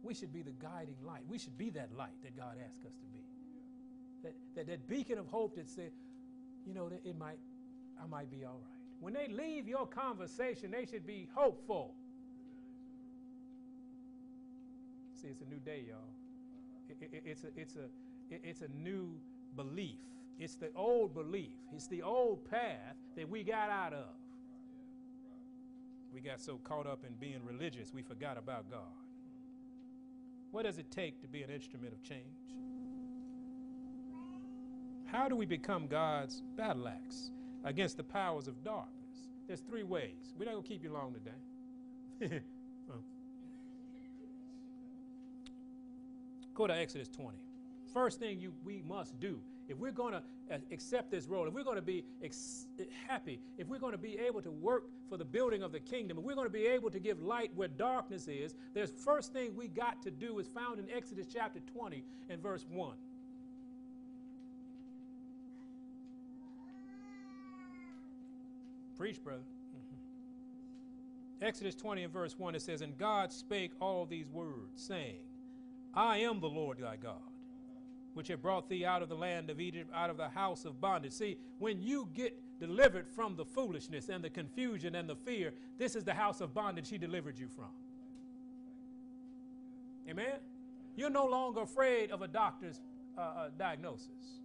We 0.02 0.14
should 0.14 0.32
be 0.32 0.42
the 0.42 0.52
guiding 0.62 0.96
light. 1.04 1.22
We 1.28 1.38
should 1.38 1.58
be 1.58 1.70
that 1.70 1.90
light 1.96 2.22
that 2.22 2.36
God 2.36 2.56
asked 2.64 2.84
us 2.84 2.94
to 2.94 3.06
be. 3.12 3.24
That, 4.22 4.34
that, 4.54 4.66
that 4.66 4.88
beacon 4.88 5.18
of 5.18 5.26
hope 5.26 5.56
that 5.56 5.68
said, 5.68 5.90
you 6.66 6.74
know, 6.74 6.90
it 7.04 7.18
might, 7.18 7.38
I 8.02 8.06
might 8.06 8.30
be 8.30 8.44
all 8.44 8.60
right. 8.62 8.78
When 9.00 9.14
they 9.14 9.28
leave 9.28 9.68
your 9.68 9.86
conversation, 9.86 10.70
they 10.70 10.86
should 10.86 11.06
be 11.06 11.28
hopeful. 11.34 11.94
See, 15.20 15.28
it's 15.28 15.42
a 15.42 15.46
new 15.46 15.60
day, 15.60 15.84
y'all. 15.88 15.98
It, 16.88 17.08
it, 17.12 17.22
it's, 17.24 17.44
a, 17.44 17.48
it's, 17.56 17.76
a, 17.76 17.84
it, 18.34 18.40
it's 18.44 18.62
a 18.62 18.68
new 18.68 19.10
belief. 19.56 19.98
It's 20.38 20.54
the 20.54 20.70
old 20.76 21.14
belief. 21.14 21.56
It's 21.74 21.88
the 21.88 22.02
old 22.02 22.48
path 22.48 22.96
that 23.16 23.28
we 23.28 23.42
got 23.42 23.70
out 23.70 23.92
of. 23.92 24.06
We 26.14 26.20
got 26.20 26.40
so 26.40 26.58
caught 26.58 26.86
up 26.86 27.04
in 27.06 27.14
being 27.14 27.40
religious, 27.44 27.92
we 27.92 28.02
forgot 28.02 28.38
about 28.38 28.70
God. 28.70 28.80
What 30.50 30.64
does 30.64 30.78
it 30.78 30.90
take 30.90 31.20
to 31.20 31.28
be 31.28 31.42
an 31.42 31.50
instrument 31.50 31.92
of 31.92 32.02
change? 32.02 32.22
How 35.06 35.28
do 35.28 35.36
we 35.36 35.46
become 35.46 35.86
God's 35.86 36.42
battle 36.56 36.88
axe 36.88 37.30
against 37.64 37.96
the 37.96 38.04
powers 38.04 38.48
of 38.48 38.62
darkness? 38.62 38.94
There's 39.46 39.60
three 39.60 39.82
ways. 39.82 40.34
We're 40.38 40.46
not 40.46 40.52
going 40.52 40.62
to 40.62 40.68
keep 40.68 40.82
you 40.82 40.92
long 40.92 41.14
today. 41.14 42.42
Uh. 42.90 42.94
Go 46.54 46.66
to 46.66 46.74
Exodus 46.74 47.08
20. 47.08 47.36
First 47.92 48.18
thing 48.18 48.40
you, 48.40 48.54
we 48.64 48.82
must 48.88 49.20
do 49.20 49.38
if 49.68 49.76
we're 49.76 49.92
going 49.92 50.14
to 50.14 50.22
uh, 50.50 50.56
accept 50.72 51.10
this 51.10 51.26
role, 51.26 51.46
if 51.46 51.52
we're 51.52 51.64
going 51.64 51.76
to 51.76 51.82
be 51.82 52.04
ex- 52.22 52.66
happy, 53.06 53.40
if 53.58 53.68
we're 53.68 53.78
going 53.78 53.92
to 53.92 53.98
be 53.98 54.18
able 54.18 54.40
to 54.42 54.50
work 54.50 54.84
for 55.08 55.16
the 55.16 55.24
building 55.24 55.62
of 55.62 55.72
the 55.72 55.80
kingdom, 55.80 56.18
if 56.18 56.24
we're 56.24 56.34
going 56.34 56.46
to 56.46 56.52
be 56.52 56.66
able 56.66 56.90
to 56.90 56.98
give 56.98 57.22
light 57.22 57.50
where 57.54 57.68
darkness 57.68 58.28
is, 58.28 58.54
there's 58.74 58.90
first 58.90 59.32
thing 59.32 59.54
we 59.54 59.68
got 59.68 60.02
to 60.02 60.10
do 60.10 60.38
is 60.38 60.48
found 60.48 60.78
in 60.78 60.86
Exodus 60.90 61.26
chapter 61.32 61.60
20 61.74 62.02
and 62.30 62.42
verse 62.42 62.66
1. 62.70 62.94
Preach, 68.96 69.22
brother. 69.22 69.40
Mm-hmm. 69.40 71.44
Exodus 71.44 71.76
20 71.76 72.02
and 72.02 72.12
verse 72.12 72.36
1, 72.36 72.56
it 72.56 72.62
says, 72.62 72.80
And 72.80 72.98
God 72.98 73.32
spake 73.32 73.70
all 73.80 74.06
these 74.06 74.28
words, 74.28 74.72
saying, 74.74 75.18
I 75.94 76.18
am 76.18 76.40
the 76.40 76.48
Lord 76.48 76.78
thy 76.78 76.96
God, 76.96 77.14
which 78.14 78.28
have 78.28 78.42
brought 78.42 78.68
thee 78.68 78.84
out 78.84 79.02
of 79.02 79.08
the 79.08 79.16
land 79.16 79.50
of 79.50 79.60
Egypt, 79.60 79.90
out 79.94 80.10
of 80.10 80.16
the 80.16 80.28
house 80.28 80.64
of 80.64 80.80
bondage. 80.80 81.12
See, 81.12 81.38
when 81.58 81.80
you 81.80 82.08
get 82.14 82.36
delivered 82.58 83.08
from 83.08 83.36
the 83.36 83.44
foolishness 83.44 84.08
and 84.08 84.22
the 84.22 84.30
confusion 84.30 84.94
and 84.94 85.08
the 85.08 85.16
fear, 85.16 85.52
this 85.78 85.94
is 85.94 86.04
the 86.04 86.14
house 86.14 86.40
of 86.40 86.54
bondage 86.54 86.88
he 86.88 86.98
delivered 86.98 87.38
you 87.38 87.48
from. 87.48 87.70
Amen? 90.08 90.40
You're 90.96 91.10
no 91.10 91.26
longer 91.26 91.60
afraid 91.60 92.10
of 92.10 92.22
a 92.22 92.28
doctor's 92.28 92.80
uh, 93.16 93.20
uh, 93.20 93.48
diagnosis. 93.58 94.40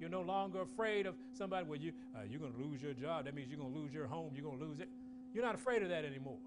You're 0.00 0.10
no 0.10 0.22
longer 0.22 0.62
afraid 0.62 1.06
of 1.06 1.14
somebody, 1.32 1.64
well, 1.64 1.78
you, 1.78 1.92
uh, 2.14 2.20
you're 2.28 2.40
going 2.40 2.52
to 2.52 2.60
lose 2.60 2.82
your 2.82 2.92
job. 2.92 3.26
That 3.26 3.34
means 3.34 3.50
you're 3.50 3.60
going 3.60 3.72
to 3.72 3.78
lose 3.78 3.94
your 3.94 4.06
home. 4.06 4.32
You're 4.34 4.44
going 4.44 4.58
to 4.58 4.64
lose 4.64 4.80
it. 4.80 4.88
You're 5.32 5.44
not 5.44 5.54
afraid 5.54 5.82
of 5.82 5.90
that 5.90 6.04
anymore. 6.04 6.38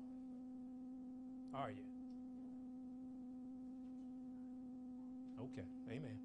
Are 1.53 1.69
you? 1.69 1.77
Okay. 5.39 5.67
Amen. 5.89 6.17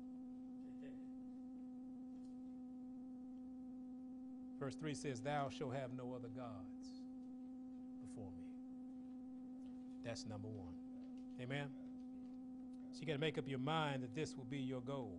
Verse 4.61 4.75
3 4.75 4.95
says, 4.95 5.21
Thou 5.21 5.49
shalt 5.49 5.75
have 5.75 5.91
no 5.97 6.13
other 6.15 6.29
gods 6.37 7.03
before 8.07 8.31
me. 8.37 8.45
That's 10.05 10.27
number 10.27 10.49
one. 10.49 10.75
Amen. 11.41 11.67
So 12.93 13.01
you 13.01 13.07
got 13.07 13.15
to 13.15 13.19
make 13.19 13.39
up 13.39 13.49
your 13.49 13.59
mind 13.59 14.03
that 14.03 14.15
this 14.15 14.37
will 14.37 14.47
be 14.51 14.59
your 14.59 14.83
goal. 14.83 15.19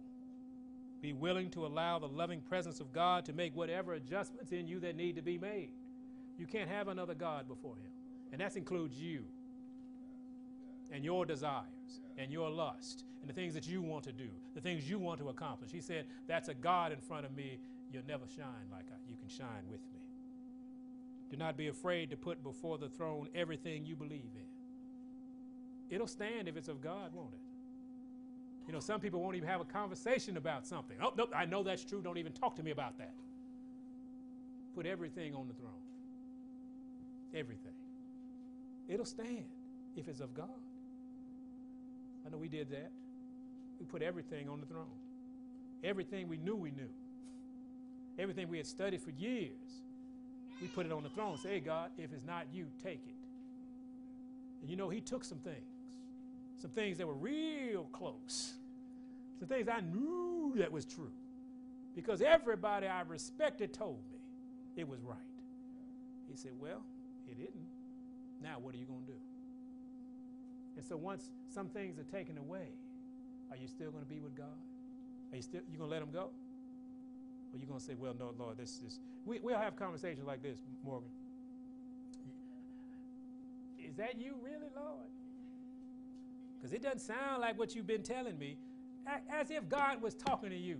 Be 1.01 1.13
willing 1.13 1.49
to 1.51 1.65
allow 1.65 1.97
the 1.97 2.07
loving 2.07 2.41
presence 2.41 2.79
of 2.79 2.93
God 2.93 3.25
to 3.25 3.33
make 3.33 3.55
whatever 3.55 3.93
adjustments 3.93 4.51
in 4.51 4.67
you 4.67 4.79
that 4.81 4.95
need 4.95 5.15
to 5.15 5.23
be 5.23 5.39
made. 5.39 5.71
You 6.37 6.45
can't 6.45 6.69
have 6.69 6.87
another 6.87 7.15
God 7.15 7.47
before 7.47 7.75
Him. 7.75 7.91
And 8.31 8.39
that 8.39 8.55
includes 8.55 8.95
you 8.95 9.25
and 10.91 11.03
your 11.03 11.25
desires 11.25 11.65
and 12.17 12.31
your 12.31 12.51
lust 12.51 13.03
and 13.21 13.29
the 13.29 13.33
things 13.33 13.55
that 13.55 13.67
you 13.67 13.81
want 13.81 14.03
to 14.03 14.11
do, 14.11 14.29
the 14.53 14.61
things 14.61 14.87
you 14.87 14.99
want 14.99 15.19
to 15.19 15.29
accomplish. 15.29 15.71
He 15.71 15.81
said, 15.81 16.05
That's 16.27 16.49
a 16.49 16.53
God 16.53 16.91
in 16.91 16.99
front 16.99 17.25
of 17.25 17.35
me. 17.35 17.59
You'll 17.91 18.07
never 18.07 18.25
shine 18.35 18.69
like 18.71 18.85
I, 18.91 18.95
you 19.09 19.15
can 19.17 19.27
shine 19.27 19.65
with 19.69 19.81
me. 19.93 19.99
Do 21.29 21.37
not 21.37 21.57
be 21.57 21.67
afraid 21.67 22.09
to 22.11 22.17
put 22.17 22.43
before 22.43 22.77
the 22.77 22.89
throne 22.89 23.27
everything 23.33 23.85
you 23.85 23.95
believe 23.95 24.31
in. 24.35 25.95
It'll 25.95 26.07
stand 26.07 26.47
if 26.47 26.57
it's 26.57 26.67
of 26.67 26.81
God, 26.81 27.13
won't 27.13 27.33
it? 27.33 27.39
You 28.67 28.73
know, 28.73 28.79
some 28.79 28.99
people 28.99 29.21
won't 29.21 29.35
even 29.35 29.49
have 29.49 29.59
a 29.59 29.65
conversation 29.65 30.37
about 30.37 30.65
something. 30.65 30.97
Oh, 31.01 31.13
no, 31.17 31.27
I 31.35 31.45
know 31.45 31.63
that's 31.63 31.83
true. 31.83 32.01
Don't 32.01 32.17
even 32.17 32.31
talk 32.31 32.55
to 32.57 32.63
me 32.63 32.71
about 32.71 32.97
that. 32.97 33.13
Put 34.75 34.85
everything 34.85 35.35
on 35.35 35.47
the 35.47 35.53
throne. 35.53 35.71
Everything. 37.33 37.73
It'll 38.87 39.05
stand 39.05 39.45
if 39.95 40.07
it's 40.07 40.21
of 40.21 40.33
God. 40.33 40.49
I 42.25 42.29
know 42.29 42.37
we 42.37 42.47
did 42.47 42.69
that. 42.71 42.91
We 43.79 43.85
put 43.85 44.01
everything 44.01 44.47
on 44.47 44.59
the 44.59 44.65
throne. 44.65 44.85
Everything 45.83 46.27
we 46.27 46.37
knew 46.37 46.55
we 46.55 46.71
knew. 46.71 46.89
Everything 48.19 48.49
we 48.49 48.57
had 48.57 48.67
studied 48.67 49.01
for 49.01 49.11
years. 49.11 49.81
We 50.61 50.67
put 50.67 50.85
it 50.85 50.91
on 50.91 51.03
the 51.03 51.09
throne. 51.09 51.37
Say, 51.37 51.49
hey, 51.49 51.59
God, 51.59 51.89
if 51.97 52.13
it's 52.13 52.25
not 52.25 52.45
you, 52.53 52.67
take 52.83 53.01
it. 53.07 53.15
And 54.61 54.69
you 54.69 54.75
know, 54.75 54.89
He 54.89 55.01
took 55.01 55.23
some 55.23 55.39
things 55.39 55.65
some 56.61 56.71
things 56.71 56.99
that 56.99 57.07
were 57.07 57.15
real 57.15 57.89
close, 57.91 58.53
some 59.39 59.47
things 59.47 59.67
I 59.67 59.81
knew 59.81 60.53
that 60.57 60.71
was 60.71 60.85
true, 60.85 61.11
because 61.95 62.21
everybody 62.21 62.85
I 62.85 63.01
respected 63.01 63.73
told 63.73 63.97
me 64.11 64.19
it 64.75 64.87
was 64.87 65.01
right. 65.01 65.17
He 66.29 66.37
said, 66.37 66.51
Well, 66.59 66.83
it 67.27 67.37
isn't. 67.39 67.67
Now, 68.43 68.57
what 68.61 68.75
are 68.75 68.77
you 68.77 68.85
going 68.85 69.01
to 69.01 69.11
do? 69.11 69.17
And 70.77 70.85
so, 70.85 70.97
once 70.97 71.29
some 71.49 71.67
things 71.67 71.97
are 71.97 72.03
taken 72.03 72.37
away, 72.37 72.67
are 73.49 73.57
you 73.57 73.67
still 73.67 73.91
going 73.91 74.03
to 74.03 74.09
be 74.09 74.19
with 74.19 74.35
God? 74.35 74.45
Are 75.31 75.35
you 75.35 75.41
still 75.41 75.61
you 75.71 75.77
going 75.77 75.89
to 75.89 75.93
let 75.93 76.01
Him 76.01 76.11
go? 76.11 76.29
Or 77.51 77.57
are 77.57 77.59
you 77.59 77.67
going 77.67 77.79
to 77.79 77.85
say, 77.85 77.95
Well, 77.97 78.15
no, 78.17 78.33
Lord, 78.37 78.57
this 78.57 78.81
is. 78.85 78.99
We, 79.25 79.39
we'll 79.39 79.57
have 79.57 79.75
conversations 79.75 80.25
like 80.25 80.41
this, 80.41 80.59
Morgan. 80.83 81.09
Is 83.77 83.95
that 83.97 84.19
you, 84.19 84.35
really, 84.41 84.69
Lord? 84.75 85.09
Because 86.57 86.73
it 86.73 86.81
doesn't 86.81 86.99
sound 86.99 87.41
like 87.41 87.57
what 87.57 87.75
you've 87.75 87.87
been 87.87 88.03
telling 88.03 88.37
me, 88.37 88.57
as 89.29 89.51
if 89.51 89.67
God 89.67 90.01
was 90.01 90.13
talking 90.13 90.49
to 90.49 90.55
you. 90.55 90.77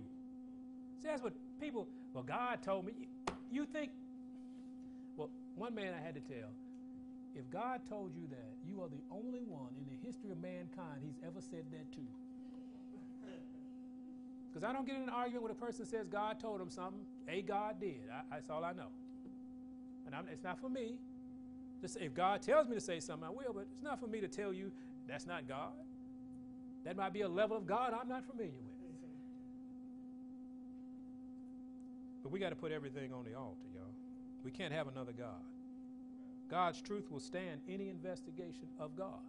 See, 1.02 1.08
that's 1.08 1.22
what 1.22 1.34
people, 1.60 1.88
well, 2.14 2.22
God 2.22 2.62
told 2.62 2.86
me. 2.86 2.92
You 3.50 3.66
think, 3.66 3.90
well, 5.16 5.28
one 5.56 5.74
man 5.74 5.92
I 5.92 6.04
had 6.04 6.14
to 6.14 6.20
tell, 6.20 6.48
if 7.34 7.50
God 7.50 7.80
told 7.88 8.14
you 8.14 8.26
that, 8.30 8.54
you 8.64 8.80
are 8.80 8.88
the 8.88 9.02
only 9.10 9.42
one 9.42 9.74
in 9.78 9.84
the 9.86 10.06
history 10.06 10.30
of 10.30 10.40
mankind 10.40 11.00
he's 11.02 11.18
ever 11.26 11.40
said 11.40 11.64
that 11.72 11.90
to. 11.92 12.00
Because 14.52 14.68
I 14.68 14.72
don't 14.72 14.86
get 14.86 14.96
in 14.96 15.02
an 15.02 15.08
argument 15.08 15.44
when 15.44 15.52
a 15.52 15.54
person 15.54 15.86
says 15.86 16.06
God 16.08 16.38
told 16.38 16.60
him 16.60 16.68
something. 16.68 17.00
A 17.26 17.40
God 17.40 17.80
did. 17.80 18.02
I, 18.12 18.34
that's 18.34 18.50
all 18.50 18.64
I 18.64 18.72
know. 18.72 18.88
And 20.04 20.14
I'm, 20.14 20.26
it's 20.30 20.44
not 20.44 20.60
for 20.60 20.68
me. 20.68 20.98
Just, 21.80 21.96
if 21.96 22.12
God 22.12 22.42
tells 22.42 22.68
me 22.68 22.74
to 22.74 22.80
say 22.80 23.00
something, 23.00 23.26
I 23.26 23.30
will, 23.30 23.54
but 23.54 23.66
it's 23.72 23.82
not 23.82 23.98
for 23.98 24.06
me 24.06 24.20
to 24.20 24.28
tell 24.28 24.52
you 24.52 24.70
that's 25.08 25.26
not 25.26 25.48
God. 25.48 25.72
That 26.84 26.96
might 26.96 27.12
be 27.12 27.22
a 27.22 27.28
level 27.28 27.56
of 27.56 27.66
God 27.66 27.94
I'm 27.98 28.08
not 28.08 28.24
familiar 28.24 28.52
with. 28.52 28.72
But 32.22 32.30
we 32.30 32.38
got 32.38 32.50
to 32.50 32.56
put 32.56 32.72
everything 32.72 33.12
on 33.12 33.24
the 33.24 33.34
altar, 33.34 33.66
y'all. 33.74 33.82
We 34.44 34.50
can't 34.50 34.72
have 34.72 34.86
another 34.86 35.12
God. 35.12 35.42
God's 36.48 36.80
truth 36.80 37.10
will 37.10 37.20
stand 37.20 37.62
any 37.68 37.88
investigation 37.88 38.68
of 38.78 38.94
God. 38.96 39.24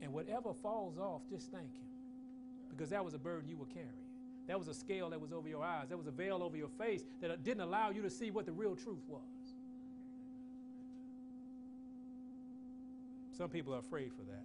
And 0.00 0.12
whatever 0.12 0.54
falls 0.54 0.98
off, 0.98 1.22
just 1.28 1.50
thank 1.50 1.64
Him. 1.64 1.86
Because 2.76 2.90
that 2.90 3.04
was 3.04 3.14
a 3.14 3.18
burden 3.18 3.48
you 3.48 3.56
were 3.56 3.66
carrying. 3.66 3.90
That 4.46 4.58
was 4.58 4.68
a 4.68 4.74
scale 4.74 5.10
that 5.10 5.20
was 5.20 5.32
over 5.32 5.48
your 5.48 5.64
eyes. 5.64 5.88
That 5.88 5.96
was 5.96 6.06
a 6.06 6.10
veil 6.10 6.42
over 6.42 6.56
your 6.56 6.68
face 6.68 7.02
that 7.20 7.30
uh, 7.30 7.36
didn't 7.42 7.62
allow 7.62 7.90
you 7.90 8.02
to 8.02 8.10
see 8.10 8.30
what 8.30 8.46
the 8.46 8.52
real 8.52 8.76
truth 8.76 9.02
was. 9.08 9.22
Some 13.36 13.48
people 13.48 13.74
are 13.74 13.78
afraid 13.78 14.12
for 14.12 14.22
that. 14.22 14.44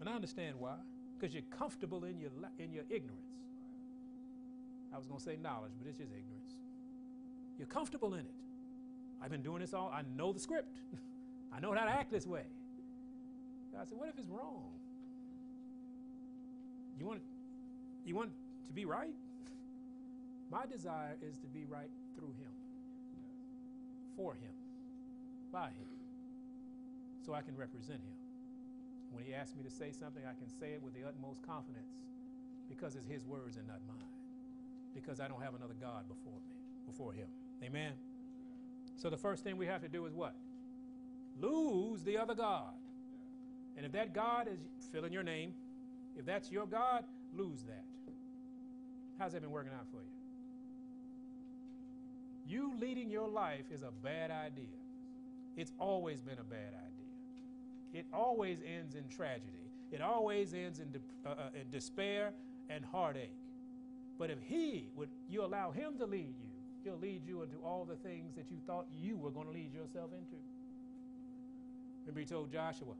And 0.00 0.08
I 0.08 0.12
understand 0.12 0.56
why. 0.58 0.76
Because 1.18 1.34
you're 1.34 1.44
comfortable 1.50 2.04
in 2.04 2.18
your, 2.18 2.30
in 2.58 2.72
your 2.72 2.84
ignorance. 2.88 3.20
I 4.92 4.96
was 4.96 5.06
going 5.06 5.18
to 5.18 5.24
say 5.24 5.36
knowledge, 5.40 5.72
but 5.78 5.88
it's 5.88 5.98
just 5.98 6.10
ignorance. 6.10 6.54
You're 7.58 7.68
comfortable 7.68 8.14
in 8.14 8.20
it. 8.20 8.34
I've 9.22 9.30
been 9.30 9.42
doing 9.42 9.60
this 9.60 9.74
all, 9.74 9.92
I 9.94 10.02
know 10.16 10.32
the 10.32 10.40
script. 10.40 10.78
I 11.52 11.60
know 11.60 11.74
how 11.74 11.84
to 11.84 11.90
act 11.90 12.10
this 12.10 12.26
way. 12.26 12.44
God 13.72 13.88
said, 13.88 13.98
What 13.98 14.08
if 14.08 14.18
it's 14.18 14.28
wrong? 14.28 14.79
You 17.00 17.06
want, 17.06 17.22
you 18.04 18.14
want 18.14 18.30
to 18.68 18.72
be 18.72 18.84
right? 18.84 19.14
My 20.52 20.66
desire 20.66 21.16
is 21.20 21.36
to 21.38 21.48
be 21.48 21.64
right 21.64 21.90
through 22.14 22.34
Him, 22.38 22.52
for 24.16 24.34
Him, 24.34 24.52
by 25.50 25.66
Him 25.66 25.90
so 27.24 27.34
I 27.34 27.42
can 27.42 27.56
represent 27.56 28.00
him. 28.00 28.16
When 29.12 29.24
he 29.24 29.34
asks 29.34 29.56
me 29.56 29.62
to 29.62 29.70
say 29.70 29.92
something, 29.92 30.22
I 30.24 30.34
can 30.34 30.48
say 30.48 30.72
it 30.72 30.82
with 30.82 30.94
the 30.94 31.06
utmost 31.06 31.42
confidence 31.42 31.94
because 32.68 32.96
it's 32.96 33.06
his 33.06 33.24
words 33.24 33.56
and 33.56 33.66
not 33.66 33.78
mine. 33.86 33.96
Because 34.94 35.20
I 35.20 35.28
don't 35.28 35.42
have 35.42 35.54
another 35.54 35.74
God 35.80 36.08
before 36.08 36.38
me, 36.48 36.54
before 36.86 37.12
him. 37.12 37.26
Amen. 37.62 37.92
So 38.96 39.10
the 39.10 39.16
first 39.16 39.44
thing 39.44 39.56
we 39.56 39.66
have 39.66 39.82
to 39.82 39.88
do 39.88 40.06
is 40.06 40.14
what? 40.14 40.34
Lose 41.40 42.02
the 42.02 42.18
other 42.18 42.34
God. 42.34 42.74
And 43.76 43.86
if 43.86 43.92
that 43.92 44.14
God 44.14 44.48
is 44.48 44.58
fill 44.92 45.04
in 45.04 45.12
your 45.12 45.22
name, 45.22 45.54
if 46.16 46.24
that's 46.26 46.50
your 46.50 46.66
God, 46.66 47.04
lose 47.36 47.62
that. 47.64 47.84
How's 49.18 49.32
that 49.32 49.42
been 49.42 49.50
working 49.50 49.72
out 49.72 49.86
for 49.90 49.98
you? 49.98 50.10
You 52.46 52.72
leading 52.80 53.10
your 53.10 53.28
life 53.28 53.64
is 53.70 53.82
a 53.82 53.92
bad 54.02 54.30
idea. 54.30 54.64
It's 55.56 55.72
always 55.78 56.20
been 56.20 56.38
a 56.38 56.44
bad 56.44 56.74
idea 56.74 56.90
it 57.92 58.06
always 58.12 58.58
ends 58.66 58.94
in 58.94 59.04
tragedy. 59.08 59.46
It 59.90 60.00
always 60.00 60.54
ends 60.54 60.78
in, 60.78 60.88
uh, 61.26 61.30
uh, 61.30 61.34
in 61.60 61.68
despair 61.70 62.32
and 62.68 62.84
heartache. 62.84 63.34
But 64.18 64.30
if 64.30 64.38
He 64.46 64.88
would, 64.96 65.08
you 65.28 65.44
allow 65.44 65.72
Him 65.72 65.98
to 65.98 66.06
lead 66.06 66.34
you, 66.38 66.50
He'll 66.84 66.98
lead 66.98 67.26
you 67.26 67.42
into 67.42 67.56
all 67.64 67.84
the 67.84 67.96
things 67.96 68.34
that 68.36 68.46
you 68.50 68.58
thought 68.66 68.86
you 69.00 69.16
were 69.16 69.30
going 69.30 69.46
to 69.46 69.52
lead 69.52 69.74
yourself 69.74 70.10
into. 70.12 70.36
Remember, 72.06 72.20
He 72.20 72.26
told 72.26 72.52
Joshua, 72.52 72.94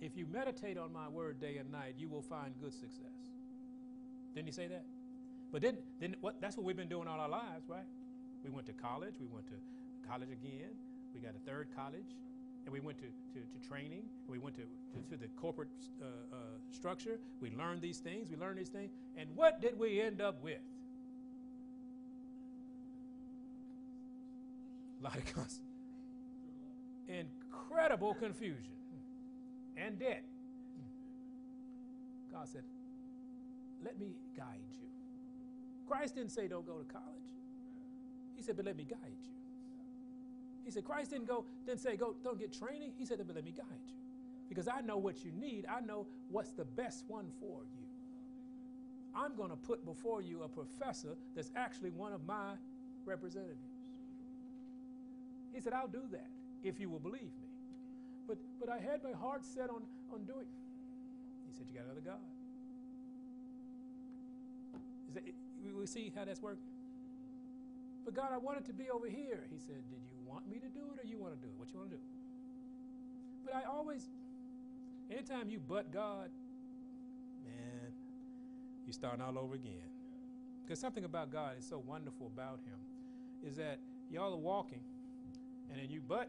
if 0.00 0.16
you 0.16 0.26
meditate 0.30 0.76
on 0.78 0.92
my 0.92 1.08
word 1.08 1.40
day 1.40 1.56
and 1.58 1.70
night, 1.70 1.94
you 1.98 2.08
will 2.08 2.22
find 2.22 2.52
good 2.60 2.72
success. 2.72 3.32
Didn't 4.34 4.46
He 4.46 4.52
say 4.52 4.66
that? 4.68 4.84
But 5.52 5.62
then, 5.62 5.78
then 6.00 6.16
what, 6.20 6.40
that's 6.40 6.56
what 6.56 6.66
we've 6.66 6.76
been 6.76 6.88
doing 6.88 7.08
all 7.08 7.18
our 7.18 7.28
lives, 7.28 7.68
right? 7.68 7.86
We 8.44 8.50
went 8.50 8.66
to 8.66 8.72
college. 8.72 9.14
We 9.20 9.26
went 9.26 9.46
to 9.48 9.54
college 10.08 10.28
again. 10.30 10.70
We 11.14 11.20
got 11.20 11.34
a 11.34 11.50
third 11.50 11.68
college. 11.74 12.14
And 12.64 12.72
we 12.72 12.80
went 12.80 12.98
to, 12.98 13.04
to, 13.04 13.40
to 13.40 13.68
training. 13.68 14.02
We 14.28 14.38
went 14.38 14.56
to, 14.56 14.62
to, 14.62 15.10
to 15.10 15.16
the 15.16 15.28
corporate 15.40 15.68
uh, 16.02 16.04
uh, 16.04 16.36
structure. 16.72 17.18
We 17.40 17.50
learned 17.56 17.80
these 17.80 17.98
things. 17.98 18.28
We 18.28 18.36
learned 18.36 18.58
these 18.58 18.68
things. 18.68 18.90
And 19.16 19.28
what 19.34 19.62
did 19.62 19.78
we 19.78 20.00
end 20.00 20.20
up 20.20 20.42
with? 20.42 20.58
A 25.00 25.04
lot 25.04 25.16
of 25.16 25.48
incredible 27.08 28.14
confusion 28.14 28.72
and 29.76 29.98
debt. 29.98 30.24
God 32.32 32.48
said, 32.48 32.62
Let 33.84 33.98
me 33.98 34.14
guide 34.36 34.46
you. 34.80 34.88
Christ 35.88 36.14
didn't 36.14 36.32
say, 36.32 36.48
Don't 36.48 36.66
go 36.66 36.78
to 36.78 36.84
college. 36.84 37.06
He 38.34 38.42
said, 38.42 38.56
But 38.56 38.66
let 38.66 38.76
me 38.76 38.84
guide 38.84 38.98
you. 39.22 39.30
He 40.64 40.70
said, 40.70 40.84
Christ 40.84 41.10
didn't 41.10 41.28
go, 41.28 41.44
didn't 41.66 41.80
say, 41.80 41.96
Go, 41.96 42.14
don't 42.22 42.38
get 42.38 42.52
training. 42.52 42.92
He 42.98 43.06
said, 43.06 43.18
But 43.26 43.36
let 43.36 43.44
me 43.44 43.52
guide 43.56 43.66
you. 43.86 43.94
Because 44.48 44.68
I 44.68 44.80
know 44.80 44.96
what 44.96 45.24
you 45.24 45.32
need. 45.32 45.66
I 45.68 45.80
know 45.80 46.06
what's 46.30 46.52
the 46.52 46.64
best 46.64 47.04
one 47.08 47.30
for 47.40 47.62
you. 47.64 47.86
I'm 49.14 49.34
going 49.34 49.50
to 49.50 49.56
put 49.56 49.84
before 49.84 50.20
you 50.20 50.42
a 50.42 50.48
professor 50.48 51.16
that's 51.34 51.50
actually 51.56 51.90
one 51.90 52.12
of 52.12 52.24
my 52.26 52.52
representatives. 53.06 53.58
He 55.54 55.60
said, 55.60 55.72
I'll 55.72 55.88
do 55.88 56.02
that 56.12 56.28
if 56.62 56.78
you 56.78 56.90
will 56.90 56.98
believe 56.98 57.22
me. 57.22 57.45
But, 58.26 58.38
but 58.58 58.68
I 58.68 58.78
had 58.78 59.02
my 59.02 59.12
heart 59.12 59.44
set 59.44 59.70
on, 59.70 59.82
on 60.12 60.24
doing. 60.24 60.46
He 61.46 61.52
said, 61.52 61.66
You 61.68 61.74
got 61.78 61.84
another 61.84 62.00
God. 62.00 62.24
That, 65.14 65.22
we 65.76 65.86
see 65.86 66.12
how 66.14 66.24
that's 66.24 66.42
working? 66.42 66.62
But 68.04 68.14
God, 68.14 68.28
I 68.32 68.38
wanted 68.38 68.64
to 68.66 68.72
be 68.72 68.90
over 68.90 69.08
here. 69.08 69.44
He 69.50 69.58
said, 69.58 69.82
Did 69.90 70.02
you 70.04 70.16
want 70.26 70.48
me 70.48 70.58
to 70.58 70.68
do 70.68 70.80
it 70.94 71.04
or 71.04 71.06
you 71.06 71.18
want 71.18 71.34
to 71.34 71.40
do 71.40 71.46
it? 71.46 71.58
What 71.58 71.72
you 71.72 71.78
want 71.78 71.90
to 71.90 71.96
do? 71.96 72.02
But 73.44 73.54
I 73.54 73.62
always, 73.70 74.08
anytime 75.10 75.48
you 75.48 75.60
but 75.60 75.92
God, 75.92 76.30
man, 77.44 77.92
you're 78.84 78.92
starting 78.92 79.22
all 79.22 79.38
over 79.38 79.54
again. 79.54 79.90
Because 80.64 80.80
something 80.80 81.04
about 81.04 81.30
God 81.30 81.54
is 81.58 81.66
so 81.66 81.80
wonderful 81.86 82.26
about 82.26 82.58
Him 82.66 83.48
is 83.48 83.56
that 83.56 83.78
y'all 84.10 84.32
are 84.32 84.36
walking 84.36 84.80
and 85.70 85.80
then 85.80 85.90
you 85.90 86.00
but, 86.00 86.28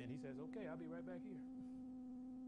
and 0.00 0.10
He 0.10 0.16
says, 0.16 0.36
Okay, 0.50 0.66
I'll 0.68 0.76
be 0.76 0.86
right 0.86 1.04
back 1.04 1.20
here. 1.26 1.38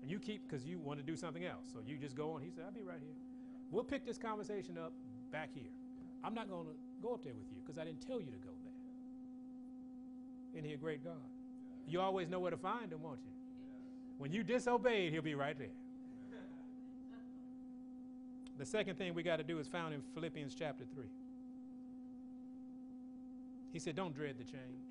And 0.03 0.11
you 0.11 0.19
keep, 0.19 0.49
because 0.49 0.65
you 0.65 0.79
want 0.79 0.99
to 0.99 1.05
do 1.05 1.17
something 1.17 1.45
else. 1.45 1.67
So 1.73 1.81
you 1.87 1.97
just 1.97 2.17
go 2.17 2.33
on. 2.33 2.43
He 2.43 2.51
said, 2.51 2.65
I'll 2.67 2.73
be 2.73 2.83
right 2.83 3.01
here. 3.01 3.15
We'll 3.71 3.85
pick 3.85 4.07
this 4.07 4.17
conversation 4.17 4.79
up 4.79 4.93
back 5.31 5.51
here. 5.53 5.71
I'm 6.25 6.35
not 6.35 6.49
going 6.49 6.65
to 6.65 6.73
go 7.03 7.15
up 7.15 7.23
there 7.23 7.35
with 7.35 7.47
you 7.51 7.59
because 7.65 7.79
I 7.79 7.85
didn't 7.85 8.07
tell 8.07 8.19
you 8.19 8.27
to 8.27 8.39
go 8.39 8.51
there. 8.63 8.73
Isn't 10.55 10.69
he 10.69 10.75
a 10.75 10.79
great 10.79 11.05
God? 11.05 11.13
You 11.87 12.01
always 12.01 12.29
know 12.29 12.41
where 12.41 12.51
to 12.51 12.57
find 12.57 12.93
him, 12.93 13.03
won't 13.03 13.21
you? 13.25 13.33
When 14.19 14.33
you 14.33 14.43
disobeyed, 14.43 15.13
he'll 15.13 15.23
be 15.23 15.35
right 15.35 15.59
there. 15.59 15.69
The 18.59 18.67
second 18.67 18.99
thing 18.99 19.15
we 19.15 19.23
got 19.23 19.37
to 19.37 19.43
do 19.43 19.59
is 19.59 19.67
found 19.67 19.95
in 19.95 20.03
Philippians 20.13 20.55
chapter 20.55 20.85
3. 20.95 21.05
He 23.73 23.79
said, 23.79 23.97
Don't 23.97 24.15
dread 24.15 24.35
the 24.39 24.45
change. 24.45 24.85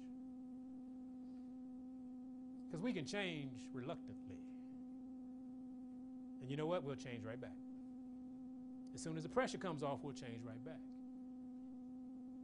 Because 2.70 2.84
we 2.84 2.93
can 2.93 3.05
change 3.05 3.51
reluctantly. 3.74 4.38
And 6.41 6.49
you 6.49 6.55
know 6.55 6.67
what? 6.67 6.84
We'll 6.84 6.95
change 6.95 7.26
right 7.26 7.39
back. 7.39 7.55
As 8.93 9.01
soon 9.01 9.17
as 9.17 9.24
the 9.24 9.30
pressure 9.30 9.57
comes 9.57 9.82
off, 9.82 9.99
we'll 10.03 10.13
change 10.13 10.43
right 10.45 10.63
back. 10.63 10.80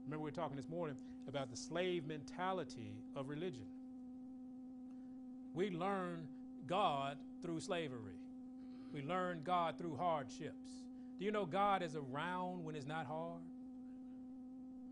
Remember, 0.06 0.24
we 0.24 0.30
were 0.30 0.36
talking 0.36 0.56
this 0.56 0.70
morning 0.70 0.96
about 1.28 1.50
the 1.50 1.58
slave 1.58 2.06
mentality 2.08 2.94
of 3.16 3.30
religion. 3.30 3.66
We 5.54 5.70
learn 5.70 6.28
God 6.68 7.18
through 7.42 7.60
slavery, 7.60 8.20
we 8.94 9.02
learn 9.02 9.42
God 9.44 9.78
through 9.78 9.96
hardships. 9.96 10.70
Do 11.18 11.24
you 11.24 11.32
know 11.32 11.46
God 11.46 11.82
is 11.82 11.96
around 11.96 12.64
when 12.64 12.76
it's 12.76 12.88
not 12.88 13.06
hard? 13.06 13.42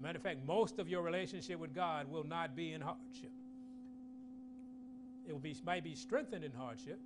Matter 0.02 0.18
of 0.18 0.24
fact, 0.24 0.40
most 0.48 0.80
of 0.80 0.88
your 0.90 1.02
relationship 1.02 1.60
with 1.60 1.74
God 1.74 2.10
will 2.10 2.24
not 2.24 2.56
be 2.56 2.74
in 2.74 2.82
hardship. 2.82 3.32
It 5.28 5.32
will 5.32 5.40
be, 5.40 5.56
might 5.66 5.84
be 5.84 5.96
strengthened 5.96 6.44
in 6.44 6.52
hardship, 6.52 7.00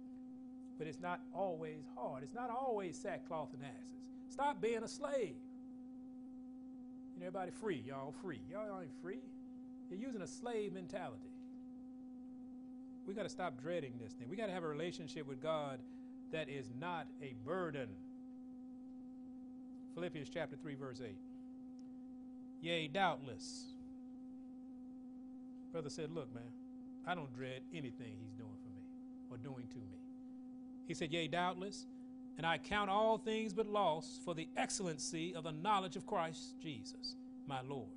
but 0.77 0.87
it's 0.87 0.99
not 0.99 1.21
always 1.33 1.83
hard. 1.95 2.23
It's 2.23 2.33
not 2.33 2.49
always 2.49 2.97
sackcloth 2.97 3.49
and 3.53 3.63
ashes. 3.63 4.09
Stop 4.29 4.61
being 4.61 4.83
a 4.83 4.87
slave. 4.87 5.35
Everybody 7.19 7.51
free. 7.51 7.83
Y'all 7.87 8.13
free. 8.21 8.41
Y'all 8.51 8.81
ain't 8.81 8.91
free. 9.01 9.19
You're 9.89 9.99
using 9.99 10.21
a 10.21 10.27
slave 10.27 10.73
mentality. 10.73 11.31
We 13.07 13.13
got 13.13 13.23
to 13.23 13.29
stop 13.29 13.59
dreading 13.61 13.93
this 14.01 14.13
thing. 14.13 14.27
We 14.29 14.35
got 14.35 14.47
to 14.47 14.51
have 14.51 14.63
a 14.63 14.67
relationship 14.67 15.27
with 15.27 15.41
God 15.41 15.79
that 16.31 16.49
is 16.49 16.65
not 16.79 17.07
a 17.21 17.33
burden. 17.45 17.87
Philippians 19.95 20.29
chapter 20.29 20.55
3, 20.57 20.75
verse 20.75 21.01
8. 21.03 21.15
Yea, 22.61 22.87
doubtless. 22.87 23.63
Brother 25.71 25.89
said, 25.89 26.11
Look, 26.11 26.33
man, 26.35 26.43
I 27.07 27.15
don't 27.15 27.33
dread 27.33 27.61
anything 27.73 28.17
he's 28.19 28.33
doing 28.33 28.57
for 28.61 28.69
me 28.69 28.83
or 29.31 29.37
doing 29.37 29.67
to 29.69 29.77
me. 29.77 29.97
He 30.87 30.93
said, 30.93 31.11
Yea, 31.11 31.27
doubtless, 31.27 31.87
and 32.37 32.45
I 32.45 32.57
count 32.57 32.89
all 32.89 33.17
things 33.17 33.53
but 33.53 33.65
loss 33.65 34.19
for 34.23 34.35
the 34.35 34.47
excellency 34.57 35.33
of 35.33 35.45
the 35.45 35.51
knowledge 35.51 35.95
of 35.95 36.05
Christ 36.05 36.55
Jesus, 36.61 37.15
my 37.47 37.61
Lord, 37.61 37.89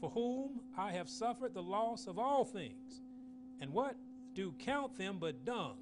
for 0.00 0.10
whom 0.10 0.60
I 0.76 0.92
have 0.92 1.08
suffered 1.08 1.54
the 1.54 1.62
loss 1.62 2.06
of 2.06 2.18
all 2.18 2.44
things, 2.44 3.02
and 3.60 3.72
what? 3.72 3.96
Do 4.34 4.52
count 4.58 4.96
them 4.98 5.16
but 5.18 5.44
dung, 5.44 5.76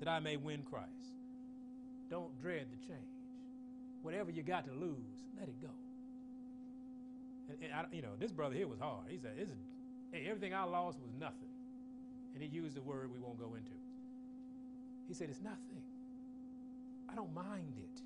that 0.00 0.08
I 0.08 0.18
may 0.20 0.36
win 0.36 0.62
Christ. 0.62 0.90
Don't 2.10 2.40
dread 2.40 2.66
the 2.70 2.86
change. 2.86 3.00
Whatever 4.02 4.30
you 4.30 4.42
got 4.42 4.66
to 4.66 4.72
lose, 4.72 5.24
let 5.38 5.48
it 5.48 5.60
go. 5.60 5.68
And, 7.48 7.58
and 7.62 7.72
I, 7.72 7.84
you 7.94 8.02
know, 8.02 8.16
this 8.18 8.32
brother 8.32 8.54
here 8.54 8.66
was 8.66 8.78
hard. 8.80 9.06
He 9.08 9.18
said, 9.18 9.32
hey, 10.12 10.26
everything 10.28 10.54
I 10.54 10.64
lost 10.64 10.98
was 11.00 11.10
nothing. 11.20 11.45
And 12.36 12.42
he 12.42 12.54
used 12.54 12.76
a 12.76 12.82
word 12.82 13.10
we 13.10 13.18
won't 13.18 13.38
go 13.38 13.54
into. 13.54 13.72
He 15.08 15.14
said, 15.14 15.30
it's 15.30 15.40
nothing. 15.40 15.80
I 17.10 17.14
don't 17.14 17.34
mind 17.34 17.72
it. 17.78 18.02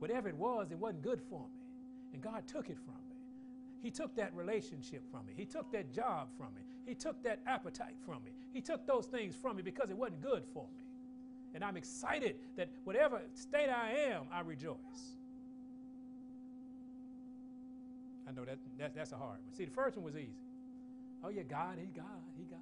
Whatever 0.00 0.28
it 0.28 0.34
was, 0.34 0.72
it 0.72 0.78
wasn't 0.78 1.02
good 1.02 1.20
for 1.30 1.38
me. 1.38 1.60
And 2.12 2.20
God 2.20 2.48
took 2.48 2.68
it 2.68 2.78
from 2.78 2.96
me. 3.08 3.16
He 3.80 3.92
took 3.92 4.16
that 4.16 4.34
relationship 4.34 5.08
from 5.08 5.24
me. 5.24 5.34
He 5.36 5.44
took 5.44 5.70
that 5.70 5.94
job 5.94 6.26
from 6.36 6.48
me. 6.56 6.62
He 6.84 6.96
took 6.96 7.22
that 7.22 7.38
appetite 7.46 7.94
from 8.04 8.24
me. 8.24 8.32
He 8.52 8.60
took 8.60 8.88
those 8.88 9.06
things 9.06 9.36
from 9.36 9.54
me 9.54 9.62
because 9.62 9.88
it 9.88 9.96
wasn't 9.96 10.20
good 10.20 10.42
for 10.52 10.64
me. 10.76 10.82
And 11.54 11.62
I'm 11.62 11.76
excited 11.76 12.36
that 12.56 12.70
whatever 12.82 13.20
state 13.34 13.68
I 13.68 13.92
am, 14.10 14.24
I 14.32 14.40
rejoice. 14.40 15.16
I 18.28 18.32
know 18.32 18.44
that, 18.44 18.58
that 18.78 18.96
that's 18.96 19.12
a 19.12 19.16
hard 19.16 19.38
one. 19.44 19.54
See, 19.56 19.64
the 19.64 19.70
first 19.70 19.96
one 19.96 20.04
was 20.04 20.16
easy. 20.16 20.34
Oh, 21.22 21.28
yeah, 21.28 21.42
God, 21.42 21.78
He 21.78 21.86
God, 21.86 22.06
He 22.36 22.44
God. 22.44 22.59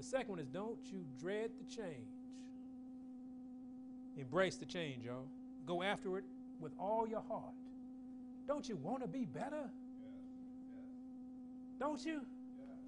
The 0.00 0.06
second 0.06 0.30
one 0.30 0.38
is 0.38 0.48
don't 0.48 0.78
you 0.90 1.04
dread 1.20 1.50
the 1.58 1.64
change. 1.66 2.08
Embrace 4.16 4.56
the 4.56 4.64
change, 4.64 5.04
y'all. 5.04 5.28
Go 5.66 5.82
after 5.82 6.16
it 6.16 6.24
with 6.58 6.72
all 6.78 7.06
your 7.06 7.20
heart. 7.20 7.52
Don't 8.48 8.66
you 8.66 8.76
want 8.76 9.02
to 9.02 9.08
be 9.08 9.26
better? 9.26 9.68
Don't 11.78 12.02
you? 12.02 12.22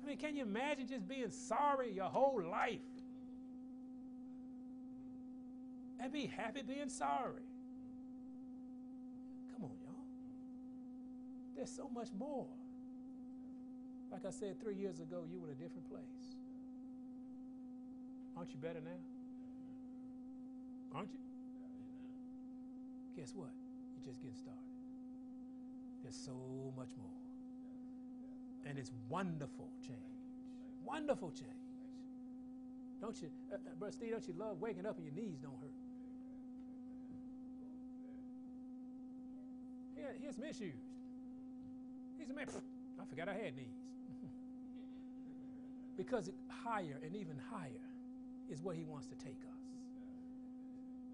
I 0.03 0.07
mean, 0.07 0.17
can 0.17 0.35
you 0.35 0.43
imagine 0.43 0.87
just 0.87 1.07
being 1.07 1.29
sorry 1.29 1.93
your 1.93 2.07
whole 2.07 2.43
life? 2.51 2.81
And 6.01 6.11
be 6.11 6.25
happy 6.35 6.63
being 6.63 6.89
sorry. 6.89 7.45
Come 9.53 9.65
on, 9.65 9.77
y'all. 9.85 10.07
There's 11.57 11.71
so 11.71 11.91
much 11.93 12.09
more. 12.19 12.47
Like 14.11 14.25
I 14.25 14.31
said 14.31 14.59
three 14.59 14.77
years 14.77 14.99
ago, 14.99 15.25
you 15.31 15.39
were 15.41 15.49
in 15.49 15.53
a 15.53 15.57
different 15.57 15.87
place. 15.91 16.39
Aren't 18.37 18.51
you 18.53 18.61
better 18.61 18.81
now? 18.81 19.01
Aren't 20.95 21.13
you? 21.13 21.19
Guess 23.17 23.35
what? 23.35 23.51
You're 23.97 24.13
just 24.13 24.21
getting 24.21 24.37
started. 24.37 24.63
There's 26.03 26.17
so 26.17 26.33
much 26.77 26.91
more. 26.97 27.07
And 28.67 28.79
it's 28.79 28.91
wonderful 29.09 29.69
change. 29.87 29.99
Wonderful 30.85 31.31
change. 31.31 31.51
Don't 33.01 33.21
you, 33.21 33.29
uh, 33.53 33.57
uh, 33.57 33.59
Brother 33.79 33.93
Steve, 33.93 34.11
don't 34.13 34.27
you 34.29 34.35
love 34.39 34.61
waking 34.61 34.87
up 34.87 34.97
and 34.97 35.05
your 35.05 35.15
knees 35.15 35.39
don't 35.43 35.57
hurt? 35.61 35.73
Yeah, 39.99 40.05
he's 40.21 40.39
misused. 40.39 40.77
He's 42.19 42.31
a 42.31 42.35
man. 42.35 42.47
I 43.01 43.05
forgot 43.05 43.29
I 43.29 43.35
had 43.35 43.57
knees. 43.57 43.79
because 45.97 46.29
it, 46.29 46.35
higher 46.49 46.99
and 47.05 47.17
even 47.17 47.37
higher 47.51 47.92
is 48.53 48.63
where 48.63 48.75
he 48.75 48.85
wants 48.85 49.07
to 49.07 49.15
take 49.15 49.41
us. 49.51 49.61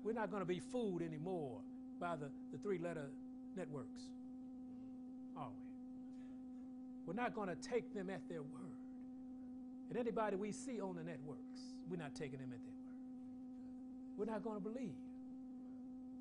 We're 0.03 0.12
not 0.12 0.30
going 0.30 0.43
to 0.43 0.47
be 0.47 0.59
fooled 0.59 1.03
anymore 1.03 1.61
by 2.01 2.16
the, 2.16 2.30
the 2.53 2.59
three 2.59 2.78
letter 2.78 3.11
networks. 3.57 4.03
are 5.36 5.49
we? 5.49 5.64
We're 7.07 7.20
not 7.20 7.34
going 7.34 7.49
to 7.49 7.55
take 7.57 7.95
them 7.95 8.11
at 8.11 8.28
their 8.28 8.43
word. 8.43 8.76
And 9.89 9.99
anybody 9.99 10.36
we 10.36 10.53
see 10.53 10.80
on 10.80 10.97
the 10.97 11.05
networks, 11.05 11.61
we're 11.89 11.97
not 11.97 12.14
taking 12.14 12.41
them 12.41 12.51
at 12.53 12.62
their 12.64 12.74
word. 12.74 14.18
We're 14.18 14.32
not 14.32 14.43
going 14.43 14.57
to 14.57 14.62
believe. 14.62 14.97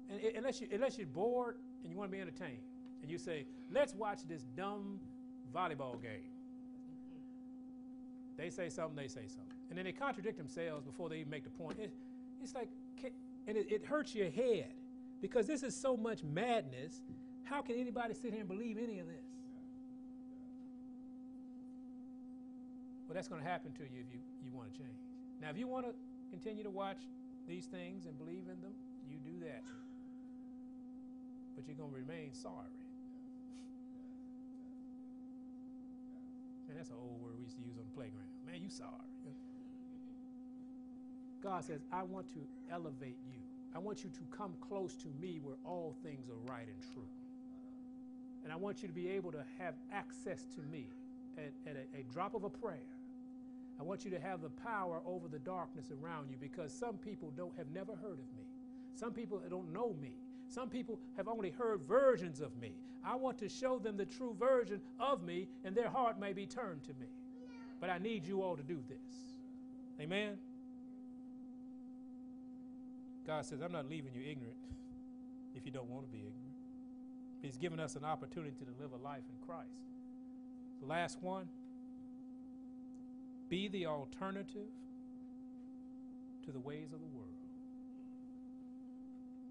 And 0.09 0.21
it, 0.21 0.35
unless, 0.37 0.61
you, 0.61 0.67
unless 0.71 0.97
you're 0.97 1.07
bored 1.07 1.55
and 1.83 1.91
you 1.91 1.97
want 1.97 2.11
to 2.11 2.15
be 2.15 2.21
entertained, 2.21 2.61
and 3.01 3.11
you 3.11 3.17
say, 3.17 3.45
let's 3.71 3.93
watch 3.93 4.19
this 4.27 4.43
dumb 4.55 4.99
volleyball 5.53 6.01
game. 6.01 6.31
They 8.37 8.49
say 8.49 8.69
something, 8.69 8.95
they 8.95 9.07
say 9.07 9.27
something. 9.27 9.57
And 9.69 9.77
then 9.77 9.85
they 9.85 9.91
contradict 9.91 10.37
themselves 10.37 10.85
before 10.85 11.09
they 11.09 11.17
even 11.17 11.31
make 11.31 11.43
the 11.43 11.49
point. 11.49 11.79
It, 11.79 11.91
it's 12.41 12.53
like, 12.53 12.69
and 13.47 13.57
it, 13.57 13.71
it 13.71 13.85
hurts 13.85 14.13
your 14.13 14.29
head 14.29 14.71
because 15.21 15.47
this 15.47 15.63
is 15.63 15.75
so 15.75 15.97
much 15.97 16.23
madness. 16.23 17.01
How 17.43 17.61
can 17.61 17.75
anybody 17.75 18.13
sit 18.13 18.31
here 18.31 18.41
and 18.41 18.47
believe 18.47 18.77
any 18.77 18.99
of 18.99 19.07
this? 19.07 19.25
Well, 23.07 23.15
that's 23.15 23.27
going 23.27 23.41
to 23.41 23.47
happen 23.47 23.71
to 23.73 23.83
you 23.83 24.03
if 24.05 24.13
you, 24.13 24.19
you 24.45 24.51
want 24.53 24.71
to 24.73 24.77
change. 24.77 24.99
Now, 25.41 25.49
if 25.49 25.57
you 25.57 25.67
want 25.67 25.85
to 25.85 25.93
continue 26.29 26.63
to 26.63 26.69
watch 26.69 26.97
these 27.47 27.65
things 27.65 28.05
and 28.05 28.17
believe 28.17 28.43
in 28.51 28.61
them, 28.61 28.73
you 29.09 29.17
do 29.23 29.39
that. 29.45 29.63
But 31.55 31.65
you're 31.67 31.77
going 31.77 31.89
to 31.91 31.95
remain 31.95 32.33
sorry. 32.33 32.75
Man, 36.66 36.66
that's 36.77 36.89
an 36.89 36.97
old 37.01 37.21
word 37.21 37.33
we 37.37 37.43
used 37.43 37.57
to 37.57 37.63
use 37.63 37.77
on 37.77 37.85
the 37.89 37.95
playground. 37.95 38.29
Man, 38.45 38.61
you 38.61 38.69
sorry. 38.69 38.91
God 41.41 41.63
says, 41.63 41.81
I 41.91 42.03
want 42.03 42.27
to 42.33 42.39
elevate 42.71 43.17
you. 43.25 43.39
I 43.75 43.79
want 43.79 44.03
you 44.03 44.09
to 44.09 44.19
come 44.35 44.53
close 44.61 44.95
to 44.95 45.07
me 45.21 45.39
where 45.41 45.55
all 45.65 45.95
things 46.03 46.29
are 46.29 46.51
right 46.51 46.67
and 46.67 46.93
true. 46.93 47.07
And 48.43 48.51
I 48.51 48.55
want 48.55 48.81
you 48.81 48.87
to 48.87 48.93
be 48.93 49.09
able 49.09 49.31
to 49.31 49.43
have 49.59 49.75
access 49.91 50.45
to 50.55 50.61
me 50.71 50.87
at, 51.37 51.51
at 51.69 51.75
a, 51.75 51.99
a 51.99 52.03
drop 52.11 52.33
of 52.33 52.43
a 52.43 52.49
prayer. 52.49 52.89
I 53.79 53.83
want 53.83 54.05
you 54.05 54.11
to 54.11 54.19
have 54.19 54.41
the 54.41 54.49
power 54.49 55.01
over 55.05 55.27
the 55.27 55.39
darkness 55.39 55.91
around 55.91 56.29
you 56.31 56.37
because 56.39 56.73
some 56.73 56.97
people 56.97 57.31
don't 57.37 57.55
have 57.57 57.69
never 57.71 57.93
heard 57.95 58.13
of 58.19 58.35
me. 58.35 58.45
Some 58.95 59.11
people 59.13 59.41
don't 59.49 59.71
know 59.71 59.95
me. 60.01 60.13
Some 60.49 60.69
people 60.69 60.99
have 61.15 61.27
only 61.27 61.51
heard 61.51 61.81
versions 61.81 62.41
of 62.41 62.55
me. 62.59 62.71
I 63.03 63.15
want 63.15 63.37
to 63.39 63.49
show 63.49 63.79
them 63.79 63.97
the 63.97 64.05
true 64.05 64.35
version 64.37 64.81
of 64.99 65.23
me, 65.23 65.47
and 65.63 65.75
their 65.75 65.89
heart 65.89 66.19
may 66.19 66.33
be 66.33 66.45
turned 66.45 66.83
to 66.83 66.91
me. 66.99 67.07
But 67.79 67.89
I 67.89 67.97
need 67.97 68.25
you 68.25 68.41
all 68.41 68.55
to 68.57 68.63
do 68.63 68.79
this. 68.87 68.97
Amen? 70.01 70.37
God 73.25 73.45
says, 73.45 73.61
I'm 73.61 73.71
not 73.71 73.89
leaving 73.89 74.13
you 74.13 74.21
ignorant 74.21 74.57
if 75.55 75.65
you 75.65 75.71
don't 75.71 75.89
want 75.89 76.05
to 76.05 76.11
be 76.11 76.19
ignorant. 76.19 76.37
He's 77.41 77.57
given 77.57 77.79
us 77.79 77.95
an 77.95 78.03
opportunity 78.03 78.55
to 78.65 78.83
live 78.83 78.91
a 78.93 79.03
life 79.03 79.23
in 79.29 79.45
Christ. 79.45 79.67
The 80.81 80.87
last 80.87 81.17
one 81.21 81.47
be 83.49 83.67
the 83.67 83.85
alternative 83.85 84.71
to 86.45 86.51
the 86.51 86.59
ways 86.59 86.93
of 86.93 86.99
the 86.99 87.07
world. 87.07 87.27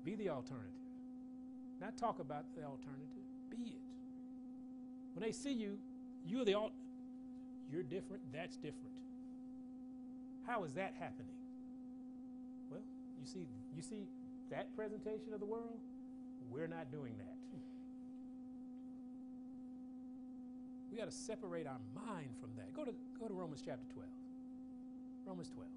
Be 0.05 0.15
the 0.15 0.31
alternative. 0.31 0.71
Not 1.81 1.97
talk 1.97 2.19
about 2.19 2.45
the 2.55 2.63
alternative, 2.63 3.26
be 3.51 3.63
it. 3.63 3.81
When 5.15 5.23
they 5.23 5.33
see 5.33 5.53
you, 5.53 5.79
you're 6.27 6.45
the 6.45 6.55
alt- 6.55 6.73
you're 7.71 7.83
different, 7.83 8.23
that's 8.33 8.57
different. 8.57 8.95
How 10.47 10.65
is 10.65 10.75
that 10.75 10.95
happening? 10.99 11.35
Well, 12.71 12.81
you 13.21 13.27
see, 13.27 13.47
you 13.75 13.83
see 13.83 14.07
that 14.51 14.75
presentation 14.77 15.33
of 15.33 15.41
the 15.41 15.47
world? 15.47 15.79
We're 16.51 16.69
not 16.69 16.91
doing 16.93 17.15
that. 17.19 17.37
We 20.97 20.99
got 20.99 21.11
to 21.11 21.17
separate 21.17 21.67
our 21.67 21.81
mind 21.95 22.31
from 22.41 22.51
that. 22.57 22.73
Go 22.73 22.85
to, 22.85 22.95
go 23.21 23.29
to 23.29 23.35
Romans 23.35 23.63
chapter 23.63 23.85
12. 23.93 24.09
Romans 25.27 25.51
12. 25.51 25.69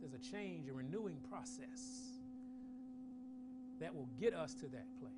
There's 0.00 0.14
a 0.14 0.18
change, 0.18 0.68
a 0.68 0.72
renewing 0.72 1.18
process 1.28 2.11
that 3.82 3.94
will 3.94 4.08
get 4.20 4.32
us 4.32 4.54
to 4.54 4.66
that 4.66 4.86
place. 5.00 5.10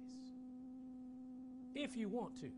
If 1.74 1.96
you 1.96 2.08
want 2.08 2.34
to. 2.40 2.48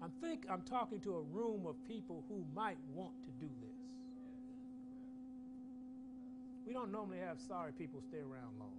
I 0.00 0.06
think 0.20 0.46
I'm 0.48 0.62
talking 0.62 1.00
to 1.00 1.16
a 1.16 1.20
room 1.20 1.66
of 1.66 1.76
people 1.86 2.24
who 2.28 2.44
might 2.54 2.78
want 2.94 3.12
to 3.24 3.30
do 3.40 3.50
this. 3.60 3.76
We 6.66 6.72
don't 6.72 6.92
normally 6.92 7.18
have 7.18 7.40
sorry 7.40 7.72
people 7.72 8.00
stay 8.00 8.18
around 8.18 8.58
long. 8.58 8.70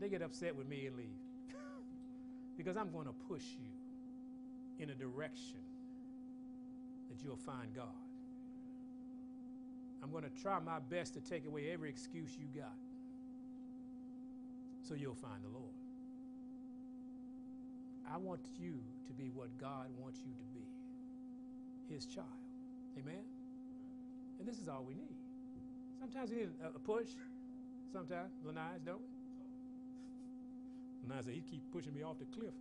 They 0.00 0.08
get 0.08 0.22
upset 0.22 0.56
with 0.56 0.68
me 0.68 0.86
and 0.86 0.96
leave. 0.96 1.06
because 2.56 2.76
I'm 2.76 2.90
going 2.90 3.06
to 3.06 3.14
push 3.28 3.44
you 3.58 4.82
in 4.82 4.90
a 4.90 4.94
direction 4.94 5.60
that 7.08 7.22
you'll 7.22 7.36
find 7.36 7.74
God. 7.74 7.86
I'm 10.02 10.10
going 10.10 10.24
to 10.24 10.42
try 10.42 10.58
my 10.60 10.78
best 10.90 11.14
to 11.14 11.20
take 11.20 11.46
away 11.46 11.70
every 11.72 11.88
excuse 11.88 12.36
you 12.38 12.46
got 12.60 12.74
so 14.82 14.94
you'll 14.94 15.14
find 15.14 15.42
the 15.42 15.48
Lord. 15.48 15.74
I 18.12 18.18
want 18.18 18.40
you 18.60 18.78
to 19.06 19.12
be 19.12 19.30
what 19.34 19.56
God 19.58 19.86
wants 19.98 20.20
you 20.26 20.32
to 20.32 20.44
be 20.52 20.66
His 21.94 22.06
child. 22.06 22.26
Amen? 22.98 23.24
And 24.38 24.48
this 24.48 24.58
is 24.58 24.68
all 24.68 24.84
we 24.86 24.94
need. 24.94 25.16
Sometimes 26.00 26.30
we 26.30 26.36
need 26.36 26.50
a, 26.62 26.76
a 26.76 26.78
push. 26.78 27.08
Sometimes, 27.92 28.32
Lanai, 28.44 28.82
don't 28.84 29.00
we? 29.00 29.08
Lanai 31.08 31.22
said, 31.22 31.34
he 31.34 31.42
keep 31.42 31.62
pushing 31.72 31.94
me 31.94 32.02
off 32.02 32.18
the 32.18 32.26
cliff. 32.26 32.54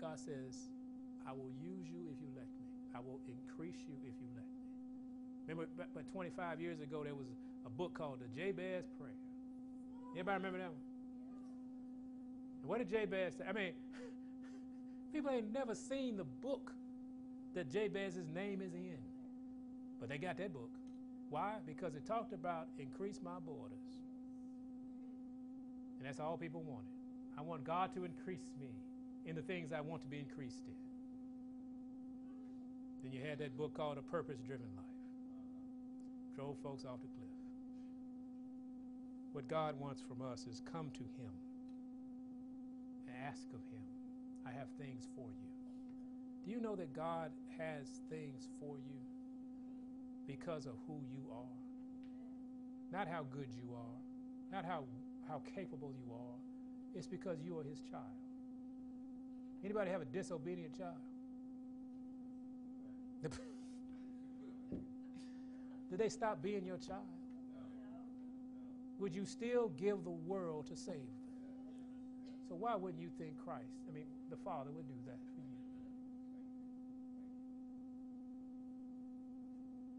God 0.00 0.18
says, 0.18 0.70
I 1.26 1.32
will 1.32 1.50
use 1.58 1.90
you 1.90 2.06
if 2.12 2.20
you 2.20 2.28
let 2.34 2.46
me. 2.46 2.66
I 2.94 3.00
will 3.00 3.20
increase 3.26 3.82
you 3.88 3.94
if 4.06 4.14
you 4.20 4.28
let 4.34 4.44
me. 4.44 4.62
Remember, 5.48 5.66
about 5.74 6.06
25 6.12 6.60
years 6.60 6.80
ago, 6.80 7.02
there 7.04 7.14
was 7.14 7.26
a 7.66 7.70
book 7.70 7.94
called 7.94 8.20
The 8.20 8.40
Jabez 8.40 8.84
Prayer. 8.98 9.10
Anybody 10.14 10.36
remember 10.36 10.58
that 10.58 10.68
one? 10.68 10.80
And 12.62 12.70
what 12.70 12.78
did 12.78 12.90
Jabez 12.90 13.34
say? 13.34 13.44
I 13.48 13.52
mean, 13.52 13.72
people 15.12 15.30
ain't 15.30 15.52
never 15.52 15.74
seen 15.74 16.16
the 16.16 16.24
book 16.24 16.72
that 17.54 17.70
Jabez's 17.70 18.28
name 18.34 18.62
is 18.62 18.72
in. 18.74 18.98
But 19.98 20.08
they 20.08 20.18
got 20.18 20.36
that 20.38 20.52
book. 20.52 20.70
Why? 21.28 21.54
Because 21.66 21.94
it 21.94 22.06
talked 22.06 22.32
about 22.32 22.68
increase 22.78 23.20
my 23.22 23.38
borders. 23.44 23.78
And 25.98 26.06
that's 26.06 26.20
all 26.20 26.36
people 26.36 26.62
wanted. 26.62 26.92
I 27.36 27.42
want 27.42 27.64
God 27.64 27.92
to 27.94 28.04
increase 28.04 28.52
me 28.60 28.68
in 29.24 29.34
the 29.34 29.42
things 29.42 29.72
I 29.72 29.80
want 29.80 30.02
to 30.02 30.08
be 30.08 30.18
increased 30.18 30.62
in. 30.66 30.74
Then 33.02 33.12
you 33.12 33.26
had 33.26 33.38
that 33.38 33.56
book 33.56 33.74
called 33.74 33.98
A 33.98 34.02
Purpose 34.02 34.38
Driven 34.46 34.66
Life. 34.76 34.84
Drove 36.36 36.56
folks 36.62 36.84
off 36.84 37.00
the 37.00 37.08
cliff. 37.08 37.25
What 39.36 39.48
God 39.48 39.78
wants 39.78 40.00
from 40.00 40.22
us 40.22 40.46
is 40.50 40.62
come 40.72 40.88
to 40.94 41.00
Him 41.00 41.30
and 43.06 43.14
ask 43.28 43.44
of 43.52 43.60
Him. 43.70 43.84
I 44.46 44.50
have 44.50 44.68
things 44.78 45.06
for 45.14 45.26
you. 45.28 45.50
Do 46.42 46.50
you 46.50 46.58
know 46.58 46.74
that 46.74 46.94
God 46.94 47.32
has 47.58 48.00
things 48.08 48.48
for 48.58 48.76
you 48.78 48.96
because 50.26 50.64
of 50.64 50.72
who 50.86 50.94
you 51.12 51.30
are? 51.30 51.58
Not 52.90 53.08
how 53.08 53.26
good 53.30 53.48
you 53.54 53.74
are, 53.74 54.00
not 54.50 54.64
how, 54.64 54.84
how 55.28 55.42
capable 55.54 55.92
you 55.92 56.14
are. 56.14 56.38
It's 56.94 57.06
because 57.06 57.36
you 57.44 57.58
are 57.58 57.64
His 57.64 57.80
child. 57.90 58.04
Anybody 59.62 59.90
have 59.90 60.00
a 60.00 60.06
disobedient 60.06 60.78
child? 60.78 60.96
Did 65.90 65.98
they 65.98 66.08
stop 66.08 66.42
being 66.42 66.64
your 66.64 66.78
child? 66.78 67.04
Would 68.98 69.14
you 69.14 69.26
still 69.26 69.70
give 69.76 70.04
the 70.04 70.10
world 70.10 70.66
to 70.68 70.76
save 70.76 70.94
them? 70.94 71.26
So 72.48 72.54
why 72.54 72.74
wouldn't 72.76 73.02
you 73.02 73.10
think 73.18 73.32
Christ, 73.44 73.82
I 73.88 73.92
mean, 73.92 74.04
the 74.30 74.36
Father 74.36 74.70
would 74.70 74.86
do 74.86 74.94
that 75.06 75.18
for 75.34 75.40
you? 75.40 75.56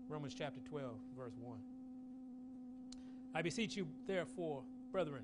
Romans 0.10 0.34
chapter 0.34 0.62
12, 0.70 0.90
verse 1.18 1.34
1. 1.42 1.58
I 3.36 3.42
beseech 3.42 3.76
you, 3.76 3.88
therefore, 4.08 4.64
brethren, 4.92 5.24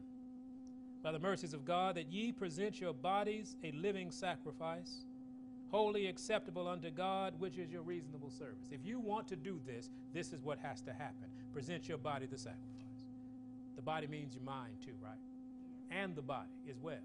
by 1.02 1.12
the 1.12 1.20
mercies 1.20 1.54
of 1.54 1.66
God, 1.66 1.96
that 1.96 2.12
ye 2.12 2.32
present 2.32 2.80
your 2.80 2.94
bodies 2.94 3.56
a 3.64 3.72
living 3.72 4.12
sacrifice, 4.12 5.06
holy 5.72 6.08
acceptable 6.08 6.68
unto 6.68 6.92
God, 6.92 7.34
which 7.40 7.58
is 7.58 7.72
your 7.72 7.82
reasonable 7.82 8.30
service. 8.30 8.70
If 8.72 8.86
you 8.86 9.00
want 9.00 9.28
to 9.30 9.36
do 9.36 9.60
this, 9.66 9.90
this 10.14 10.34
is 10.34 10.44
what 10.44 10.60
has 10.60 10.82
to 10.82 10.94
happen. 10.94 11.28
Present 11.54 11.88
your 11.88 11.98
body 11.98 12.26
the 12.26 12.38
sacrifice. 12.38 12.73
The 13.76 13.82
body 13.82 14.08
means 14.08 14.34
your 14.36 14.44
mind 14.44 14.76
too, 14.86 14.94
right? 15.02 15.18
And 15.92 16.16
the 16.16 16.22
body 16.22 16.50
as 16.70 16.78
well. 16.82 16.96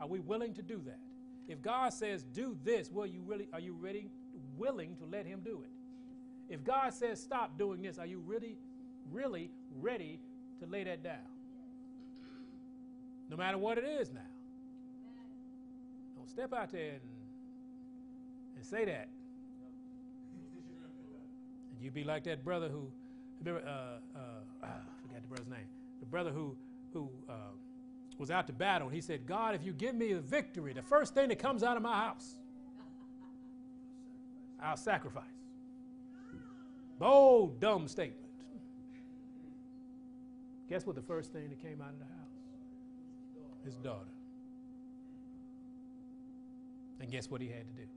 Are 0.00 0.06
we 0.06 0.20
willing 0.20 0.54
to 0.54 0.62
do 0.62 0.80
that? 0.86 1.00
If 1.48 1.62
God 1.62 1.92
says 1.92 2.22
do 2.22 2.56
this, 2.64 2.92
will 2.92 3.06
you 3.06 3.22
really 3.26 3.48
are 3.52 3.60
you 3.60 3.74
ready 3.74 4.10
willing 4.56 4.96
to 4.96 5.06
let 5.06 5.26
him 5.26 5.40
do 5.44 5.62
it? 5.62 6.52
If 6.52 6.64
God 6.64 6.92
says 6.92 7.20
stop 7.20 7.58
doing 7.58 7.82
this, 7.82 7.98
are 7.98 8.06
you 8.06 8.20
really 8.20 8.56
really 9.10 9.50
ready 9.80 10.20
to 10.60 10.66
lay 10.66 10.84
that 10.84 11.02
down? 11.02 11.16
No 13.30 13.36
matter 13.36 13.58
what 13.58 13.78
it 13.78 13.84
is 13.84 14.12
now. 14.12 14.20
Don't 16.16 16.28
step 16.28 16.52
out 16.52 16.70
there 16.70 16.92
and, 16.92 17.00
and 18.56 18.64
say 18.64 18.84
that. 18.84 19.08
And 21.72 21.82
you 21.82 21.90
be 21.90 22.04
like 22.04 22.24
that 22.24 22.44
brother 22.44 22.68
who, 22.68 22.90
remember, 23.40 23.66
uh, 23.68 24.18
uh, 24.18 24.20
ah, 24.62 24.66
I 24.66 25.02
forgot 25.02 25.22
the 25.22 25.28
brother's 25.28 25.48
name. 25.48 25.77
The 26.00 26.06
brother 26.06 26.30
who, 26.30 26.56
who 26.92 27.10
uh, 27.28 27.32
was 28.18 28.30
out 28.30 28.46
to 28.48 28.52
battle. 28.52 28.88
and 28.88 28.94
He 28.94 29.00
said, 29.00 29.26
God, 29.26 29.54
if 29.54 29.64
you 29.64 29.72
give 29.72 29.94
me 29.94 30.12
the 30.12 30.20
victory, 30.20 30.72
the 30.72 30.82
first 30.82 31.14
thing 31.14 31.28
that 31.28 31.38
comes 31.38 31.62
out 31.62 31.76
of 31.76 31.82
my 31.82 31.96
house, 31.96 32.36
I'll 34.60 34.76
sacrifice. 34.76 35.24
Bold, 36.98 37.60
dumb 37.60 37.86
statement. 37.86 38.24
Guess 40.68 40.84
what 40.84 40.96
the 40.96 41.02
first 41.02 41.32
thing 41.32 41.48
that 41.48 41.62
came 41.62 41.80
out 41.80 41.90
of 41.90 41.98
the 41.98 42.04
house? 42.04 43.64
His 43.64 43.76
daughter. 43.76 44.10
And 47.00 47.10
guess 47.10 47.30
what 47.30 47.40
he 47.40 47.46
had 47.46 47.64
to 47.68 47.82
do? 47.82 47.88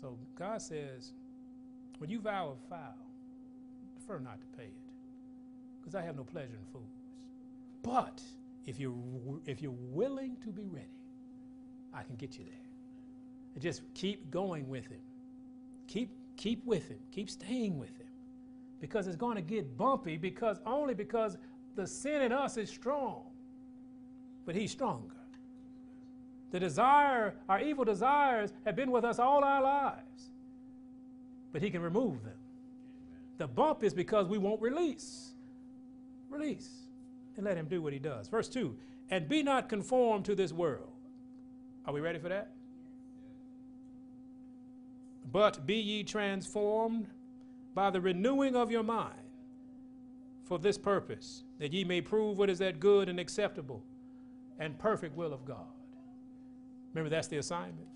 So 0.00 0.18
God 0.36 0.60
says, 0.62 1.12
when 1.98 2.10
you 2.10 2.20
vow 2.20 2.56
a 2.56 2.70
vow, 2.70 2.94
prefer 3.96 4.18
not 4.18 4.40
to 4.40 4.46
pay 4.56 4.64
it, 4.64 4.83
because 5.84 5.94
I 5.94 6.02
have 6.02 6.16
no 6.16 6.24
pleasure 6.24 6.54
in 6.58 6.72
fools. 6.72 6.88
But 7.82 8.22
if 8.66 8.80
you're 8.80 8.94
if 9.44 9.60
you're 9.60 9.74
willing 9.92 10.36
to 10.42 10.48
be 10.48 10.66
ready, 10.66 10.86
I 11.92 12.02
can 12.02 12.16
get 12.16 12.38
you 12.38 12.44
there. 12.44 12.54
And 13.54 13.62
just 13.62 13.82
keep 13.94 14.30
going 14.30 14.66
with 14.68 14.86
him. 14.86 15.00
Keep 15.86 16.10
keep 16.36 16.64
with 16.64 16.88
him. 16.88 16.98
Keep 17.12 17.28
staying 17.28 17.78
with 17.78 17.94
him. 17.98 18.06
Because 18.80 19.06
it's 19.06 19.16
going 19.16 19.36
to 19.36 19.42
get 19.42 19.76
bumpy 19.76 20.16
because 20.16 20.58
only 20.64 20.94
because 20.94 21.36
the 21.76 21.86
sin 21.86 22.22
in 22.22 22.32
us 22.32 22.56
is 22.56 22.70
strong. 22.70 23.24
But 24.46 24.54
he's 24.54 24.70
stronger. 24.70 25.14
The 26.50 26.60
desire, 26.60 27.34
our 27.48 27.60
evil 27.60 27.84
desires 27.84 28.52
have 28.64 28.76
been 28.76 28.90
with 28.90 29.04
us 29.04 29.18
all 29.18 29.42
our 29.42 29.62
lives. 29.62 30.30
But 31.52 31.62
he 31.62 31.70
can 31.70 31.82
remove 31.82 32.22
them. 32.22 32.36
The 33.38 33.48
bump 33.48 33.82
is 33.82 33.92
because 33.92 34.28
we 34.28 34.38
won't 34.38 34.60
release. 34.60 35.33
Release. 36.34 36.68
And 37.36 37.44
let 37.44 37.56
him 37.56 37.66
do 37.66 37.80
what 37.82 37.92
he 37.92 37.98
does. 37.98 38.28
Verse 38.28 38.48
2 38.48 38.76
And 39.10 39.28
be 39.28 39.42
not 39.42 39.68
conformed 39.68 40.24
to 40.26 40.34
this 40.34 40.52
world. 40.52 40.90
Are 41.86 41.92
we 41.92 42.00
ready 42.00 42.18
for 42.18 42.28
that? 42.28 42.50
But 45.30 45.66
be 45.66 45.76
ye 45.76 46.04
transformed 46.04 47.08
by 47.74 47.90
the 47.90 48.00
renewing 48.00 48.54
of 48.54 48.70
your 48.70 48.82
mind 48.82 49.14
for 50.44 50.58
this 50.58 50.78
purpose, 50.78 51.42
that 51.58 51.72
ye 51.72 51.84
may 51.84 52.00
prove 52.00 52.38
what 52.38 52.50
is 52.50 52.58
that 52.58 52.78
good 52.78 53.08
and 53.08 53.18
acceptable 53.18 53.82
and 54.58 54.78
perfect 54.78 55.16
will 55.16 55.32
of 55.32 55.44
God. 55.44 55.66
Remember, 56.92 57.10
that's 57.10 57.28
the 57.28 57.38
assignment 57.38 57.88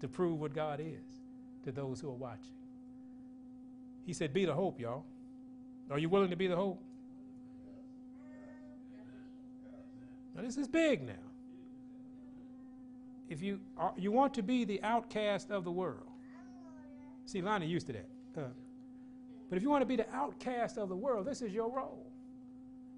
to 0.00 0.08
prove 0.08 0.40
what 0.40 0.54
God 0.54 0.80
is 0.80 1.20
to 1.64 1.72
those 1.72 2.00
who 2.00 2.08
are 2.08 2.14
watching. 2.14 2.52
He 4.04 4.12
said, 4.12 4.32
Be 4.32 4.44
the 4.44 4.54
hope, 4.54 4.80
y'all. 4.80 5.04
Are 5.90 5.98
you 5.98 6.08
willing 6.08 6.30
to 6.30 6.36
be 6.36 6.46
the 6.46 6.56
hope? 6.56 6.82
Now, 10.34 10.42
this 10.42 10.56
is 10.56 10.66
big 10.66 11.02
now. 11.02 11.12
If 13.28 13.42
you, 13.42 13.60
are, 13.78 13.92
you 13.96 14.12
want 14.12 14.34
to 14.34 14.42
be 14.42 14.64
the 14.64 14.82
outcast 14.82 15.50
of 15.50 15.64
the 15.64 15.70
world, 15.70 16.08
see, 17.24 17.40
Lonnie 17.40 17.66
used 17.66 17.86
to 17.86 17.92
that. 17.94 18.08
Uh, 18.36 18.40
but 19.48 19.56
if 19.56 19.62
you 19.62 19.70
want 19.70 19.82
to 19.82 19.86
be 19.86 19.96
the 19.96 20.10
outcast 20.14 20.78
of 20.78 20.88
the 20.88 20.96
world, 20.96 21.26
this 21.26 21.42
is 21.42 21.52
your 21.52 21.70
role. 21.70 22.06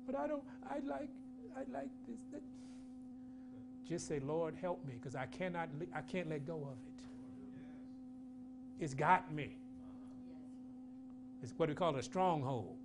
But 0.07 0.19
I 0.19 0.27
don't, 0.27 0.43
I 0.69 0.79
like, 0.87 1.09
I 1.57 1.61
like 1.73 1.89
this. 2.09 2.21
That. 2.33 2.43
Just 3.89 4.09
say, 4.09 4.21
Lord, 4.21 4.55
help 4.61 4.85
me, 4.87 4.95
because 4.95 5.15
I 5.15 5.27
cannot, 5.27 5.69
I 5.95 6.01
can't 6.01 6.29
let 6.29 6.47
go 6.47 6.55
of 6.55 6.79
it. 6.87 8.85
It's 8.85 8.95
got 8.95 9.33
me. 9.33 9.57
It's 11.43 11.53
what 11.57 11.69
we 11.69 11.75
call 11.75 11.95
a 11.97 12.03
stronghold. 12.03 12.77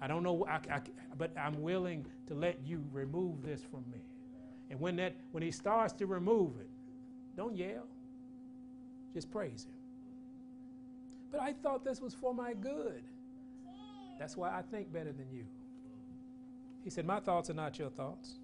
I 0.00 0.06
don't 0.06 0.22
know, 0.22 0.46
I, 0.48 0.54
I, 0.72 0.80
but 1.18 1.36
I'm 1.36 1.60
willing 1.60 2.06
to 2.26 2.34
let 2.34 2.58
you 2.64 2.82
remove 2.92 3.42
this 3.42 3.62
from 3.62 3.84
me. 3.92 4.00
And 4.70 4.80
when 4.80 4.96
that, 4.96 5.14
when 5.32 5.42
he 5.42 5.50
starts 5.50 5.92
to 5.94 6.06
remove 6.06 6.58
it, 6.60 6.70
don't 7.36 7.56
yell. 7.56 7.86
Just 9.12 9.30
praise 9.30 9.64
him. 9.64 9.74
But 11.30 11.40
I 11.40 11.52
thought 11.52 11.84
this 11.84 12.00
was 12.00 12.14
for 12.14 12.32
my 12.32 12.54
good. 12.54 13.02
That's 14.18 14.36
why 14.36 14.50
I 14.50 14.62
think 14.62 14.92
better 14.92 15.12
than 15.12 15.26
you. 15.32 15.44
He 16.84 16.90
said, 16.90 17.04
My 17.06 17.20
thoughts 17.20 17.50
are 17.50 17.54
not 17.54 17.78
your 17.78 17.90
thoughts. 17.90 18.34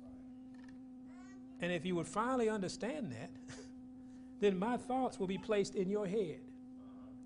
And 1.61 1.73
if 1.73 1.87
you 1.87 1.95
would 1.97 2.07
finally 2.07 2.49
understand 2.49 3.13
that, 3.13 3.31
then 4.41 4.59
my 4.59 4.77
thoughts 4.77 5.19
will 5.19 5.27
be 5.27 5.39
placed 5.39 5.75
in 5.75 5.89
your 5.89 6.07
head, 6.07 6.41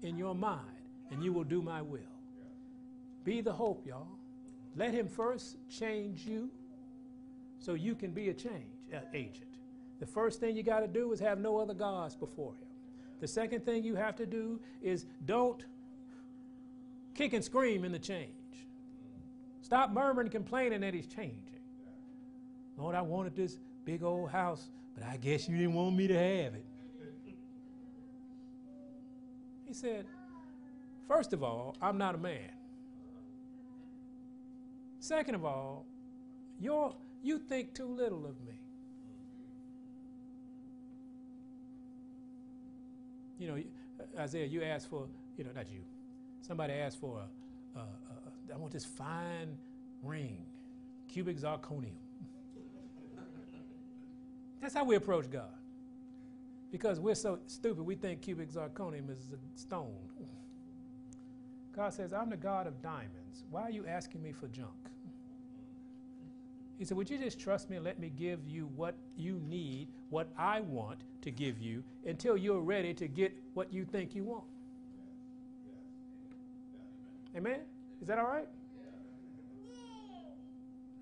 in 0.03 0.17
your 0.17 0.35
mind, 0.35 0.61
and 1.11 1.23
you 1.23 1.33
will 1.33 1.45
do 1.45 1.63
my 1.63 1.83
will. 1.83 2.01
Be 3.25 3.41
the 3.41 3.53
hope, 3.53 3.87
y'all. 3.87 4.20
Let 4.77 4.95
him 4.95 5.09
first 5.09 5.57
change 5.69 6.27
you 6.27 6.51
so 7.59 7.75
you 7.75 7.95
can 7.95 8.13
be 8.13 8.31
a 8.31 8.35
change 8.35 8.71
uh, 8.95 8.99
agent. 9.13 9.47
The 9.99 10.07
first 10.07 10.41
thing 10.41 10.57
you 10.57 10.63
got 10.63 10.81
to 10.81 10.89
do 10.89 11.13
is 11.13 11.21
have 11.21 11.39
no 11.39 11.59
other 11.59 11.75
gods 11.75 12.17
before 12.17 12.53
him. 12.53 12.67
The 13.21 13.29
second 13.29 13.65
thing 13.65 13.85
you 13.85 13.95
have 13.97 14.17
to 14.17 14.27
do 14.27 14.61
is 14.81 15.05
don't 15.27 15.65
kick 17.15 17.35
and 17.35 17.45
scream 17.45 17.85
in 17.85 17.93
the 17.93 17.99
change. 17.99 18.31
Stop 19.61 19.91
murmuring 19.91 20.27
and 20.27 20.33
complaining 20.33 20.81
that 20.81 20.95
he's 20.95 21.07
changing. 21.07 21.61
Lord, 22.79 22.95
I 22.95 23.03
wanted 23.03 23.37
this 23.37 23.59
big 23.85 24.03
old 24.03 24.31
house, 24.31 24.71
but 24.95 25.05
I 25.05 25.19
guess 25.19 25.49
you 25.49 25.57
didn't 25.57 25.75
want 25.75 25.95
me 25.95 26.09
to 26.09 26.15
have 26.15 26.55
it. 26.55 26.65
He 29.67 29.75
said, 29.75 30.07
First 31.07 31.33
of 31.33 31.43
all, 31.43 31.77
I'm 31.83 31.99
not 31.99 32.15
a 32.15 32.19
man. 32.19 32.51
Second 35.01 35.35
of 35.35 35.45
all, 35.47 35.87
you 36.61 36.95
you 37.23 37.39
think 37.39 37.75
too 37.75 37.87
little 37.87 38.27
of 38.27 38.39
me. 38.47 38.61
You 43.39 43.49
know, 43.49 43.57
uh, 43.57 44.21
Isaiah, 44.21 44.45
you 44.45 44.63
asked 44.63 44.91
for, 44.91 45.07
you 45.39 45.45
know, 45.45 45.51
not 45.55 45.71
you, 45.71 45.81
somebody 46.43 46.75
asked 46.75 47.01
for, 47.01 47.23
a, 47.75 47.79
a, 47.79 47.83
a, 47.83 48.55
I 48.55 48.59
want 48.59 48.73
this 48.73 48.85
fine 48.85 49.57
ring, 50.03 50.45
cubic 51.09 51.39
zirconium. 51.39 51.97
That's 54.61 54.75
how 54.75 54.85
we 54.85 54.97
approach 54.97 55.31
God. 55.31 55.49
Because 56.71 57.01
we're 57.01 57.15
so 57.15 57.39
stupid, 57.47 57.83
we 57.83 57.95
think 57.95 58.21
cubic 58.21 58.51
zirconium 58.51 59.11
is 59.11 59.33
a 59.33 59.59
stone. 59.59 59.97
God 61.81 61.95
says, 61.95 62.13
I'm 62.13 62.29
the 62.29 62.37
God 62.37 62.67
of 62.67 62.83
diamonds. 62.83 63.47
Why 63.51 63.63
are 63.63 63.71
you 63.71 63.87
asking 63.87 64.23
me 64.23 64.33
for 64.33 64.49
junk? 64.49 64.69
He 66.79 66.85
said, 66.85 66.95
Would 66.95 67.09
you 67.09 67.17
just 67.17 67.41
trust 67.41 67.71
me 67.71 67.77
and 67.77 67.85
let 67.87 67.99
me 67.99 68.13
give 68.15 68.47
you 68.47 68.69
what 68.77 68.97
you 69.17 69.41
need, 69.49 69.89
what 70.11 70.29
I 70.37 70.61
want 70.61 70.99
to 71.23 71.31
give 71.31 71.59
you, 71.59 71.83
until 72.05 72.37
you're 72.37 72.61
ready 72.61 72.93
to 72.93 73.09
get 73.09 73.33
what 73.55 73.73
you 73.73 73.87
think 73.87 74.15
you 74.15 74.25
want? 74.25 74.45
Amen? 77.35 77.61
Is 78.03 78.09
that 78.09 78.19
all 78.19 78.27
right? 78.27 78.49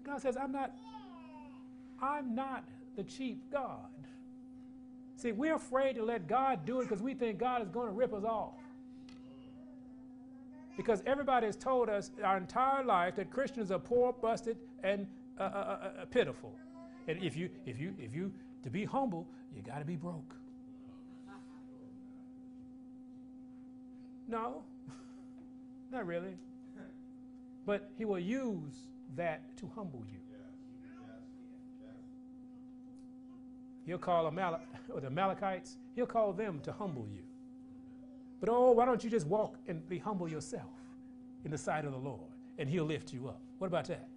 God 0.05 0.23
says, 0.23 0.37
I'm 0.37 0.53
not, 0.53 0.71
I'm 2.01 2.37
not 2.37 2.63
the 2.95 3.03
cheap 3.03 3.43
God. 3.51 3.91
See, 5.17 5.33
we're 5.33 5.57
afraid 5.57 5.97
to 5.97 6.05
let 6.05 6.29
God 6.29 6.65
do 6.65 6.79
it 6.79 6.85
because 6.85 7.03
we 7.03 7.15
think 7.15 7.41
God 7.41 7.63
is 7.63 7.69
going 7.69 7.89
to 7.89 7.93
rip 7.93 8.15
us 8.15 8.23
off. 8.23 8.55
Because 10.79 11.03
everybody 11.07 11.47
has 11.47 11.57
told 11.57 11.89
us 11.89 12.13
our 12.23 12.37
entire 12.37 12.85
life 12.85 13.17
that 13.17 13.33
Christians 13.33 13.73
are 13.73 13.81
poor, 13.81 14.13
busted, 14.13 14.57
and 14.85 15.09
uh, 15.37 15.43
uh, 15.43 15.47
uh, 15.47 16.03
uh 16.03 16.05
pitiful. 16.05 16.55
And 17.09 17.21
if 17.21 17.37
you, 17.37 17.51
if 17.67 17.81
you, 17.81 17.95
if 17.99 18.15
you, 18.15 18.33
to 18.63 18.71
be 18.71 18.85
humble, 18.85 19.27
you 19.57 19.61
got 19.61 19.81
to 19.81 19.85
be 19.85 19.97
broke. 19.97 20.37
No, 24.29 24.63
not 25.91 26.07
really. 26.07 26.37
But 27.67 27.91
He 27.99 28.05
will 28.05 28.21
use 28.21 28.87
that 29.17 29.57
to 29.57 29.69
humble 29.75 30.05
you. 30.13 30.21
He'll 33.85 33.99
call 33.99 34.29
Amal- 34.29 34.61
the 34.95 35.61
he'll 35.97 36.07
call 36.07 36.33
them 36.33 36.61
to 36.61 36.71
humble 36.71 37.09
you. 37.13 37.23
But 38.41 38.49
oh, 38.49 38.73
why 38.73 38.85
don't 38.85 39.03
you 39.03 39.11
just 39.11 39.27
walk 39.27 39.57
and 39.67 39.87
be 39.89 39.99
humble 39.99 40.29
yourself 40.29 40.71
in 41.45 41.51
the 41.51 41.59
sight 41.59 41.85
of 41.85 41.93
the 41.93 41.99
Lord 41.99 42.31
and 42.59 42.69
he'll 42.69 42.85
lift 42.85 43.13
you 43.13 43.29
up? 43.29 43.41
What 43.59 43.67
about 43.67 43.87
that? 43.87 44.09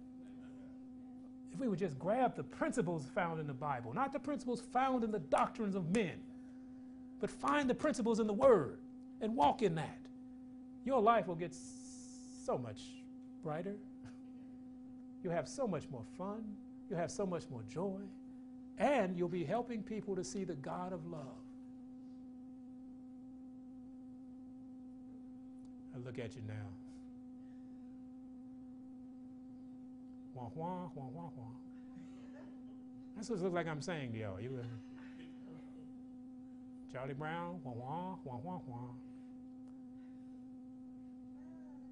If 1.52 1.58
we 1.58 1.68
would 1.68 1.78
just 1.78 1.98
grab 1.98 2.34
the 2.34 2.44
principles 2.44 3.04
found 3.14 3.40
in 3.40 3.46
the 3.46 3.52
Bible, 3.52 3.92
not 3.92 4.12
the 4.12 4.18
principles 4.18 4.62
found 4.72 5.04
in 5.04 5.10
the 5.10 5.18
doctrines 5.18 5.74
of 5.74 5.94
men, 5.94 6.18
but 7.20 7.30
find 7.30 7.68
the 7.68 7.74
principles 7.74 8.20
in 8.20 8.26
the 8.26 8.32
Word 8.32 8.78
and 9.20 9.36
walk 9.36 9.62
in 9.62 9.74
that, 9.74 9.98
your 10.84 11.00
life 11.00 11.28
will 11.28 11.34
get 11.34 11.54
so 12.44 12.58
much 12.58 12.80
brighter. 13.42 13.76
You'll 15.22 15.32
have 15.32 15.48
so 15.48 15.66
much 15.66 15.84
more 15.90 16.04
fun. 16.18 16.42
You'll 16.88 16.98
have 16.98 17.10
so 17.10 17.24
much 17.24 17.44
more 17.50 17.62
joy. 17.68 18.00
And 18.78 19.16
you'll 19.16 19.28
be 19.28 19.44
helping 19.44 19.82
people 19.82 20.16
to 20.16 20.24
see 20.24 20.44
the 20.44 20.56
God 20.56 20.92
of 20.92 21.06
love. 21.06 21.41
I 25.94 25.98
look 25.98 26.18
at 26.18 26.34
you 26.34 26.42
now. 26.46 26.68
Wah, 30.34 30.48
wah, 30.54 30.88
wah, 30.94 31.08
wah, 31.12 31.30
wah. 31.36 31.44
That's 33.14 33.28
what 33.28 33.38
it 33.38 33.42
looks 33.42 33.54
like 33.54 33.68
I'm 33.68 33.82
saying 33.82 34.12
to 34.12 34.18
y'all. 34.18 34.40
You 34.40 34.50
me? 34.50 34.62
Charlie 36.92 37.14
Brown, 37.14 37.60
wah, 37.64 37.72
wah, 37.74 38.16
wah, 38.24 38.38
wah, 38.42 38.60
wah. 38.66 38.78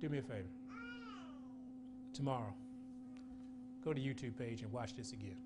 Do 0.00 0.08
me 0.08 0.18
a 0.18 0.22
favor. 0.22 0.48
Tomorrow, 2.12 2.52
go 3.84 3.92
to 3.92 4.00
YouTube 4.00 4.36
page 4.36 4.62
and 4.62 4.72
watch 4.72 4.94
this 4.94 5.12
again. 5.12 5.36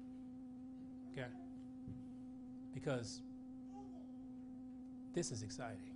Okay? 1.12 1.26
Because 2.72 3.20
this 5.12 5.30
is 5.30 5.42
exciting. 5.42 5.93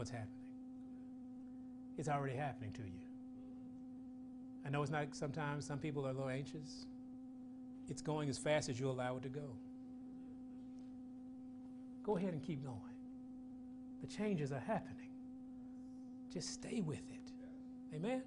What's 0.00 0.08
happening? 0.08 0.32
It's 1.98 2.08
already 2.08 2.34
happening 2.34 2.72
to 2.72 2.80
you. 2.80 3.04
I 4.64 4.70
know 4.70 4.80
it's 4.80 4.90
not 4.90 5.14
sometimes 5.14 5.66
some 5.66 5.78
people 5.78 6.06
are 6.06 6.08
a 6.08 6.14
little 6.14 6.30
anxious. 6.30 6.86
It's 7.86 8.00
going 8.00 8.30
as 8.30 8.38
fast 8.38 8.70
as 8.70 8.80
you 8.80 8.88
allow 8.88 9.18
it 9.18 9.22
to 9.24 9.28
go. 9.28 9.58
Go 12.02 12.16
ahead 12.16 12.32
and 12.32 12.42
keep 12.42 12.64
going. 12.64 12.96
The 14.00 14.06
changes 14.06 14.52
are 14.52 14.64
happening. 14.66 15.10
Just 16.32 16.48
stay 16.48 16.80
with 16.80 17.02
it. 17.10 17.94
Amen? 17.94 18.22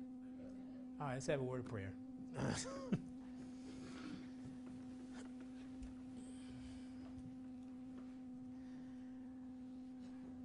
All 1.02 1.08
right, 1.08 1.14
let's 1.14 1.26
have 1.26 1.40
a 1.40 1.44
word 1.44 1.62
of 1.62 1.66
prayer. 1.66 1.94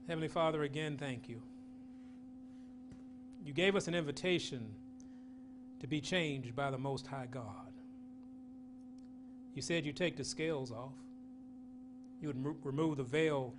Heavenly 0.09 0.29
Father, 0.29 0.63
again, 0.63 0.97
thank 0.97 1.29
you. 1.29 1.43
You 3.45 3.53
gave 3.53 3.77
us 3.77 3.89
an 3.89 3.95
invitation 3.95 4.67
to 5.81 5.87
be 5.87 6.01
changed 6.01 6.57
by 6.57 6.71
the 6.71 6.79
Most 6.79 7.07
High 7.07 7.29
God. 7.31 7.73
You 9.55 9.61
said 9.61 9.85
you'd 9.85 9.97
take 9.97 10.17
the 10.17 10.25
scales 10.25 10.73
off. 10.73 10.95
You 12.23 12.29
would 12.29 12.57
remove 12.65 12.97
the 12.97 13.05
veil 13.05 13.53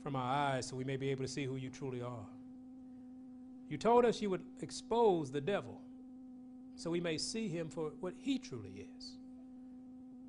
from 0.00 0.14
our 0.14 0.32
eyes 0.32 0.66
so 0.66 0.76
we 0.76 0.84
may 0.84 0.96
be 0.96 1.10
able 1.10 1.24
to 1.24 1.28
see 1.28 1.44
who 1.44 1.56
you 1.56 1.70
truly 1.70 2.02
are. 2.02 2.26
You 3.68 3.76
told 3.76 4.04
us 4.04 4.22
you 4.22 4.30
would 4.30 4.44
expose 4.62 5.30
the 5.32 5.40
devil 5.40 5.80
so 6.76 6.88
we 6.90 7.00
may 7.00 7.18
see 7.18 7.48
him 7.48 7.68
for 7.68 7.90
what 8.00 8.14
he 8.16 8.38
truly 8.38 8.86
is. 8.96 9.16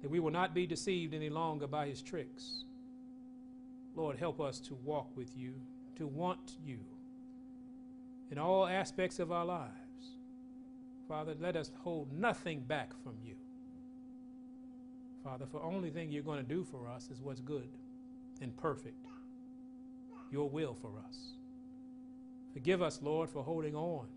That 0.02 0.10
we 0.10 0.20
will 0.20 0.32
not 0.32 0.56
be 0.56 0.66
deceived 0.66 1.14
any 1.14 1.30
longer 1.30 1.68
by 1.68 1.86
his 1.88 2.02
tricks. 2.02 2.66
Lord, 4.02 4.18
help 4.18 4.42
us 4.42 4.60
to 4.62 4.74
walk 4.84 5.16
with 5.16 5.38
you, 5.38 5.54
to 5.96 6.08
want 6.08 6.58
you 6.66 6.80
in 8.32 8.40
all 8.40 8.66
aspects 8.66 9.20
of 9.20 9.32
our 9.32 9.46
lives. 9.46 10.16
Father, 11.08 11.36
let 11.40 11.56
us 11.56 11.70
hold 11.84 12.12
nothing 12.12 12.62
back 12.62 12.94
from 13.04 13.14
you. 13.24 13.36
Father, 15.24 15.46
for 15.46 15.62
only 15.62 15.92
thing 15.92 16.10
you're 16.10 16.24
going 16.24 16.44
to 16.44 16.50
do 16.50 16.64
for 16.64 16.88
us 16.88 17.10
is 17.12 17.22
what's 17.22 17.42
good 17.42 17.70
and 18.42 18.58
perfect. 18.58 19.06
Your 20.32 20.50
will 20.50 20.74
for 20.74 20.94
us. 21.08 21.34
Forgive 22.54 22.82
us, 22.82 23.04
Lord, 23.04 23.30
for 23.30 23.44
holding 23.44 23.76
on, 23.76 24.08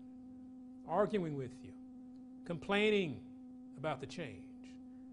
arguing 0.87 1.37
with 1.37 1.53
you, 1.63 1.73
complaining 2.43 3.19
about 3.77 4.01
the 4.01 4.07
change, 4.07 4.39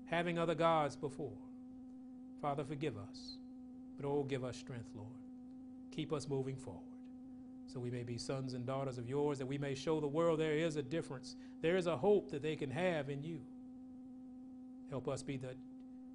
having 0.06 0.38
other 0.38 0.54
gods 0.54 0.96
before. 0.96 1.36
Father, 2.40 2.64
forgive 2.64 2.94
us. 2.96 3.36
But 4.02 4.08
oh, 4.08 4.24
give 4.24 4.44
us 4.44 4.56
strength, 4.56 4.90
Lord. 4.94 5.08
Keep 5.90 6.12
us 6.12 6.28
moving 6.28 6.56
forward 6.56 6.82
so 7.72 7.80
we 7.80 7.90
may 7.90 8.02
be 8.02 8.18
sons 8.18 8.52
and 8.52 8.66
daughters 8.66 8.98
of 8.98 9.08
yours, 9.08 9.38
that 9.38 9.46
we 9.46 9.56
may 9.56 9.74
show 9.74 9.98
the 9.98 10.06
world 10.06 10.38
there 10.38 10.52
is 10.52 10.76
a 10.76 10.82
difference. 10.82 11.36
There 11.62 11.76
is 11.76 11.86
a 11.86 11.96
hope 11.96 12.30
that 12.30 12.42
they 12.42 12.54
can 12.54 12.70
have 12.70 13.08
in 13.08 13.22
you. 13.22 13.40
Help 14.90 15.08
us 15.08 15.22
be 15.22 15.38
the 15.38 15.54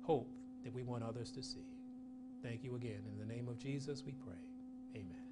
hope 0.03 0.29
that 0.63 0.73
we 0.73 0.83
want 0.83 1.03
others 1.03 1.31
to 1.31 1.41
see. 1.41 1.65
Thank 2.43 2.63
you 2.63 2.75
again. 2.75 3.01
In 3.11 3.17
the 3.17 3.33
name 3.33 3.47
of 3.47 3.57
Jesus, 3.57 4.03
we 4.05 4.11
pray. 4.11 4.35
Amen. 4.95 5.26